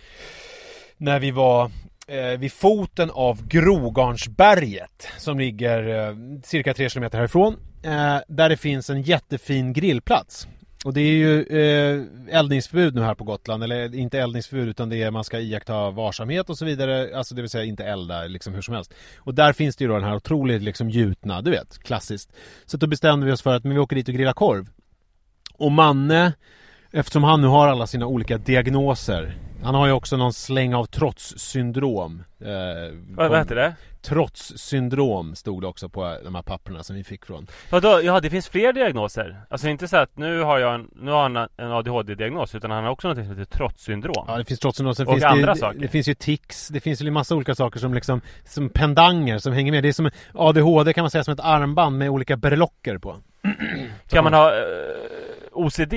När 0.97 1.19
vi 1.19 1.31
var 1.31 1.71
eh, 2.07 2.39
vid 2.39 2.51
foten 2.51 3.11
av 3.11 3.47
Grogarnsberget 3.47 5.07
som 5.17 5.39
ligger 5.39 6.09
eh, 6.09 6.15
cirka 6.43 6.73
tre 6.73 6.89
kilometer 6.89 7.17
härifrån. 7.17 7.57
Eh, 7.83 8.17
där 8.27 8.49
det 8.49 8.57
finns 8.57 8.89
en 8.89 9.01
jättefin 9.01 9.73
grillplats. 9.73 10.47
Och 10.85 10.93
det 10.93 11.01
är 11.01 11.13
ju 11.13 11.43
eh, 11.43 12.03
eldningsförbud 12.37 12.95
nu 12.95 13.01
här 13.01 13.15
på 13.15 13.23
Gotland, 13.23 13.63
eller 13.63 13.95
inte 13.95 14.19
eldningsförbud 14.19 14.67
utan 14.67 14.89
det 14.89 15.01
är 15.01 15.11
man 15.11 15.23
ska 15.23 15.39
iaktta 15.39 15.89
varsamhet 15.89 16.49
och 16.49 16.57
så 16.57 16.65
vidare, 16.65 17.17
alltså 17.17 17.35
det 17.35 17.41
vill 17.41 17.49
säga 17.49 17.63
inte 17.63 17.83
elda 17.83 18.23
liksom 18.23 18.53
hur 18.53 18.61
som 18.61 18.73
helst. 18.73 18.93
Och 19.17 19.33
där 19.33 19.53
finns 19.53 19.75
det 19.75 19.83
ju 19.83 19.87
då 19.87 19.93
den 19.93 20.03
här 20.03 20.15
otroligt 20.15 20.61
liksom 20.61 20.89
gjutna, 20.89 21.41
du 21.41 21.51
vet, 21.51 21.79
klassiskt. 21.83 22.31
Så 22.65 22.77
då 22.77 22.87
bestämde 22.87 23.25
vi 23.25 23.31
oss 23.31 23.41
för 23.41 23.55
att 23.55 23.63
men 23.63 23.73
vi 23.73 23.79
åker 23.79 23.95
dit 23.95 24.07
och 24.07 24.13
grillar 24.13 24.33
korv. 24.33 24.67
Och 25.53 25.71
Manne, 25.71 26.33
eftersom 26.93 27.23
han 27.23 27.41
nu 27.41 27.47
har 27.47 27.67
alla 27.67 27.87
sina 27.87 28.05
olika 28.07 28.37
diagnoser, 28.37 29.37
han 29.63 29.75
har 29.75 29.85
ju 29.87 29.91
också 29.93 30.17
någon 30.17 30.33
släng 30.33 30.73
av 30.75 30.85
trotssyndrom. 30.85 32.23
Eh, 32.41 32.47
Vad, 33.09 33.29
vad 33.29 33.39
heter 33.39 33.55
det? 33.55 33.73
Trotssyndrom 34.01 35.35
stod 35.35 35.61
det 35.63 35.67
också 35.67 35.89
på 35.89 36.17
de 36.23 36.35
här 36.35 36.41
papperna 36.41 36.83
som 36.83 36.95
vi 36.95 37.03
fick 37.03 37.25
från 37.25 37.47
Vadå? 37.69 38.01
Ja, 38.03 38.19
det 38.19 38.29
finns 38.29 38.47
fler 38.49 38.73
diagnoser. 38.73 39.41
Alltså 39.49 39.67
inte 39.69 39.87
så 39.87 39.97
att 39.97 40.17
nu 40.17 40.41
har 40.41 40.59
jag 40.59 40.75
en, 40.75 40.89
nu 40.95 41.11
har 41.11 41.21
han 41.21 41.35
en 41.57 41.71
ADHD-diagnos 41.71 42.55
utan 42.55 42.71
han 42.71 42.83
har 42.83 42.91
också 42.91 43.07
något 43.07 43.17
som 43.17 43.25
heter 43.37 43.45
trotssyndrom. 43.45 44.25
Ja 44.27 44.37
det 44.37 44.45
finns 44.45 44.59
trotssyndrom, 44.59 44.95
sen 44.95 45.07
Och 45.07 45.13
finns 45.13 45.23
andra 45.23 45.53
det, 45.53 45.59
saker. 45.59 45.79
det 45.79 45.87
finns 45.87 46.07
ju 46.07 46.13
tics, 46.13 46.67
det 46.67 46.79
finns 46.79 47.01
ju 47.01 47.07
en 47.07 47.13
massa 47.13 47.35
olika 47.35 47.55
saker 47.55 47.79
som 47.79 47.93
liksom 47.93 48.21
Som 48.45 48.69
pendanger 48.69 49.37
som 49.37 49.53
hänger 49.53 49.71
med. 49.71 49.83
Det 49.83 49.89
är 49.89 49.93
som 49.93 50.09
ADHD 50.33 50.93
kan 50.93 51.03
man 51.03 51.11
säga 51.11 51.23
som 51.23 51.33
ett 51.33 51.39
armband 51.39 51.97
med 51.97 52.09
olika 52.09 52.37
berlocker 52.37 52.97
på 52.97 53.15
Kan 54.07 54.23
man 54.23 54.33
ha 54.33 54.49
eh, 54.51 54.63
OCD? 55.51 55.93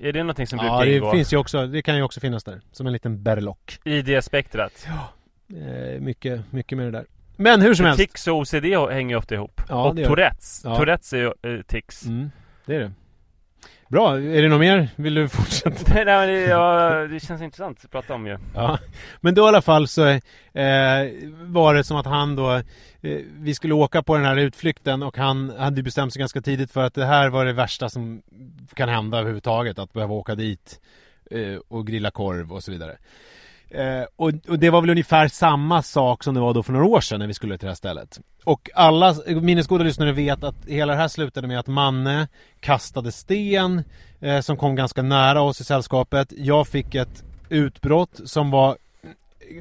Är 0.00 0.12
det 0.12 0.22
någonting 0.22 0.46
som 0.46 0.58
Ja 0.58 0.62
brukar 0.62 0.86
det 0.90 0.96
ingå 0.96 1.12
finns 1.12 1.32
ju 1.32 1.36
också, 1.36 1.66
det 1.66 1.82
kan 1.82 1.96
ju 1.96 2.02
också 2.02 2.20
finnas 2.20 2.44
där 2.44 2.60
Som 2.72 2.86
en 2.86 2.92
liten 2.92 3.22
berlock 3.22 3.78
i 3.84 4.02
det 4.02 4.22
spektrat? 4.22 4.86
eh, 5.48 6.00
Mycket, 6.00 6.52
mycket 6.52 6.78
med 6.78 6.86
det 6.86 6.90
där 6.90 7.06
Men 7.36 7.60
hur 7.60 7.74
som 7.74 7.84
För 7.84 7.88
helst 7.88 7.98
tics 8.00 8.26
och 8.26 8.36
OCD 8.38 8.64
hänger 8.64 9.10
ju 9.10 9.16
ofta 9.16 9.34
ihop. 9.34 9.60
Ja, 9.68 9.88
och 9.88 9.94
det 9.94 10.02
det. 10.02 10.08
Tourettes. 10.08 10.62
Ja. 10.64 10.76
Tourettes 10.76 11.12
är 11.12 11.18
ju 11.18 11.26
eh, 11.56 11.62
tics. 11.62 12.06
mm, 12.06 12.30
Det 12.66 12.74
är 12.76 12.80
det 12.80 12.92
Bra, 13.90 14.16
är 14.16 14.42
det 14.42 14.48
något 14.48 14.60
mer? 14.60 14.88
Vill 14.96 15.14
du 15.14 15.28
fortsätta? 15.28 15.94
Nej 15.94 16.04
men 16.04 16.28
det, 16.28 16.40
ja, 16.40 16.90
det 17.10 17.20
känns 17.20 17.42
intressant 17.42 17.84
att 17.84 17.90
prata 17.90 18.14
om 18.14 18.26
ju. 18.26 18.38
Ja, 18.54 18.78
men 19.20 19.34
då 19.34 19.44
i 19.44 19.48
alla 19.48 19.62
fall 19.62 19.88
så 19.88 20.06
eh, 20.06 20.20
var 21.42 21.74
det 21.74 21.84
som 21.84 21.96
att 21.96 22.06
han 22.06 22.36
då 22.36 22.52
eh, 22.52 22.62
Vi 23.38 23.54
skulle 23.54 23.74
åka 23.74 24.02
på 24.02 24.16
den 24.16 24.24
här 24.24 24.36
utflykten 24.36 25.02
och 25.02 25.16
han 25.16 25.50
hade 25.58 25.82
bestämt 25.82 26.12
sig 26.12 26.20
ganska 26.20 26.40
tidigt 26.40 26.70
för 26.70 26.80
att 26.80 26.94
det 26.94 27.04
här 27.04 27.28
var 27.28 27.44
det 27.44 27.52
värsta 27.52 27.88
som 27.88 28.22
kan 28.74 28.88
hända 28.88 29.18
överhuvudtaget 29.18 29.78
att 29.78 29.92
behöva 29.92 30.14
åka 30.14 30.34
dit 30.34 30.80
eh, 31.30 31.56
och 31.68 31.86
grilla 31.86 32.10
korv 32.10 32.52
och 32.52 32.62
så 32.62 32.72
vidare. 32.72 32.96
Eh, 33.70 34.04
och, 34.16 34.32
och 34.48 34.58
det 34.58 34.70
var 34.70 34.80
väl 34.80 34.90
ungefär 34.90 35.28
samma 35.28 35.82
sak 35.82 36.24
som 36.24 36.34
det 36.34 36.40
var 36.40 36.54
då 36.54 36.62
för 36.62 36.72
några 36.72 36.86
år 36.86 37.00
sedan 37.00 37.20
när 37.20 37.26
vi 37.26 37.34
skulle 37.34 37.58
till 37.58 37.66
det 37.66 37.70
här 37.70 37.74
stället. 37.74 38.20
Och 38.44 38.70
alla 38.74 39.14
minnesgoda 39.26 39.84
lyssnare 39.84 40.12
vet 40.12 40.44
att 40.44 40.66
hela 40.66 40.92
det 40.92 40.98
här 40.98 41.08
slutade 41.08 41.46
med 41.46 41.58
att 41.58 41.66
Manne 41.66 42.28
kastade 42.60 43.12
sten 43.12 43.82
eh, 44.20 44.40
som 44.40 44.56
kom 44.56 44.74
ganska 44.74 45.02
nära 45.02 45.42
oss 45.42 45.60
i 45.60 45.64
sällskapet. 45.64 46.32
Jag 46.36 46.68
fick 46.68 46.94
ett 46.94 47.24
utbrott 47.48 48.20
som 48.24 48.50
var 48.50 48.76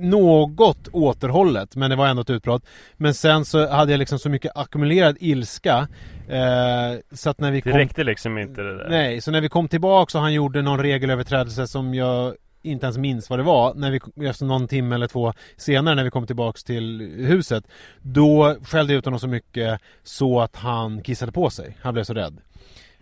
något 0.02 0.88
återhållet 0.92 1.76
men 1.76 1.90
det 1.90 1.96
var 1.96 2.08
ändå 2.08 2.22
ett 2.22 2.30
utbrott. 2.30 2.66
Men 2.98 3.14
sen 3.14 3.46
så 3.46 3.70
hade 3.70 3.92
jag 3.92 4.00
liksom 4.00 4.20
så 4.20 4.30
mycket 4.30 4.52
ackumulerad 4.56 5.18
ilska 5.20 5.88
eh, 6.28 7.00
så 7.12 7.30
att 7.30 7.40
när 7.40 7.52
vi 7.52 7.62
Det 7.62 7.72
kom 7.72 7.80
räckte 7.80 8.04
liksom 8.04 8.38
inte 8.38 8.62
det 8.62 8.78
där. 8.78 8.90
Nej, 8.90 9.22
så 9.22 9.32
när 9.32 9.42
vi 9.42 9.50
kom 9.50 9.68
tillbaka 9.68 10.18
och 10.18 10.22
han 10.22 10.34
gjorde 10.34 10.62
någon 10.62 10.80
regelöverträdelse 10.80 11.68
som 11.68 11.94
jag 11.94 12.34
inte 12.62 12.86
ens 12.86 12.98
minns 12.98 13.30
vad 13.30 13.40
det 13.40 13.44
var, 13.44 13.74
när 13.74 13.92
vi, 13.92 14.28
efter 14.28 14.46
någon 14.46 14.68
timme 14.68 14.96
eller 14.96 15.08
två 15.08 15.34
senare 15.58 15.96
när 15.96 16.04
vi 16.04 16.10
kom 16.10 16.28
tillbaks 16.28 16.64
till 16.64 17.02
huset 17.18 17.64
Då 18.02 18.56
skällde 18.64 18.94
jag 18.94 18.98
ut 18.98 19.06
honom 19.06 19.20
så 19.20 19.28
mycket 19.28 19.82
så 20.04 20.40
att 20.42 20.56
han 20.56 21.02
kissade 21.02 21.32
på 21.32 21.50
sig, 21.50 21.78
han 21.82 21.94
blev 21.94 22.04
så 22.04 22.14
rädd. 22.14 22.42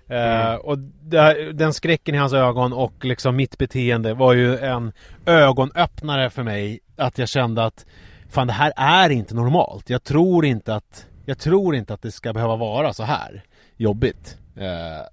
Eh, 0.10 0.56
och 0.56 0.78
där, 1.02 1.54
den 1.54 1.74
skräcken 1.74 2.16
i 2.16 2.18
hans 2.18 2.34
ögon 2.34 2.74
och 2.74 3.06
liksom 3.06 3.36
mitt 3.36 3.58
beteende 3.58 4.14
var 4.14 4.34
ju 4.34 4.58
en 4.58 4.92
ögonöppnare 5.26 6.30
för 6.30 6.44
mig 6.44 6.80
Att 6.96 7.18
jag 7.18 7.30
kände 7.30 7.64
att 7.66 7.86
Fan 8.30 8.48
det 8.48 8.54
här 8.54 8.74
är 8.76 9.10
inte 9.10 9.36
normalt, 9.36 9.90
jag 9.90 10.04
tror 10.04 10.46
inte 10.46 10.76
att 10.76 11.08
Jag 11.26 11.40
tror 11.40 11.76
inte 11.76 11.94
att 11.94 12.02
det 12.02 12.12
ska 12.12 12.34
behöva 12.34 12.56
vara 12.56 12.94
så 12.94 13.04
här 13.04 13.44
jobbigt. 13.78 14.38
Eh, 14.56 15.08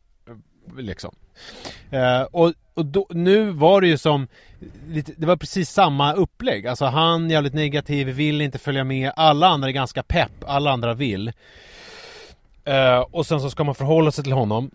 Liksom 0.78 1.14
Eh, 1.90 2.22
och 2.22 2.52
och 2.76 2.86
då, 2.86 3.06
nu 3.10 3.50
var 3.50 3.80
det 3.80 3.86
ju 3.86 3.98
som 3.98 4.28
lite, 4.88 5.12
Det 5.16 5.26
var 5.26 5.36
precis 5.36 5.70
samma 5.70 6.12
upplägg. 6.12 6.66
Alltså 6.66 6.84
han 6.84 7.30
jävligt 7.30 7.54
negativ, 7.54 8.06
vill 8.08 8.40
inte 8.40 8.58
följa 8.58 8.84
med. 8.84 9.12
Alla 9.16 9.48
andra 9.48 9.68
är 9.68 9.72
ganska 9.72 10.02
pepp, 10.02 10.32
alla 10.46 10.70
andra 10.72 10.94
vill. 10.94 11.32
Eh, 12.64 12.98
och 12.98 13.26
sen 13.26 13.40
så 13.40 13.50
ska 13.50 13.64
man 13.64 13.74
förhålla 13.74 14.10
sig 14.10 14.24
till 14.24 14.32
honom. 14.32 14.70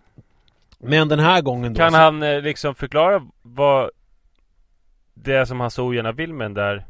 Men 0.78 1.08
den 1.08 1.18
här 1.18 1.40
gången 1.42 1.74
då 1.74 1.78
Kan 1.78 1.90
så, 1.92 1.96
han 1.98 2.22
eh, 2.22 2.40
liksom 2.40 2.74
förklara 2.74 3.26
vad 3.42 3.90
det 5.14 5.46
som 5.46 5.60
han 5.60 5.70
så 5.70 5.84
ogärna 5.84 6.12
vill 6.12 6.32
med 6.32 6.44
den 6.44 6.54
där 6.54 6.86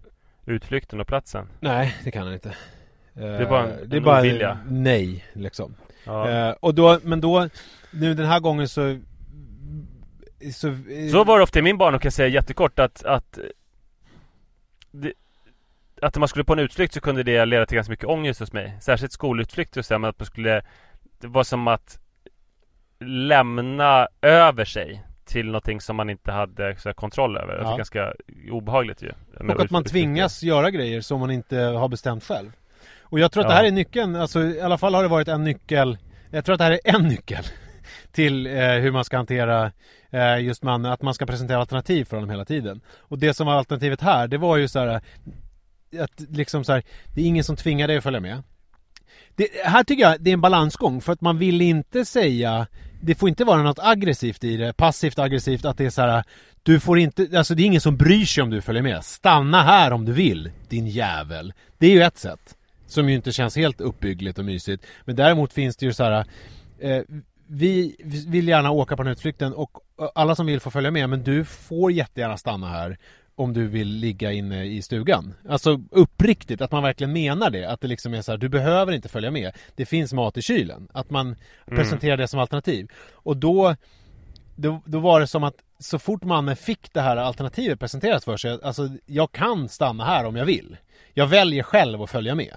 utflykten 0.46 1.00
och 1.00 1.06
platsen? 1.06 1.48
Nej, 1.60 1.96
det 2.04 2.10
kan 2.10 2.24
han 2.24 2.34
inte. 2.34 2.54
Eh, 3.16 3.24
är 3.24 3.46
bara 3.46 3.62
en- 3.62 3.88
det 3.90 3.96
är 3.96 3.98
en 3.98 4.04
bara 4.04 4.58
nej, 4.68 5.24
liksom. 5.32 5.74
Ja. 6.04 6.28
Eh, 6.30 6.54
och 6.60 6.74
då, 6.74 6.98
men 7.02 7.20
då, 7.20 7.48
nu 7.90 8.14
den 8.14 8.26
här 8.26 8.40
gången 8.40 8.68
så... 8.68 8.98
Så, 10.53 10.76
Så 11.12 11.24
var 11.24 11.38
det 11.38 11.43
ofta 11.43 11.59
i 11.59 11.62
min 11.62 11.78
barndom 11.78 11.99
kan 12.01 12.07
jag 12.07 12.12
säga 12.12 12.28
jättekort 12.28 12.78
att, 12.78 13.05
att 13.05 13.38
det, 14.91 15.12
att 16.03 16.14
när 16.14 16.20
man 16.20 16.28
skulle 16.28 16.45
på 16.45 16.53
en 16.53 16.59
utflykt 16.59 16.95
så 16.95 17.01
kunde 17.01 17.22
det 17.22 17.45
leda 17.45 17.66
till 17.66 17.74
ganska 17.74 17.91
mycket 17.91 18.07
ångest 18.09 18.41
hos 18.41 18.53
mig. 18.53 18.76
Särskilt 18.80 19.12
skolutflykter 19.12 19.80
och 19.80 19.84
så, 19.84 19.99
men 19.99 20.11
att 20.11 20.18
man 20.18 20.26
skulle 20.26 20.62
Det 21.20 21.26
var 21.26 21.45
som 21.45 21.68
att 21.68 21.99
lämna 23.05 24.09
över 24.22 24.64
sig 24.64 25.03
till 25.24 25.47
någonting 25.47 25.80
som 25.80 25.97
man 25.97 26.11
inte 26.11 26.32
hade 26.32 26.76
så 26.76 26.88
här, 26.88 26.95
kontroll 26.95 27.36
över. 27.36 27.55
Det 27.57 27.62
Ja. 27.62 27.72
är 27.72 27.76
ganska 27.76 28.14
obehagligt 28.51 29.03
ju. 29.03 29.12
Och 29.49 29.61
att 29.61 29.70
man 29.70 29.84
tvingas 29.84 30.43
göra 30.43 30.70
grejer 30.70 31.01
som 31.01 31.20
man 31.20 31.30
inte 31.30 31.57
har 31.59 31.88
bestämt 31.88 32.24
själv. 32.24 32.53
Och 33.01 33.20
jag 33.20 33.32
tror 33.32 33.41
att 33.43 33.45
Ja. 33.45 33.51
det 33.51 33.57
här 33.57 33.64
är 33.64 33.70
nyckeln, 33.70 34.16
alltså 34.16 34.41
i 34.43 34.61
alla 34.61 34.78
fall 34.78 34.95
har 34.95 35.03
det 35.03 35.09
varit 35.09 35.28
en 35.28 35.45
nyckel 35.45 35.99
Jag 36.30 36.45
tror 36.45 36.53
att 36.53 36.59
det 36.59 36.64
här 36.64 36.72
är 36.72 36.95
en 36.95 37.03
nyckel 37.03 37.45
Till 38.12 38.47
eh, 38.47 38.53
hur 38.70 38.91
man 38.93 39.05
ska 39.05 39.16
hantera 39.16 39.64
eh, 39.64 39.70
Eh, 40.11 40.40
just 40.40 40.62
man, 40.62 40.86
att 40.86 41.02
man 41.02 41.14
ska 41.14 41.26
presentera 41.26 41.58
alternativ 41.58 42.04
för 42.04 42.16
honom 42.16 42.30
hela 42.30 42.44
tiden. 42.44 42.80
Och 42.98 43.18
det 43.18 43.34
som 43.34 43.46
var 43.46 43.54
alternativet 43.54 44.00
här, 44.00 44.28
det 44.28 44.38
var 44.38 44.56
ju 44.56 44.68
så 44.68 44.78
här 44.78 45.00
eh, 45.92 46.02
Att 46.02 46.20
liksom 46.28 46.64
så 46.64 46.72
här, 46.72 46.82
det 47.14 47.20
är 47.20 47.24
ingen 47.24 47.44
som 47.44 47.56
tvingar 47.56 47.88
dig 47.88 47.96
att 47.96 48.02
följa 48.02 48.20
med. 48.20 48.42
Det, 49.36 49.48
här 49.64 49.84
tycker 49.84 50.02
jag 50.02 50.20
det 50.20 50.30
är 50.30 50.34
en 50.34 50.40
balansgång 50.40 51.00
för 51.00 51.12
att 51.12 51.20
man 51.20 51.38
vill 51.38 51.61
inte 51.61 52.04
säga 52.04 52.66
Det 53.02 53.14
får 53.14 53.28
inte 53.28 53.44
vara 53.44 53.62
något 53.62 53.78
aggressivt 53.78 54.44
i 54.44 54.56
det, 54.56 54.72
passivt 54.72 55.18
aggressivt 55.18 55.64
att 55.64 55.78
det 55.78 55.86
är 55.86 55.90
så 55.90 56.02
här 56.02 56.24
Du 56.62 56.80
får 56.80 56.98
inte, 56.98 57.28
alltså 57.34 57.54
det 57.54 57.62
är 57.62 57.66
ingen 57.66 57.80
som 57.80 57.96
bryr 57.96 58.24
sig 58.24 58.42
om 58.42 58.50
du 58.50 58.61
följer 58.62 58.82
med. 58.82 59.04
Stanna 59.04 59.62
här 59.62 59.92
om 59.92 60.04
du 60.04 60.12
vill, 60.12 60.50
din 60.68 60.86
jävel. 60.86 61.52
Det 61.78 61.86
är 61.86 61.90
ju 61.90 62.02
ett 62.02 62.18
sätt. 62.18 62.56
Som 62.86 63.08
ju 63.08 63.14
inte 63.14 63.32
känns 63.32 63.56
helt 63.56 63.80
uppbyggligt 63.80 64.38
och 64.38 64.44
mysigt. 64.44 64.86
Men 65.04 65.16
däremot 65.16 65.52
finns 65.52 65.76
det 65.76 65.86
ju 65.86 65.92
så 65.92 66.04
här 66.04 66.24
eh, 66.80 67.02
vi 67.53 67.96
vill 68.28 68.48
gärna 68.48 68.70
åka 68.70 68.96
på 68.96 69.03
den 69.03 69.12
utflykten 69.12 69.53
och 69.53 69.78
alla 70.14 70.34
som 70.34 70.46
vill 70.46 70.61
får 70.61 70.70
följa 70.70 70.90
med 70.90 71.09
men 71.09 71.22
du 71.22 71.44
får 71.44 71.92
jättegärna 71.92 72.36
stanna 72.36 72.68
här 72.68 72.98
om 73.34 73.53
du 73.53 73.66
vill 73.66 73.88
ligga 73.88 74.32
inne 74.32 74.64
i 74.64 74.82
stugan. 74.82 75.34
Alltså 75.48 75.80
uppriktigt, 75.90 76.61
att 76.61 76.72
man 76.72 76.82
verkligen 76.82 77.12
menar 77.12 77.51
det. 77.51 77.64
Att 77.64 77.80
det 77.80 77.88
liksom 77.88 78.14
är 78.14 78.22
så 78.22 78.32
här, 78.32 78.38
du 78.38 78.48
behöver 78.48 78.92
inte 78.92 79.09
följa 79.09 79.30
med. 79.30 79.53
Det 79.74 79.86
finns 79.86 80.12
mat 80.12 80.36
i 80.36 80.42
kylen. 80.42 80.88
Att 80.92 81.11
man 81.11 81.36
presenterar 81.66 82.16
det 82.16 82.28
som 82.28 82.40
alternativ. 82.40 82.88
Och 83.12 83.36
då, 83.36 83.76
då, 84.57 84.82
då 84.84 84.98
var 84.98 85.20
det 85.20 85.26
som 85.26 85.44
att 85.44 85.55
så 85.78 85.98
fort 85.98 86.24
mannen 86.24 86.57
fick 86.57 86.92
det 86.92 87.01
här 87.01 87.16
alternativet 87.16 87.80
presenterat 87.80 88.24
för 88.24 88.36
sig, 88.36 88.59
alltså 88.62 88.88
jag 89.07 89.32
kan 89.32 89.68
stanna 89.68 90.05
här 90.05 90.24
om 90.24 90.36
jag 90.36 90.44
vill. 90.44 90.76
Jag 91.14 91.26
väljer 91.26 91.62
själv 91.62 92.03
att 92.03 92.11
följa 92.11 92.34
med. 92.34 92.57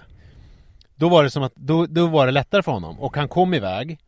Då 0.94 1.08
var 1.08 1.24
det 1.24 1.30
som 1.30 1.42
att, 1.42 1.54
då, 1.54 1.86
då 1.86 2.06
var 2.06 2.26
det 2.26 2.32
lättare 2.32 2.62
för 2.62 2.72
honom. 2.72 3.00
Och 3.00 3.16
han 3.16 3.28
kom 3.28 3.54
iväg. 3.54 3.98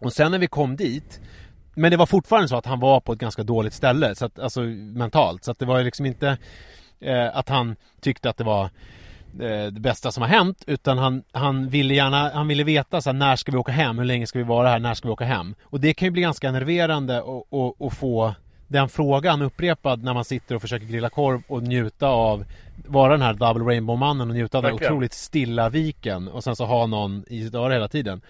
Och 0.00 0.12
sen 0.12 0.32
när 0.32 0.38
vi 0.38 0.46
kom 0.46 0.76
dit 0.76 1.20
men 1.78 1.90
det 1.90 1.96
var 1.96 2.06
fortfarande 2.06 2.48
så 2.48 2.56
att 2.56 2.66
han 2.66 2.80
var 2.80 3.00
på 3.00 3.12
ett 3.12 3.18
ganska 3.18 3.42
dåligt 3.42 3.74
ställe, 3.74 4.14
så 4.14 4.24
att, 4.24 4.38
alltså 4.38 4.60
mentalt. 4.60 5.44
Så 5.44 5.50
att 5.50 5.58
det 5.58 5.66
var 5.66 5.82
liksom 5.82 6.06
inte 6.06 6.38
eh, 7.00 7.36
att 7.36 7.48
han 7.48 7.76
tyckte 8.00 8.30
att 8.30 8.36
det 8.36 8.44
var 8.44 8.64
eh, 9.40 9.66
det 9.66 9.80
bästa 9.80 10.12
som 10.12 10.22
har 10.22 10.28
hänt. 10.28 10.64
Utan 10.66 10.98
han, 10.98 11.22
han 11.32 11.68
ville 11.68 11.94
gärna, 11.94 12.30
han 12.34 12.48
ville 12.48 12.64
veta 12.64 13.00
så 13.00 13.10
här, 13.10 13.14
när 13.14 13.36
ska 13.36 13.52
vi 13.52 13.58
åka 13.58 13.72
hem? 13.72 13.98
Hur 13.98 14.04
länge 14.04 14.26
ska 14.26 14.38
vi 14.38 14.44
vara 14.44 14.68
här? 14.68 14.78
När 14.78 14.94
ska 14.94 15.08
vi 15.08 15.12
åka 15.12 15.24
hem? 15.24 15.54
Och 15.62 15.80
det 15.80 15.94
kan 15.94 16.06
ju 16.06 16.10
bli 16.10 16.22
ganska 16.22 16.48
enerverande 16.48 17.20
och, 17.20 17.52
och, 17.52 17.80
och 17.80 17.92
få 17.92 18.34
den 18.68 18.88
frågan 18.88 19.42
upprepad 19.42 20.02
när 20.02 20.14
man 20.14 20.24
sitter 20.24 20.54
och 20.54 20.62
försöker 20.62 20.86
grilla 20.86 21.08
korv 21.08 21.42
och 21.48 21.62
njuta 21.62 22.08
av 22.08 22.44
vara 22.86 23.12
den 23.12 23.22
här 23.22 23.34
Double 23.34 23.64
Rainbow-mannen 23.64 24.28
och 24.28 24.34
njuta 24.34 24.58
av 24.58 24.64
den 24.64 24.74
otroligt 24.74 25.12
stilla 25.12 25.68
viken 25.68 26.28
och 26.28 26.44
sen 26.44 26.56
så 26.56 26.64
ha 26.64 26.86
någon 26.86 27.24
i 27.28 27.44
sitt 27.44 27.54
öra 27.54 27.72
hela 27.72 27.88
tiden. 27.88 28.20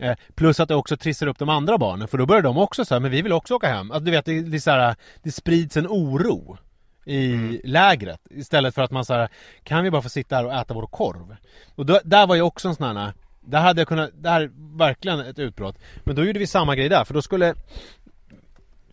Eh, 0.00 0.16
plus 0.34 0.60
att 0.60 0.68
det 0.68 0.74
också 0.74 0.96
trissar 0.96 1.26
upp 1.26 1.38
de 1.38 1.48
andra 1.48 1.78
barnen 1.78 2.08
för 2.08 2.18
då 2.18 2.26
börjar 2.26 2.42
de 2.42 2.58
också 2.58 2.84
så 2.84 2.94
här, 2.94 3.00
men 3.00 3.10
vi 3.10 3.22
vill 3.22 3.32
också 3.32 3.54
åka 3.54 3.68
hem. 3.68 3.90
Alltså, 3.90 4.04
du 4.04 4.10
vet, 4.10 4.24
det, 4.24 4.40
det, 4.40 4.60
så 4.60 4.70
här, 4.70 4.96
det 5.22 5.32
sprids 5.32 5.76
en 5.76 5.86
oro 5.86 6.58
i 7.04 7.60
lägret 7.64 8.20
istället 8.30 8.74
för 8.74 8.82
att 8.82 8.90
man 8.90 9.04
här, 9.08 9.28
kan 9.62 9.84
vi 9.84 9.90
bara 9.90 10.02
få 10.02 10.08
sitta 10.08 10.36
här 10.36 10.44
och 10.44 10.54
äta 10.54 10.74
vår 10.74 10.86
korv? 10.86 11.36
Och 11.74 11.86
då, 11.86 12.00
där 12.04 12.26
var 12.26 12.34
ju 12.34 12.42
också 12.42 12.68
en 12.68 12.74
sån 12.74 12.96
här, 12.96 13.12
där 13.40 13.60
hade 13.60 13.80
jag 13.80 13.88
kunnat, 13.88 14.10
det 14.14 14.30
här 14.30 14.40
är 14.40 14.50
verkligen 14.78 15.20
ett 15.20 15.38
utbrott. 15.38 15.78
Men 16.04 16.16
då 16.16 16.24
gjorde 16.24 16.38
vi 16.38 16.46
samma 16.46 16.76
grej 16.76 16.88
där, 16.88 17.04
för 17.04 17.14
då 17.14 17.22
skulle 17.22 17.54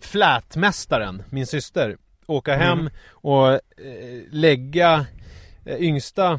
flätmästaren, 0.01 1.23
min 1.29 1.47
syster, 1.47 1.97
åka 2.25 2.55
hem 2.55 2.89
och 3.11 3.53
eh, 3.53 3.59
lägga 4.31 5.05
eh, 5.65 5.77
yngsta 5.77 6.31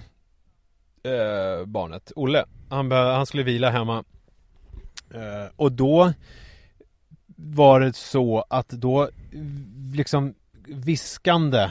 eh, 1.03 1.67
barnet, 1.67 2.13
Olle. 2.17 2.45
Han, 2.71 2.91
han 2.91 3.27
skulle 3.27 3.43
vila 3.43 3.71
hemma. 3.71 4.05
Eh, 5.15 5.51
och 5.57 5.73
då 5.73 6.13
var 7.37 7.81
det 7.81 7.97
så 7.97 8.45
att 8.51 8.69
då 8.69 9.09
liksom 9.95 10.35
viskande 10.67 11.71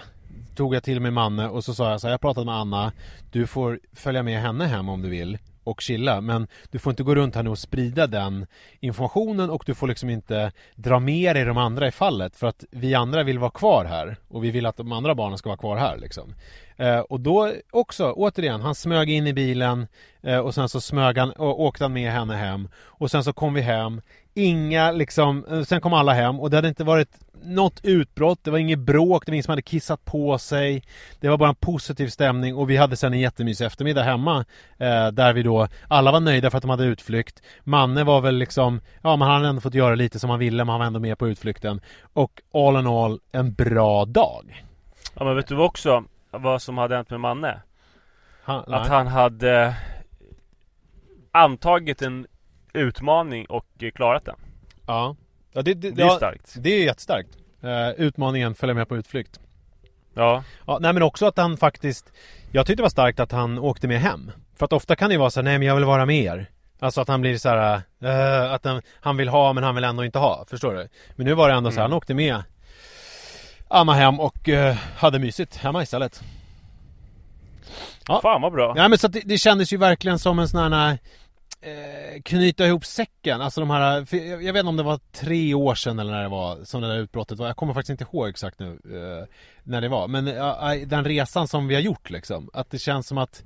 tog 0.56 0.76
jag 0.76 0.84
till 0.84 1.00
mig 1.00 1.12
Manne 1.12 1.48
och 1.48 1.64
så 1.64 1.74
sa 1.74 1.92
jag 1.92 2.02
så 2.02 2.08
här, 2.08 2.14
jag 2.14 2.22
pratade 2.22 2.46
med 2.46 2.56
Anna, 2.56 2.92
du 3.32 3.48
får 3.48 3.80
följa 3.94 4.24
med 4.24 4.42
henne 4.42 4.66
hem 4.66 4.90
om 4.90 5.02
du 5.02 5.10
vill 5.10 5.38
och 5.68 5.82
chilla. 5.82 6.22
Men 6.22 6.48
du 6.72 6.80
får 6.80 6.92
inte 6.92 7.04
gå 7.04 7.16
runt 7.16 7.36
här 7.36 7.44
nu 7.44 7.50
och 7.50 7.60
sprida 7.60 8.08
den 8.08 8.46
informationen 8.80 9.50
och 9.50 9.64
du 9.66 9.76
får 9.76 9.88
liksom 9.88 10.10
inte 10.10 10.52
dra 10.76 11.00
med 11.00 11.36
dig 11.36 11.46
de 11.46 11.58
andra 11.58 11.88
i 11.88 11.92
fallet. 11.92 12.36
För 12.36 12.48
att 12.48 12.66
vi 12.72 12.96
andra 12.96 13.24
vill 13.24 13.40
vara 13.40 13.52
kvar 13.52 13.86
här 13.86 14.18
och 14.28 14.44
vi 14.44 14.52
vill 14.52 14.66
att 14.66 14.78
de 14.78 14.92
andra 14.92 15.16
barnen 15.16 15.38
ska 15.38 15.50
vara 15.50 15.58
kvar 15.58 15.78
här 15.78 15.98
liksom. 15.98 16.34
Eh, 16.78 17.00
och 17.00 17.20
då 17.20 17.54
också, 17.72 18.12
återigen, 18.12 18.62
han 18.62 18.76
smög 18.76 19.10
in 19.10 19.28
i 19.28 19.34
bilen 19.34 19.88
eh, 20.22 20.38
och 20.38 20.54
sen 20.54 20.70
så 20.70 20.82
smög 20.82 21.18
han 21.18 21.32
och 21.32 21.62
åkte 21.62 21.84
han 21.84 21.94
med 21.94 22.12
henne 22.12 22.36
hem. 22.36 22.70
Och 22.78 23.12
sen 23.12 23.24
så 23.24 23.34
kom 23.34 23.54
vi 23.54 23.62
hem 23.62 24.02
Inga 24.38 24.92
liksom, 24.92 25.46
eh, 25.46 25.62
sen 25.62 25.82
kom 25.82 25.94
alla 25.94 26.14
hem 26.14 26.40
och 26.40 26.50
det 26.50 26.58
hade 26.58 26.68
inte 26.68 26.84
varit 26.84 27.18
något 27.44 27.80
utbrott, 27.84 28.40
det 28.44 28.52
var 28.52 28.58
inget 28.58 28.80
bråk, 28.80 29.26
det 29.26 29.32
var 29.32 29.34
ingen 29.34 29.44
som 29.44 29.52
hade 29.52 29.62
kissat 29.62 30.06
på 30.06 30.38
sig. 30.38 30.84
Det 31.20 31.30
var 31.30 31.38
bara 31.38 31.50
en 31.50 31.56
positiv 31.56 32.08
stämning 32.08 32.56
och 32.56 32.70
vi 32.70 32.78
hade 32.78 32.96
sen 32.96 33.14
en 33.14 33.20
jättemysig 33.20 33.66
eftermiddag 33.66 34.04
hemma 34.04 34.46
eh, 34.78 35.08
Där 35.08 35.34
vi 35.34 35.44
då, 35.44 35.68
alla 35.88 36.12
var 36.12 36.20
nöjda 36.20 36.50
för 36.50 36.58
att 36.58 36.62
de 36.62 36.70
hade 36.70 36.84
utflykt. 36.84 37.42
Manne 37.64 38.04
var 38.04 38.22
väl 38.22 38.36
liksom, 38.36 38.82
ja 39.02 39.16
men 39.16 39.28
han 39.28 39.36
hade 39.38 39.48
ändå 39.48 39.62
fått 39.62 39.74
göra 39.74 39.96
lite 39.96 40.20
som 40.20 40.30
han 40.30 40.40
ville 40.40 40.64
men 40.64 40.70
han 40.70 40.80
var 40.80 40.88
ändå 40.88 41.00
med 41.00 41.18
på 41.18 41.28
utflykten. 41.28 41.82
Och 42.14 42.42
all 42.54 42.80
in 42.80 42.88
all, 42.88 43.20
en 43.32 43.54
bra 43.54 44.06
dag. 44.06 44.64
Ja 45.16 45.26
men 45.26 45.36
vet 45.36 45.48
du 45.48 45.58
också 45.58 46.04
vad 46.32 46.62
som 46.62 46.78
hade 46.78 46.96
hänt 46.96 47.10
med 47.10 47.20
Manne? 47.20 47.62
han, 48.44 48.74
Att 48.74 48.88
han 48.88 49.08
hade 49.08 49.76
antagit 51.32 52.02
en 52.02 52.28
utmaning 52.78 53.46
och 53.46 53.66
eh, 53.80 53.92
klarat 53.92 54.26
den. 54.26 54.36
Ja, 54.86 55.16
ja 55.54 55.62
det, 55.62 55.74
det, 55.74 55.92
Det 55.92 56.02
är 56.02 56.06
ja, 56.06 56.16
starkt. 56.16 56.56
Det 56.58 56.70
är 56.70 56.84
jättestarkt 56.84 57.30
eh, 57.62 57.90
Utmaningen 57.90 58.56
följa 58.56 58.76
med 58.76 58.90
på 58.90 58.98
utflykt 58.98 59.40
Ja. 60.14 60.44
Ja, 60.68 60.78
nej 60.82 60.94
men 60.94 61.04
också 61.04 61.26
att 61.26 61.38
han 61.38 61.58
faktiskt 61.58 62.12
Jag 62.52 62.66
tyckte 62.66 62.80
det 62.80 62.84
var 62.84 62.90
starkt 62.90 63.20
att 63.20 63.32
han 63.32 63.60
åkte 63.60 63.88
med 63.88 64.00
hem 64.00 64.32
För 64.56 64.66
att 64.66 64.74
ofta 64.74 64.96
kan 64.96 65.10
det 65.10 65.14
ju 65.14 65.20
vara 65.20 65.30
så 65.30 65.40
här, 65.40 65.44
nej 65.44 65.60
men 65.60 65.68
jag 65.68 65.76
vill 65.76 65.86
vara 65.86 66.06
med 66.06 66.24
er 66.24 66.50
Alltså 66.80 67.02
att 67.02 67.08
han 67.08 67.22
blir 67.22 67.38
så 67.38 67.50
här, 67.50 67.82
eh, 68.04 68.54
att 68.54 68.66
han, 68.66 68.82
han 69.02 69.18
vill 69.18 69.30
ha 69.30 69.54
men 69.54 69.64
han 69.64 69.76
vill 69.76 69.84
ändå 69.84 70.06
inte 70.06 70.20
ha, 70.20 70.46
förstår 70.50 70.74
du? 70.74 70.90
Men 71.16 71.26
nu 71.26 71.34
var 71.34 71.50
det 71.50 71.56
ändå 71.56 71.72
så 71.72 71.76
här, 71.76 71.82
han 71.82 71.94
åkte 71.94 72.14
med 72.14 72.44
Anna 73.68 73.94
hem 73.94 74.20
och 74.20 74.50
eh, 74.50 74.76
hade 74.98 75.20
mysigt 75.20 75.56
hemma 75.58 75.84
istället 75.84 76.24
Ja. 78.08 78.20
Fan 78.22 78.42
vad 78.42 78.52
bra. 78.52 78.74
Ja 78.78 78.88
men 78.88 78.98
så 78.98 79.08
att 79.08 79.14
det, 79.14 79.22
det 79.26 79.38
kändes 79.38 79.74
ju 79.74 79.78
verkligen 79.78 80.20
som 80.20 80.40
en 80.40 80.48
sån 80.48 80.74
här 80.74 80.98
eh, 81.62 82.22
knyta 82.22 82.68
ihop 82.68 82.86
säcken, 82.86 83.42
alltså 83.42 83.62
de 83.62 83.70
här, 83.70 84.16
jag, 84.16 84.44
jag 84.44 84.54
vet 84.54 84.60
inte 84.60 84.70
om 84.70 84.78
det 84.78 84.84
var 84.84 85.00
tre 85.12 85.54
år 85.54 85.76
sedan 85.76 86.00
eller 86.00 86.12
när 86.12 86.24
det 86.24 86.30
var 86.30 86.64
som 86.64 86.82
det 86.82 86.88
där 86.88 86.98
utbrottet 86.98 87.38
var, 87.38 87.48
jag 87.48 87.56
kommer 87.56 87.74
faktiskt 87.74 88.02
inte 88.02 88.04
ihåg 88.04 88.30
exakt 88.30 88.60
nu 88.60 88.68
eh, 88.68 89.28
när 89.64 89.82
det 89.82 89.90
var, 89.90 90.08
men 90.08 90.28
eh, 90.28 90.88
den 90.88 91.06
resan 91.06 91.48
som 91.48 91.68
vi 91.68 91.76
har 91.76 91.82
gjort 91.82 92.10
liksom, 92.10 92.50
att 92.54 92.72
det 92.72 92.80
känns 92.80 93.08
som 93.08 93.18
att 93.18 93.44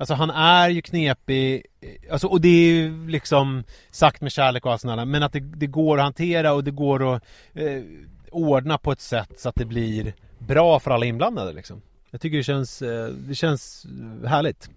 Alltså 0.00 0.14
han 0.14 0.30
är 0.30 0.68
ju 0.68 0.82
knepig, 0.82 1.66
eh, 1.80 2.12
alltså, 2.12 2.26
och 2.26 2.40
det 2.40 2.48
är 2.48 2.72
ju 2.72 3.08
liksom 3.08 3.64
sagt 3.90 4.20
med 4.20 4.32
kärlek 4.32 4.66
och 4.66 4.72
allt 4.72 4.80
sånt 4.80 4.96
där, 4.96 5.04
men 5.04 5.22
att 5.22 5.32
det, 5.32 5.40
det 5.40 5.66
går 5.66 5.98
att 5.98 6.04
hantera 6.04 6.52
och 6.52 6.64
det 6.64 6.70
går 6.70 7.14
att 7.14 7.24
eh, 7.54 7.82
ordna 8.30 8.78
på 8.78 8.92
ett 8.92 9.00
sätt 9.00 9.40
så 9.40 9.48
att 9.48 9.54
det 9.54 9.64
blir 9.64 10.14
bra 10.38 10.80
för 10.80 10.90
alla 10.90 11.06
inblandade 11.06 11.52
liksom. 11.52 11.82
Jag 12.10 12.20
tycker 12.20 12.36
det 12.36 12.42
känns, 12.42 12.82
eh, 12.82 13.06
det 13.06 13.34
känns 13.34 13.86
härligt. 14.26 14.70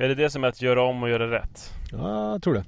Är 0.00 0.08
det 0.08 0.14
det 0.14 0.30
som 0.30 0.44
är 0.44 0.48
att 0.48 0.62
göra 0.62 0.82
om 0.82 1.02
och 1.02 1.10
göra 1.10 1.30
rätt? 1.30 1.72
Ja, 1.92 2.32
jag 2.32 2.42
tror 2.42 2.54
det. 2.54 2.64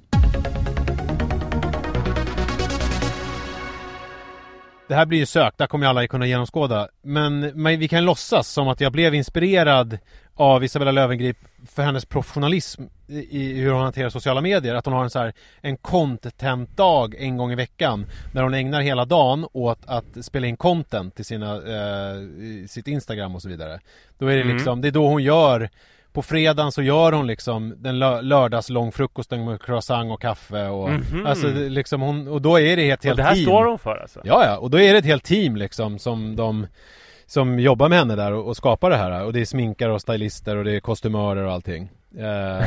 det 4.87 4.95
här 4.95 5.05
blir 5.05 5.19
ju 5.19 5.25
sökt, 5.25 5.57
där 5.57 5.67
kommer 5.67 5.85
ju 5.85 5.89
alla 5.89 6.07
kunna 6.07 6.25
genomskåda. 6.25 6.87
Men, 7.01 7.39
men 7.39 7.79
vi 7.79 7.87
kan 7.87 8.05
låtsas 8.05 8.47
som 8.47 8.67
att 8.67 8.81
jag 8.81 8.91
blev 8.91 9.15
inspirerad 9.15 9.97
av 10.35 10.63
Isabella 10.63 10.91
Löwengrip 10.91 11.37
för 11.67 11.83
hennes 11.83 12.05
professionalism 12.05 12.83
i, 13.07 13.53
hur 13.61 13.71
hon 13.71 13.81
hanterar 13.83 14.09
sociala 14.09 14.41
medier. 14.41 14.75
Att 14.75 14.85
hon 14.85 14.93
har 14.93 15.03
en 15.03 15.09
så 15.09 15.19
här, 15.19 15.33
en 15.61 15.77
content-dag 15.77 17.15
en 17.17 17.37
gång 17.37 17.51
i 17.51 17.55
veckan. 17.55 18.05
Där 18.33 18.43
hon 18.43 18.53
ägnar 18.53 18.81
hela 18.81 19.05
dagen 19.05 19.47
åt 19.53 19.79
att 19.85 20.25
spela 20.25 20.47
in 20.47 20.57
content 20.57 21.15
till 21.15 21.25
sina, 21.25 21.55
eh, 21.55 22.15
sitt 22.67 22.87
Instagram 22.87 23.35
och 23.35 23.41
så 23.41 23.49
vidare. 23.49 23.79
Då 24.17 24.27
är 24.27 24.35
det 24.35 24.41
Mm. 24.41 24.55
liksom, 24.55 24.81
det 24.81 24.87
är 24.87 24.91
då 24.91 25.07
hon 25.07 25.23
gör 25.23 25.69
på 26.13 26.21
fredagen 26.21 26.71
så 26.71 26.81
gör 26.81 27.11
hon 27.11 27.27
liksom 27.27 27.73
den 27.77 28.03
lö- 28.03 28.21
lördagslångfrukosten 28.21 29.45
med 29.45 29.61
croissant 29.61 30.11
och 30.11 30.21
kaffe 30.21 30.67
och 30.67 30.89
Mhm. 30.89 31.25
alltså 31.25 31.47
det, 31.47 31.69
liksom 31.69 32.01
hon, 32.01 32.27
och 32.27 32.41
då 32.41 32.59
är 32.59 32.75
det 32.77 32.89
ett 32.89 32.99
Och 32.99 33.05
helt 33.05 33.17
det 33.17 33.23
här 33.23 33.33
team. 33.33 33.43
står 33.45 33.65
hon 33.65 33.79
för 33.79 33.97
alltså? 33.97 34.21
Ja, 34.23 34.45
ja, 34.45 34.57
och 34.57 34.69
då 34.69 34.79
är 34.79 34.93
det 34.93 34.99
ett 34.99 35.05
helt 35.05 35.23
team 35.23 35.55
liksom 35.55 35.99
som 35.99 36.35
de 36.35 36.67
som 37.25 37.59
jobbar 37.59 37.89
med 37.89 37.97
henne 37.99 38.15
där 38.15 38.31
och, 38.33 38.47
och 38.47 38.57
skapar 38.57 38.89
det 38.89 38.97
här 38.97 39.23
och 39.23 39.33
det 39.33 39.41
är 39.41 39.45
sminkare 39.45 39.91
och 39.93 40.01
stylister 40.01 40.55
och 40.57 40.63
det 40.63 40.75
är 40.75 40.79
kostymörer 40.79 41.43
och 41.43 41.51
allting. 41.53 41.89
Eh, 42.17 42.65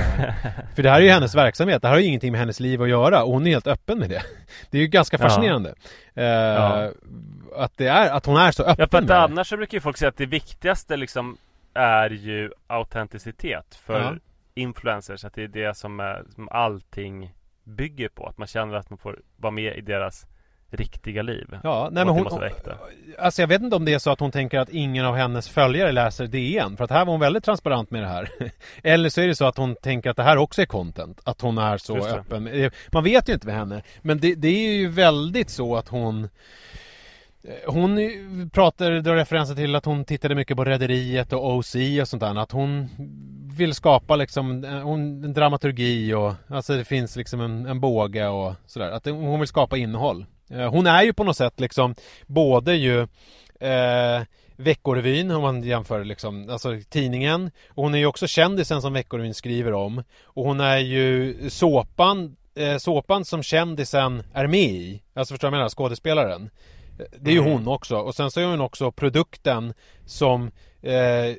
för 0.75 0.83
det 0.83 0.91
här 0.91 0.99
är 0.99 1.05
ju 1.05 1.11
hennes 1.11 1.35
verksamhet, 1.35 1.83
det 1.83 1.89
här 1.89 1.95
har 1.95 2.01
ju 2.01 2.07
ingenting 2.07 2.33
med 2.33 2.41
hennes 2.41 2.61
liv 2.61 2.83
att 2.83 2.89
göra 2.89 3.25
och 3.25 3.33
hon 3.33 3.47
är 3.47 3.51
helt 3.51 3.67
öppen 3.67 3.99
med 3.99 4.11
det. 4.11 4.23
Det 4.71 4.79
är 4.79 4.83
ju 4.83 4.89
ganska 4.89 5.17
Ja. 5.21 5.29
fascinerande. 5.29 5.75
Eh, 6.15 6.25
Ja. 6.25 6.91
Att 7.57 7.73
det 7.77 7.87
är, 7.87 8.11
att 8.11 8.27
hon 8.27 8.37
är 8.37 8.51
så 8.51 8.63
öppen 8.63 8.77
Ja 8.79 8.87
för 8.91 8.99
att 8.99 9.05
med 9.05 9.17
det. 9.17 9.23
annars 9.23 9.49
så 9.49 9.57
brukar 9.57 9.77
ju 9.77 9.81
folk 9.81 9.97
säga 9.97 10.09
att 10.09 10.17
det 10.17 10.27
viktigaste 10.27 10.97
liksom 10.97 11.37
är 11.75 12.11
ju 12.11 12.51
autenticitet 12.67 13.75
för 13.75 14.01
Ja. 14.01 14.15
influencers. 14.55 15.25
Att 15.25 15.35
det 15.35 15.43
är 15.43 15.49
det 15.49 15.77
som, 15.77 16.01
är, 16.01 16.25
som 16.35 16.49
allting 16.49 17.35
bygger 17.65 18.09
på. 18.09 18.27
Att 18.27 18.39
man 18.39 18.49
känner 18.49 18.75
att 18.75 18.91
man 18.91 18.99
får 18.99 19.21
vara 19.37 19.51
med 19.51 19.77
i 19.77 19.81
deras 19.81 20.27
riktiga 20.71 21.23
liv. 21.23 21.59
Ja, 21.63 21.89
nej 21.93 22.05
men 22.05 22.15
hon, 22.15 22.43
äkta. 22.43 22.79
Alltså 23.19 23.43
jag 23.43 23.47
vet 23.49 23.63
inte 23.63 23.77
om 23.77 23.85
det 23.85 23.95
är 23.95 23.99
så 23.99 24.11
att 24.11 24.21
hon 24.21 24.31
tänker 24.31 24.59
att 24.59 24.69
ingen 24.69 25.05
av 25.07 25.15
hennes 25.17 25.49
följare 25.49 25.93
läser 25.93 26.27
DN. 26.27 26.77
För 26.77 26.85
att 26.85 26.91
här 26.91 27.05
var 27.05 27.13
hon 27.13 27.21
väldigt 27.21 27.45
transparent 27.45 27.91
med 27.91 28.03
det 28.03 28.09
här. 28.09 28.29
Eller 28.83 29.09
så 29.09 29.21
är 29.21 29.27
det 29.27 29.35
så 29.35 29.45
att 29.45 29.57
hon 29.57 29.75
tänker 29.75 30.11
att 30.11 30.17
det 30.17 30.23
här 30.23 30.37
också 30.37 30.63
är 30.63 30.67
content. 30.67 31.21
Att 31.25 31.41
hon 31.41 31.59
är 31.59 31.79
så 31.79 32.07
öppen. 32.07 32.47
Eh, 32.49 32.73
Man 32.93 33.05
vet 33.05 33.29
ju 33.29 33.33
inte 33.33 33.47
med 33.47 33.57
henne. 33.57 33.83
Men 34.03 34.21
det, 34.21 34.35
det 34.35 34.49
är 34.49 34.73
ju 34.77 34.89
väldigt 34.89 35.51
så 35.51 35.77
att 35.77 35.89
hon 35.89 36.29
Eh, 37.49 37.73
hon 37.73 37.99
pratar, 38.53 38.91
drar 39.01 39.17
referenser 39.17 39.55
till 39.55 39.75
att 39.75 39.85
hon 39.85 40.05
tittade 40.05 40.35
mycket 40.35 40.57
på 40.57 40.65
Rederiet 40.65 41.33
och 41.33 41.57
OC 41.57 41.77
och 42.01 42.09
sånt 42.09 42.21
där. 42.21 42.39
Att 42.39 42.53
hon 42.53 42.89
vill 43.57 43.75
skapa 43.75 44.17
liksom 44.17 44.65
eh, 44.65 44.81
hon, 44.81 45.25
en 45.25 45.33
dramaturgi 45.33 46.15
och 46.15 46.33
alltså 46.49 46.77
det 46.77 46.85
finns 46.85 47.17
liksom 47.17 47.41
en, 47.41 47.67
en 47.67 47.81
båge 47.81 48.29
och 48.29 48.55
sådär. 48.67 48.91
Att 48.91 49.05
hon 49.05 49.41
vill 49.41 49.49
skapa 49.49 49.77
innehåll. 49.77 50.27
Eh, 50.51 50.71
hon 50.71 50.87
är 50.87 51.03
ju 51.03 51.13
på 51.13 51.25
något 51.25 51.37
sätt 51.37 51.61
liksom 51.61 51.95
både 52.27 52.75
ju 52.75 53.01
eh, 53.61 54.23
Veckorevyn 54.57 55.31
om 55.31 55.43
man 55.43 55.63
jämför 55.63 56.05
liksom, 56.05 56.51
alltså 56.51 56.81
tidningen. 56.91 57.51
Och 57.69 57.83
hon 57.83 57.95
är 57.95 57.99
ju 57.99 58.07
också 58.07 58.27
kändisen 58.27 58.83
som 58.83 58.93
Veckorevyn 58.93 59.35
skriver 59.35 59.73
om. 59.73 60.03
Och 60.25 60.45
hon 60.45 60.61
är 60.61 60.79
ju 60.79 61.37
såpan, 61.51 62.37
eh, 62.55 62.77
såpan 62.77 63.25
som 63.25 63.43
kändisen 63.43 64.23
är 64.33 64.47
med 64.47 64.71
i. 64.71 65.03
Alltså 65.15 65.35
förstår 65.35 65.49
du 65.49 65.51
vad 65.51 65.57
jag 65.57 65.61
menar? 65.61 65.69
Skådespelaren. 65.69 66.51
Det 66.97 67.31
är 67.31 67.35
ju 67.35 67.41
hon 67.41 67.69
också. 67.69 67.97
Och 67.97 68.15
sen 68.15 68.31
så 68.31 68.41
är 68.41 68.45
hon 68.45 68.61
också 68.61 68.93
produkten 68.93 69.75
som 70.07 70.51
eh, 70.83 71.35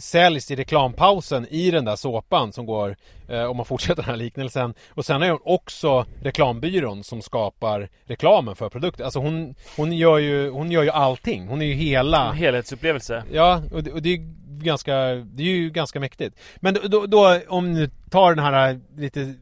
säljs 0.00 0.50
i 0.50 0.56
reklampausen 0.56 1.46
i 1.50 1.70
den 1.70 1.84
där 1.84 1.96
såpan 1.96 2.52
som 2.52 2.66
går, 2.66 2.96
eh, 3.28 3.44
om 3.44 3.56
man 3.56 3.66
fortsätter 3.66 4.02
den 4.02 4.10
här 4.10 4.16
liknelsen. 4.16 4.74
Och 4.88 5.04
sen 5.04 5.22
är 5.22 5.30
hon 5.30 5.40
också 5.44 6.06
reklambyrån 6.22 7.04
som 7.04 7.22
skapar 7.22 7.88
reklamen 8.04 8.56
för 8.56 8.68
produkten. 8.68 9.04
Alltså 9.04 9.20
hon, 9.20 9.54
hon, 9.76 9.92
gör 9.92 10.18
ju, 10.18 10.50
hon 10.50 10.70
gör 10.70 10.82
ju 10.82 10.90
allting. 10.90 11.48
Hon 11.48 11.62
är 11.62 11.66
ju 11.66 11.74
hela... 11.74 12.30
En 12.30 12.36
helhetsupplevelse. 12.36 13.24
Ja, 13.32 13.62
och 13.72 13.82
det, 13.82 13.92
och 13.92 14.02
det 14.02 14.12
är 14.14 14.18
ganska, 14.64 14.94
det 15.14 15.42
är 15.42 15.46
ju 15.46 15.70
ganska 15.70 16.00
mäktigt. 16.00 16.36
Men 16.56 16.74
då, 16.74 16.80
då, 16.88 17.06
då 17.06 17.40
om 17.48 17.74
du 17.74 17.90
tar 18.10 18.34
den 18.34 18.44
här 18.44 18.80
lite 18.96 19.34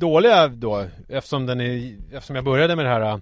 dåliga 0.00 0.48
då, 0.48 0.86
eftersom 1.08 1.46
den 1.46 1.60
är, 1.60 1.96
eftersom 2.12 2.36
jag 2.36 2.44
började 2.44 2.76
med 2.76 2.84
det 2.84 2.90
här. 2.90 3.20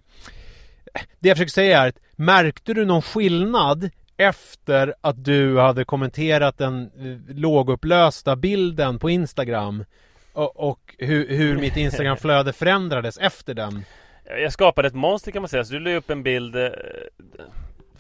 Det 1.21 1.29
jag 1.29 1.37
försöker 1.37 1.51
säga 1.51 1.83
är 1.83 1.89
att 1.89 1.99
märkte 2.17 2.75
du 2.75 2.85
någon 2.85 3.03
skillnad 3.03 3.91
efter 4.17 4.95
att 5.01 5.25
du 5.25 5.59
hade 5.59 5.85
kommenterat 5.85 6.59
den 6.59 6.83
eh, 6.83 7.37
lågupplösta 7.37 8.37
bilden 8.37 8.99
på 8.99 9.11
Instagram 9.11 9.85
och, 10.33 10.69
och 10.69 10.95
hur, 10.99 11.29
hur 11.29 11.57
mitt 11.59 11.77
Instagramflöde 11.77 12.53
förändrades 12.63 13.19
efter 13.19 13.55
den? 13.55 13.85
Jag 14.25 14.53
skapade 14.53 14.89
ett 14.89 14.95
monster 14.95 15.31
kan 15.31 15.43
man 15.43 15.49
säga. 15.49 15.65
Så 15.65 15.73
du 15.73 15.81
la 15.81 15.91
upp 15.91 16.11
en 16.11 16.23
bild 16.23 16.57
eh, 16.57 16.69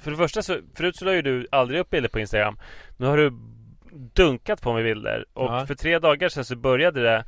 För 0.00 0.10
det 0.10 0.16
första 0.16 0.42
så 0.42 0.56
Förut 0.74 0.96
så 0.96 1.04
la 1.04 1.14
ju 1.14 1.22
du 1.22 1.46
aldrig 1.50 1.80
upp 1.80 1.90
bilder 1.90 2.08
på 2.08 2.20
Instagram 2.20 2.58
Nu 2.96 3.06
har 3.06 3.16
du 3.16 3.32
dunkat 4.14 4.62
på 4.62 4.72
mig 4.72 4.82
bilder 4.84 5.24
Och 5.32 5.44
Ja. 5.44 5.66
för 5.66 5.74
tre 5.74 5.98
dagar 5.98 6.28
sedan 6.28 6.44
så 6.44 6.56
började 6.56 7.02
det 7.02 7.24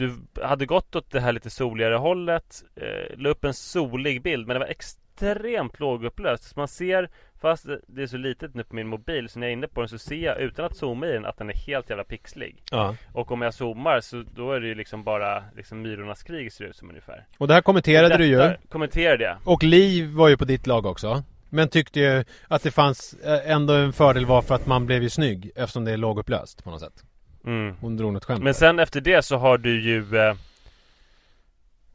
Du 0.00 0.12
hade 0.42 0.66
gått 0.66 0.96
åt 0.96 1.10
det 1.10 1.20
här 1.20 1.32
lite 1.32 1.50
soligare 1.50 1.94
hållet 1.94 2.62
eh, 2.76 3.18
La 3.18 3.28
upp 3.28 3.44
en 3.44 3.54
solig 3.54 4.22
bild 4.22 4.46
Men 4.46 4.54
det 4.54 4.60
var 4.60 4.66
extremt 4.66 5.80
lågupplöst 5.80 6.44
så 6.44 6.52
Man 6.60 6.68
ser 6.68 7.08
Fast 7.40 7.66
det- 7.88 8.02
är 8.02 8.06
så 8.06 8.16
litet 8.16 8.54
nu 8.54 8.64
på 8.64 8.74
min 8.74 8.86
mobil 8.88 9.28
Så 9.28 9.38
när 9.38 9.46
jag 9.46 9.50
är 9.50 9.56
inne 9.56 9.66
på 9.68 9.80
den 9.80 9.88
så 9.88 9.98
ser 9.98 10.16
jag 10.24 10.40
utan 10.40 10.64
att 10.64 10.76
zooma 10.76 11.06
i 11.06 11.12
den 11.12 11.26
Att 11.26 11.38
den 11.38 11.50
är 11.50 11.54
helt 11.54 11.90
jävla 11.90 12.04
pixlig 12.04 12.62
Ja. 12.70 12.96
Och 13.12 13.32
om 13.32 13.42
jag 13.42 13.54
zoomar 13.54 14.00
så 14.00 14.24
då 14.34 14.52
är 14.52 14.60
det 14.60 14.66
ju 14.66 14.74
liksom 14.74 15.04
bara 15.04 15.44
Liksom 15.56 15.82
Myrornas 15.82 16.22
krig 16.22 16.52
ser 16.52 16.64
det 16.64 16.70
ut 16.70 16.76
som 16.76 16.88
ungefär 16.90 17.26
Och 17.38 17.48
det 17.48 17.54
här 17.54 17.62
kommenterade 17.62 18.16
du 18.16 18.26
ju. 18.26 18.56
Kommenterade 18.68 19.24
jag 19.24 19.36
Och 19.44 19.62
Liv 19.62 20.10
var 20.10 20.28
ju 20.28 20.36
på 20.36 20.44
ditt 20.44 20.66
lag 20.66 20.86
också. 20.86 21.22
Men 21.52 21.68
tyckte 21.68 22.00
ju 22.00 22.24
att 22.48 22.62
det 22.62 22.70
fanns 22.70 23.14
eh, 23.14 23.50
ändå 23.50 23.72
en 23.74 23.92
fördel 23.92 24.26
var 24.26 24.42
för 24.42 24.54
att 24.54 24.66
man 24.66 24.86
blev 24.86 25.02
ju 25.02 25.10
snygg 25.10 25.50
eftersom 25.56 25.84
det 25.84 25.92
är 25.92 25.96
lågupplöst 25.96 26.64
på 26.64 26.70
något 26.70 26.80
sätt. 26.80 27.04
Mm. 27.46 27.74
Hon 27.80 27.96
drog 27.96 28.12
något 28.12 28.24
skämt. 28.24 28.42
Men 28.42 28.54
sen 28.54 28.78
efter 28.78 29.00
det 29.00 29.22
så 29.22 29.36
har 29.36 29.58
du 29.58 29.80
ju 29.82 30.16
eh, 30.18 30.34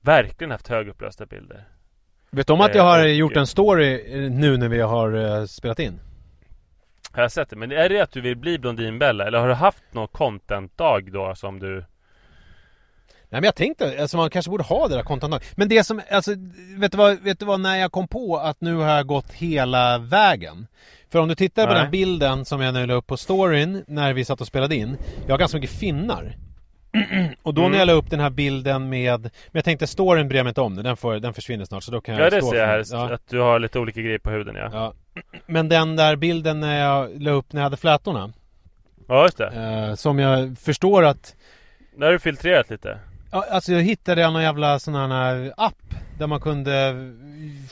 Verkligen 0.01 0.51
haft 0.51 0.67
högupplösta 0.67 1.25
bilder 1.25 1.63
Vet 2.31 2.47
du 2.47 2.53
om 2.53 2.61
att 2.61 2.75
jag 2.75 2.83
har 2.83 2.99
och- 3.03 3.09
gjort 3.09 3.37
en 3.37 3.47
story 3.47 4.13
eh, 4.25 4.31
nu 4.31 4.57
när 4.57 4.69
vi 4.69 4.81
har 4.81 5.39
eh, 5.39 5.45
spelat 5.45 5.79
in? 5.79 5.99
Har 7.11 7.21
jag 7.21 7.31
sett 7.31 7.49
det? 7.49 7.55
Men 7.55 7.71
är 7.71 7.89
det 7.89 7.99
att 7.99 8.11
du 8.11 8.21
vill 8.21 8.35
bli 8.37 8.59
Blondinbella? 8.59 9.27
Eller 9.27 9.39
har 9.39 9.47
du 9.47 9.53
haft 9.53 9.83
någon 9.91 10.07
content-dag 10.07 11.11
då 11.11 11.35
som 11.35 11.59
du 11.59 11.85
men 13.35 13.43
jag 13.43 13.55
tänkte, 13.55 14.01
alltså 14.01 14.17
man 14.17 14.29
kanske 14.29 14.49
borde 14.51 14.63
ha 14.63 14.87
det 14.87 14.95
där 14.95 15.03
kontot. 15.03 15.43
Men 15.55 15.69
det 15.69 15.83
som, 15.83 16.01
alltså 16.11 16.31
vet 16.77 16.91
du, 16.91 16.97
vad, 16.97 17.19
vet 17.19 17.39
du 17.39 17.45
vad, 17.45 17.59
när 17.59 17.75
jag 17.75 17.91
kom 17.91 18.07
på 18.07 18.37
att 18.37 18.61
nu 18.61 18.75
har 18.75 18.89
jag 18.95 19.07
gått 19.07 19.31
hela 19.33 19.97
vägen. 19.97 20.67
För 21.11 21.19
om 21.19 21.27
du 21.27 21.35
tittar 21.35 21.63
på 21.63 21.67
Nej. 21.67 21.75
den 21.75 21.83
här 21.85 21.91
bilden 21.91 22.45
som 22.45 22.61
jag 22.61 22.73
nu 22.73 22.85
la 22.85 22.93
upp 22.93 23.07
på 23.07 23.17
storyn 23.17 23.83
när 23.87 24.13
vi 24.13 24.25
satt 24.25 24.41
och 24.41 24.47
spelade 24.47 24.75
in. 24.75 24.97
Jag 25.25 25.33
har 25.33 25.37
ganska 25.37 25.57
mycket 25.57 25.77
finnar. 25.79 26.35
och 27.43 27.53
då 27.53 27.61
Mm. 27.61 27.71
när 27.71 27.79
jag 27.79 27.85
la 27.85 27.93
upp 27.93 28.09
den 28.09 28.19
här 28.19 28.29
bilden 28.29 28.89
med, 28.89 29.21
men 29.21 29.31
jag 29.51 29.63
tänkte 29.63 29.87
storyn 29.87 30.27
bryr 30.27 30.37
jag 30.39 30.43
mig 30.43 30.49
inte 30.51 30.61
om, 30.61 30.75
den, 30.75 30.97
får, 30.97 31.13
den 31.15 31.33
försvinner 31.33 31.65
snart 31.65 31.83
så 31.83 31.91
då 31.91 32.01
kan 32.01 32.15
jag 32.15 32.25
Ja 32.25 32.29
det 32.29 32.41
ser 32.41 32.55
jag 32.55 32.67
här. 32.67 32.83
Ja. 32.91 33.13
att 33.13 33.27
du 33.29 33.39
har 33.39 33.59
lite 33.59 33.79
olika 33.79 34.01
grejer 34.01 34.19
på 34.19 34.29
huden 34.31 34.55
ja 34.55 34.69
Ja. 34.73 34.93
Men 35.45 35.69
den 35.69 35.95
där 35.95 36.15
bilden 36.15 36.59
när 36.59 36.79
jag 36.79 37.21
la 37.21 37.31
upp 37.31 37.53
när 37.53 37.61
jag 37.61 37.63
hade 37.65 37.77
flätorna. 37.77 38.33
Ja 39.07 39.23
just 39.23 39.37
det, 39.37 39.47
Eh, 39.89 39.95
som 39.95 40.19
jag 40.19 40.57
förstår 40.57 41.03
att 41.05 41.35
där 41.97 42.05
har 42.05 42.13
du 42.13 42.19
filtrerat 42.19 42.69
lite 42.69 42.99
Ja, 43.31 43.45
alltså 43.51 43.71
jag 43.71 43.81
hittade 43.81 44.21
jag 44.21 44.33
någon 44.33 44.43
jävla 44.43 44.79
sån 44.79 44.95
här 44.95 45.53
app 45.57 45.95
Där 46.17 46.27
man 46.27 46.39
kunde 46.39 46.95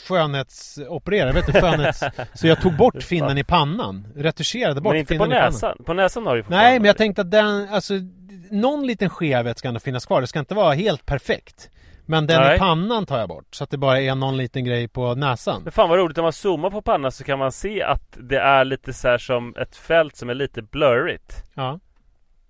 skönhetsoperera, 0.07 1.27
jag 1.27 1.33
vet 1.33 1.47
inte 1.47 1.61
skönhets... 1.61 2.03
Så 2.33 2.47
jag 2.47 2.61
tog 2.61 2.77
bort 2.77 3.03
finnen 3.03 3.37
i 3.37 3.43
pannan 3.43 4.07
Retuscherade 4.15 4.81
bort 4.81 4.93
Men 4.93 4.99
inte 4.99 5.13
finnen 5.13 5.29
på 5.29 5.33
i 5.33 5.35
pannan. 5.35 5.53
näsan, 5.53 5.77
på 5.85 5.93
näsan 5.93 6.25
har 6.25 6.35
du 6.35 6.41
ju 6.41 6.45
Nej 6.49 6.79
men 6.79 6.85
jag 6.85 6.97
tänkte 6.97 7.21
att 7.21 7.31
den, 7.31 7.69
alltså 7.69 7.93
Någon 8.51 8.87
liten 8.87 9.09
skevhet 9.09 9.57
ska 9.57 9.67
ändå 9.67 9.79
finnas 9.79 10.05
kvar, 10.05 10.21
det 10.21 10.27
ska 10.27 10.39
inte 10.39 10.55
vara 10.55 10.73
helt 10.73 11.05
perfekt 11.05 11.69
Men 12.05 12.27
den 12.27 12.41
Nej. 12.41 12.55
i 12.55 12.59
pannan 12.59 13.05
tar 13.05 13.19
jag 13.19 13.29
bort 13.29 13.55
Så 13.55 13.63
att 13.63 13.69
det 13.69 13.77
bara 13.77 14.01
är 14.01 14.15
någon 14.15 14.37
liten 14.37 14.65
grej 14.65 14.87
på 14.87 15.15
näsan. 15.15 15.61
Men 15.63 15.71
fan 15.71 15.89
vad 15.89 15.99
roligt, 15.99 16.17
om 16.17 16.23
man 16.23 16.33
zoomar 16.33 16.69
på 16.69 16.81
pannan 16.81 17.11
så 17.11 17.23
kan 17.23 17.39
man 17.39 17.51
se 17.51 17.83
att 17.83 18.17
det 18.21 18.39
är 18.39 18.65
lite 18.65 18.93
så 18.93 19.07
här 19.07 19.17
som 19.17 19.55
ett 19.55 19.75
fält 19.75 20.15
som 20.15 20.29
är 20.29 20.33
lite 20.33 20.61
blurrigt. 20.61 21.43
Ja. 21.53 21.79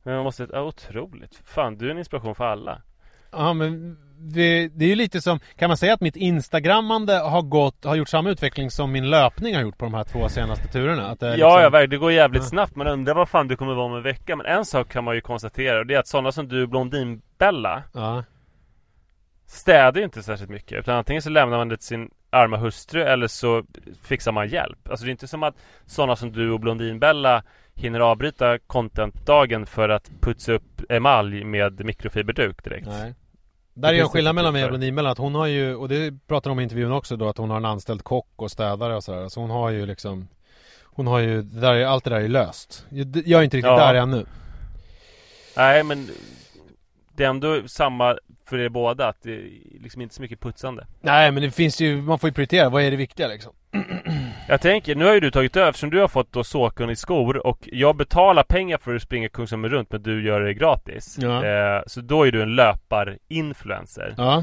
Men 0.03 0.15
man 0.15 0.23
måste, 0.23 0.47
ja, 0.51 0.61
otroligt. 0.61 1.41
Fan 1.45 1.77
du 1.77 1.87
är 1.87 1.91
en 1.91 1.97
inspiration 1.97 2.35
för 2.35 2.45
alla 2.45 2.81
Ja 3.33 3.53
men 3.53 3.97
det, 4.17 4.67
det 4.67 4.85
är 4.85 4.89
ju 4.89 4.95
lite 4.95 5.21
som, 5.21 5.39
kan 5.57 5.67
man 5.69 5.77
säga 5.77 5.93
att 5.93 6.01
mitt 6.01 6.15
instagrammande 6.15 7.13
har 7.13 7.41
gått, 7.41 7.85
har 7.85 7.95
gjort 7.95 8.09
samma 8.09 8.29
utveckling 8.29 8.71
som 8.71 8.91
min 8.91 9.09
löpning 9.09 9.55
har 9.55 9.61
gjort 9.61 9.77
på 9.77 9.85
de 9.85 9.93
här 9.93 10.03
två 10.03 10.29
senaste 10.29 10.67
turerna? 10.67 11.07
Att 11.07 11.19
det 11.19 11.25
är 11.27 11.29
Ja, 11.29 11.35
liksom- 11.35 11.61
ja, 11.61 11.69
verkligen. 11.69 11.89
Det 11.89 11.97
går 11.97 12.11
jävligt 12.11 12.43
Ja. 12.43 12.47
snabbt. 12.49 12.75
Man 12.75 12.87
undrar 12.87 13.13
vad 13.15 13.29
fan 13.29 13.47
du 13.47 13.55
kommer 13.55 13.73
vara 13.73 13.85
om 13.85 13.95
en 13.95 14.03
vecka. 14.03 14.35
Men 14.35 14.45
en 14.45 14.65
sak 14.65 14.89
kan 14.91 15.03
man 15.03 15.15
ju 15.15 15.21
konstatera 15.21 15.79
och 15.79 15.85
det 15.87 15.95
är 15.95 15.99
att 15.99 16.07
sådana 16.07 16.31
som 16.31 16.47
du, 16.47 16.67
Blondinbella, 16.67 17.83
Ja, 17.93 18.23
städar 19.45 19.97
ju 19.99 20.03
inte 20.05 20.23
särskilt 20.23 20.49
mycket. 20.51 20.79
Utan 20.79 20.95
antingen 20.95 21.21
så 21.21 21.29
lämnar 21.29 21.57
man 21.57 21.69
det 21.69 21.77
till 21.77 21.85
sin 21.87 22.09
arma 22.29 22.57
hustru 22.57 23.01
eller 23.01 23.27
så 23.27 23.63
fixar 24.03 24.31
man 24.31 24.47
hjälp. 24.47 24.89
Alltså 24.89 25.05
det 25.05 25.09
är 25.09 25.11
inte 25.11 25.27
som 25.27 25.43
att 25.43 25.55
sådana 25.85 26.15
som 26.15 26.31
du 26.31 26.51
och 26.51 26.59
Blondinbella 26.59 27.43
hinner 27.75 27.99
avbryta 27.99 28.57
contentdagen 28.59 29.65
för 29.65 29.89
att 29.89 30.11
putsa 30.21 30.51
upp 30.53 30.81
emalj 30.91 31.43
med 31.43 31.85
mikrofiberduk 31.85 32.63
direkt. 32.63 32.87
nej 32.87 33.13
Där 33.73 33.93
är 33.93 34.01
en 34.01 34.09
skillnad 34.09 34.35
mellan 34.35 34.53
mig 34.53 34.63
och. 34.63 34.69
Blondinbella 34.69 35.11
att 35.11 35.17
hon 35.17 35.35
har 35.35 35.45
ju, 35.45 35.75
och 35.75 35.89
det 35.89 36.13
pratar 36.27 36.49
de 36.49 36.51
om 36.51 36.59
i 36.59 36.63
intervjun 36.63 36.91
också 36.91 37.15
då, 37.17 37.29
att 37.29 37.37
hon 37.37 37.49
har 37.49 37.57
en 37.57 37.65
anställd 37.65 38.03
kock 38.03 38.27
och 38.35 38.51
städare 38.51 38.95
och 38.95 39.03
sådär. 39.03 39.29
Så 39.29 39.39
hon 39.39 39.49
har 39.49 39.69
ju 39.69 39.85
liksom 39.85 40.27
Hon 40.95 41.07
har 41.07 41.19
ju, 41.19 41.41
det 41.41 41.59
där, 41.61 41.73
är- 41.73 41.85
allt 41.85 42.03
det 42.03 42.09
där 42.09 42.21
är 42.21 42.27
löst. 42.27 42.85
Jag 42.89 43.23
jag 43.25 43.39
är 43.39 43.43
inte 43.43 43.57
riktigt 43.57 43.71
Ja. 43.71 43.79
där 43.93 43.95
ännu. 43.95 44.25
Nej 45.57 45.83
men 45.83 46.09
Det 47.15 47.23
är 47.23 47.29
ändå 47.29 47.67
samma 47.67 48.17
för 48.45 48.59
er 48.59 48.69
båda 48.69 49.07
att 49.07 49.21
det 49.21 49.33
är 49.33 49.49
liksom 49.81 50.01
inte 50.01 50.15
så 50.15 50.21
mycket 50.21 50.39
putsande 50.39 50.87
Nej 51.01 51.31
men 51.31 51.43
det 51.43 51.51
finns 51.51 51.81
ju, 51.81 52.01
man 52.01 52.19
får 52.19 52.29
ju 52.29 52.33
prioritera, 52.33 52.69
vad 52.69 52.83
är 52.83 52.91
det 52.91 52.97
viktiga 52.97 53.27
liksom? 53.27 53.53
Jag 54.47 54.61
tänker, 54.61 54.95
nu 54.95 55.05
har 55.05 55.13
ju 55.13 55.19
du 55.19 55.31
tagit 55.31 55.55
över 55.57 55.69
eftersom 55.69 55.89
du 55.89 55.99
har 55.99 56.07
fått 56.07 56.31
då 56.31 56.43
Såkon 56.43 56.89
i 56.89 56.95
skor 56.95 57.47
och 57.47 57.59
jag 57.71 57.95
betalar 57.95 58.43
pengar 58.43 58.77
för 58.77 58.95
att 58.95 59.01
springa 59.01 59.29
Kungsholmen 59.29 59.71
runt 59.71 59.91
men 59.91 60.03
du 60.03 60.25
gör 60.25 60.41
det 60.41 60.53
gratis. 60.53 61.17
Ja. 61.21 61.45
Eh, 61.45 61.81
så 61.87 62.01
då 62.01 62.27
är 62.27 62.31
du 62.31 62.41
en 62.41 62.55
löparinfluencer. 62.55 64.13
Ja. 64.17 64.37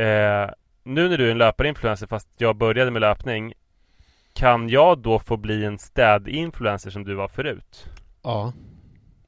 Eh, 0.00 0.50
nu 0.84 1.08
när 1.08 1.18
du 1.18 1.26
är 1.26 1.30
en 1.30 1.38
löparinfluencer 1.38 2.06
fast 2.06 2.28
jag 2.36 2.56
började 2.56 2.90
med 2.90 3.00
löpning 3.00 3.52
Kan 4.34 4.68
jag 4.68 4.98
då 4.98 5.18
få 5.18 5.36
bli 5.36 5.64
en 5.64 5.78
städinfluencer 5.78 6.90
som 6.90 7.04
du 7.04 7.14
var 7.14 7.28
förut? 7.28 7.86
Ja. 8.22 8.52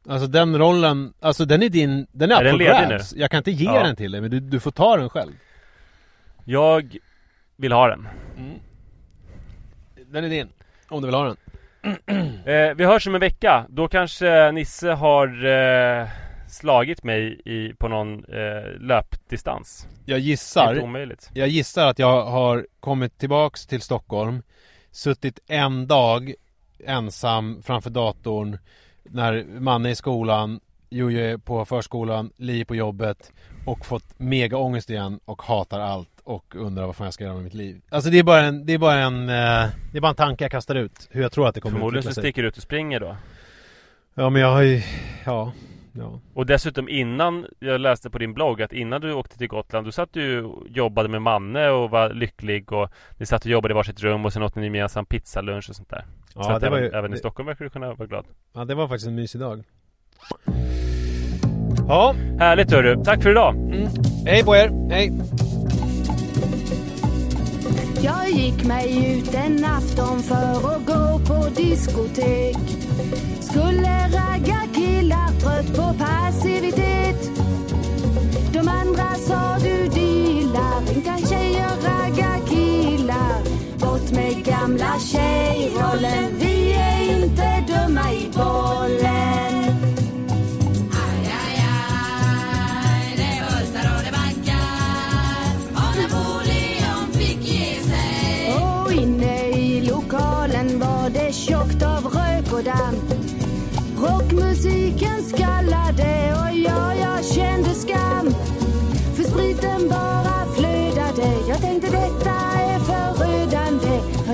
Alltså 0.09 0.27
den 0.27 0.59
rollen, 0.59 1.13
alltså 1.21 1.45
den 1.45 1.63
är 1.63 1.69
din, 1.69 2.07
den 2.13 2.31
är, 2.33 2.35
Är 2.35 2.39
up 2.41 2.45
den 2.45 2.53
for 2.53 2.59
ledig 2.59 2.89
nu? 2.89 3.21
Jag 3.21 3.31
kan 3.31 3.39
inte 3.39 3.51
ge 3.51 3.65
Ja. 3.65 3.83
den 3.83 3.97
till 3.97 4.13
dig 4.13 4.21
men 4.21 4.31
du, 4.31 4.41
du 4.41 4.61
får 4.61 4.71
ta 4.71 4.97
den 4.97 5.09
själv. 5.11 5.33
Jag 6.45 6.97
vill 7.57 7.73
ha 7.73 7.89
den. 7.89 8.09
Den 10.07 10.25
är 10.25 10.29
din. 10.29 10.49
Om 10.89 11.01
du 11.03 11.07
vill 11.09 11.15
ha 11.15 11.25
den. 11.25 11.37
Eh, 12.47 12.75
vi 12.75 12.85
hörs 12.85 13.07
om 13.07 13.15
en 13.15 13.21
vecka. 13.21 13.67
Då 13.69 13.89
kanske 13.89 14.53
Nisse 14.53 14.91
har 14.91 15.45
eh, 15.47 16.09
slagit 16.49 17.05
mig 17.05 17.41
i, 17.45 17.73
på 17.79 17.89
någon 17.89 18.25
eh, 18.25 18.81
löpdistans. 18.81 19.89
Jag 20.05 20.19
gissar, 20.19 20.73
inte 20.73 20.85
omöjligt. 20.85 21.31
jag 21.35 21.49
gissar 21.49 21.87
att 21.87 21.99
jag 21.99 22.25
har 22.25 22.67
kommit 22.81 23.19
tillbaks 23.19 23.67
till 23.67 23.81
Stockholm 23.81 24.43
Suttit 24.91 25.39
en 25.47 25.87
dag 25.87 26.35
ensam 26.87 27.63
framför 27.63 27.91
datorn 27.91 28.59
När 29.05 29.45
Manne 29.61 29.89
är 29.89 29.93
i 29.93 29.95
skolan 29.95 30.61
Jojo 30.91 31.19
är 31.21 31.37
på 31.37 31.65
förskolan, 31.65 32.31
Li 32.37 32.65
på 32.65 32.75
jobbet 32.75 33.33
Och 33.65 33.87
fått 33.87 34.19
mega 34.19 34.57
ångest 34.57 34.91
igen 34.91 35.21
och 35.25 35.43
hatar 35.43 35.81
allt 35.81 36.09
och 36.25 36.55
undrar 36.57 36.87
vad 36.87 36.97
fan 36.97 37.05
jag 37.05 37.15
ska 37.15 37.25
göra 37.25 37.35
med 37.35 37.45
mitt 37.45 37.55
liv. 37.55 37.81
Alltså 37.89 38.11
det 38.11 38.19
är 38.19 38.23
bara 38.23 38.41
en, 38.41 38.67
det 38.67 38.73
är 38.73 38.79
bara 38.79 38.99
en, 39.01 39.29
eh, 39.29 39.69
det 39.93 39.99
är 39.99 40.01
bara 40.01 40.09
en 40.09 40.15
tanke 40.15 40.45
jag 40.45 40.51
kastar 40.51 40.75
ut 40.75 41.09
Hur 41.11 41.23
jag 41.23 41.33
tror 41.33 41.49
att 41.49 41.55
det 41.55 41.61
kommer 41.61 41.77
Förmodligen 41.77 41.99
utveckla 41.99 42.11
så 42.11 42.15
sig. 42.15 42.23
sticker 42.23 42.43
du 42.43 42.49
ut 42.49 42.57
och 42.57 42.63
springer 42.63 43.01
då. 43.01 43.17
Ja 44.15 44.31
men 44.31 44.43
jag 44.43 44.53
har 44.53 44.63
ju, 44.63 44.83
ja, 45.25 45.53
ja 45.97 46.21
Och 46.35 46.47
dessutom 46.47 46.89
innan, 46.89 47.47
jag 47.59 47.81
läste 47.81 48.11
på 48.11 48.19
din 48.19 48.35
blogg 48.35 48.63
att 48.63 48.73
innan 48.73 49.01
du 49.01 49.13
åkte 49.13 49.39
till 49.39 49.49
Gotland, 49.49 49.87
du 49.87 49.93
satt 49.93 50.13
du 50.13 50.43
och 50.43 50.69
jobbade 50.69 51.09
med 51.09 51.23
Manne 51.23 51.69
och 51.71 51.91
var 51.91 52.11
lycklig 52.15 52.73
och 52.73 52.91
ni 53.19 53.27
satt 53.27 53.45
och 53.45 53.51
jobbade 53.51 53.73
i 53.73 53.75
varsitt 53.75 54.01
rum 54.03 54.25
och 54.25 54.33
sen 54.33 54.43
åt 54.43 54.55
ni 54.57 54.65
gemensam 54.65 55.07
pizzalunch 55.07 55.69
och 55.71 55.77
sånt 55.77 55.91
där. 55.91 56.05
Ja, 56.35 56.43
så 56.43 56.51
att 56.53 56.61
det 56.61 56.71
var 56.71 56.77
även, 56.79 56.91
ju- 56.91 56.99
även 56.99 57.15
i 57.15 57.17
Stockholm 57.17 57.47
verkar 57.47 57.65
du 57.65 57.71
kunna 57.71 57.95
vara 57.95 58.07
glad. 58.09 58.27
Ja 58.55 58.65
det 58.65 58.75
var 58.75 58.89
faktiskt 58.89 59.07
en 59.09 59.15
mysig 59.15 59.41
dag 59.41 59.65
Ja, 61.89 62.15
Härligt 62.39 62.71
hörru, 62.73 63.05
tack 63.05 63.23
för 63.23 63.31
idag! 63.31 63.55
hej 64.27 64.45
på 64.45 64.57
er, 64.57 64.89
hej! 64.91 65.13
Jag 68.03 68.31
gick 68.31 68.65
mig 68.65 69.13
ut 69.19 69.35
en 69.35 69.65
afton 69.65 70.19
för 70.19 70.75
att 70.77 70.87
gå 70.87 71.19
på 71.27 71.49
diskotek. 71.57 72.57
Skulle 73.41 74.09
ragga 74.09 74.61
killar 74.75 75.29
trött 75.41 75.77
på 75.77 75.95
passivitet. 76.05 77.31
De 78.53 78.69
andra 78.69 79.15
sa 79.15 79.59
du 79.59 79.89
dealar, 79.89 80.81
inte 80.97 81.29
tjejer 81.29 81.71
ragga 81.83 82.37
killar. 82.49 83.43
Bort 83.79 84.11
med 84.11 84.45
gamla 84.45 84.99
tjejrollen, 84.99 86.39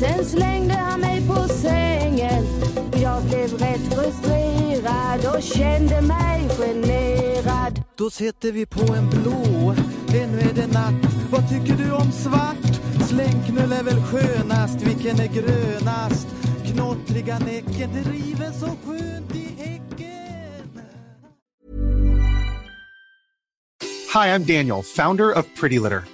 sen 0.00 0.24
slängde 0.24 0.74
han 0.74 1.00
mig 1.00 1.26
på 1.28 1.48
sängen. 1.48 2.44
Jag 3.02 3.22
blev 3.22 3.50
rätt 3.50 3.94
frustrerad 3.94 5.36
och 5.36 5.42
kände 5.42 6.00
mig 6.00 6.48
generad. 6.58 7.82
Då 7.98 8.10
sätter 8.10 8.52
vi 8.52 8.66
på 8.66 8.94
en 8.94 9.10
blå, 9.10 9.74
ännu 10.08 10.40
är 10.40 10.54
det 10.54 10.66
natt. 10.66 11.14
Vad 11.30 11.48
tycker 11.48 11.84
du 11.84 11.92
om 11.92 12.12
svart? 12.12 12.80
Slängknull 13.08 13.72
är 13.72 13.82
väl 13.82 14.02
skönast, 14.02 14.82
vilken 14.82 15.20
är 15.20 15.26
grönast? 15.26 16.26
Knottriga 16.66 17.38
näcken, 17.38 17.90
det 17.94 18.10
river 18.10 18.52
så 18.60 18.66
skönt 18.66 19.34
i 19.34 19.48
häcken. 19.58 20.80
Hi, 24.14 24.28
I'm 24.28 24.44
Daniel, 24.44 24.82
founder 24.82 25.38
of 25.38 25.44
Pretty 25.60 25.78
Litter. 25.78 26.13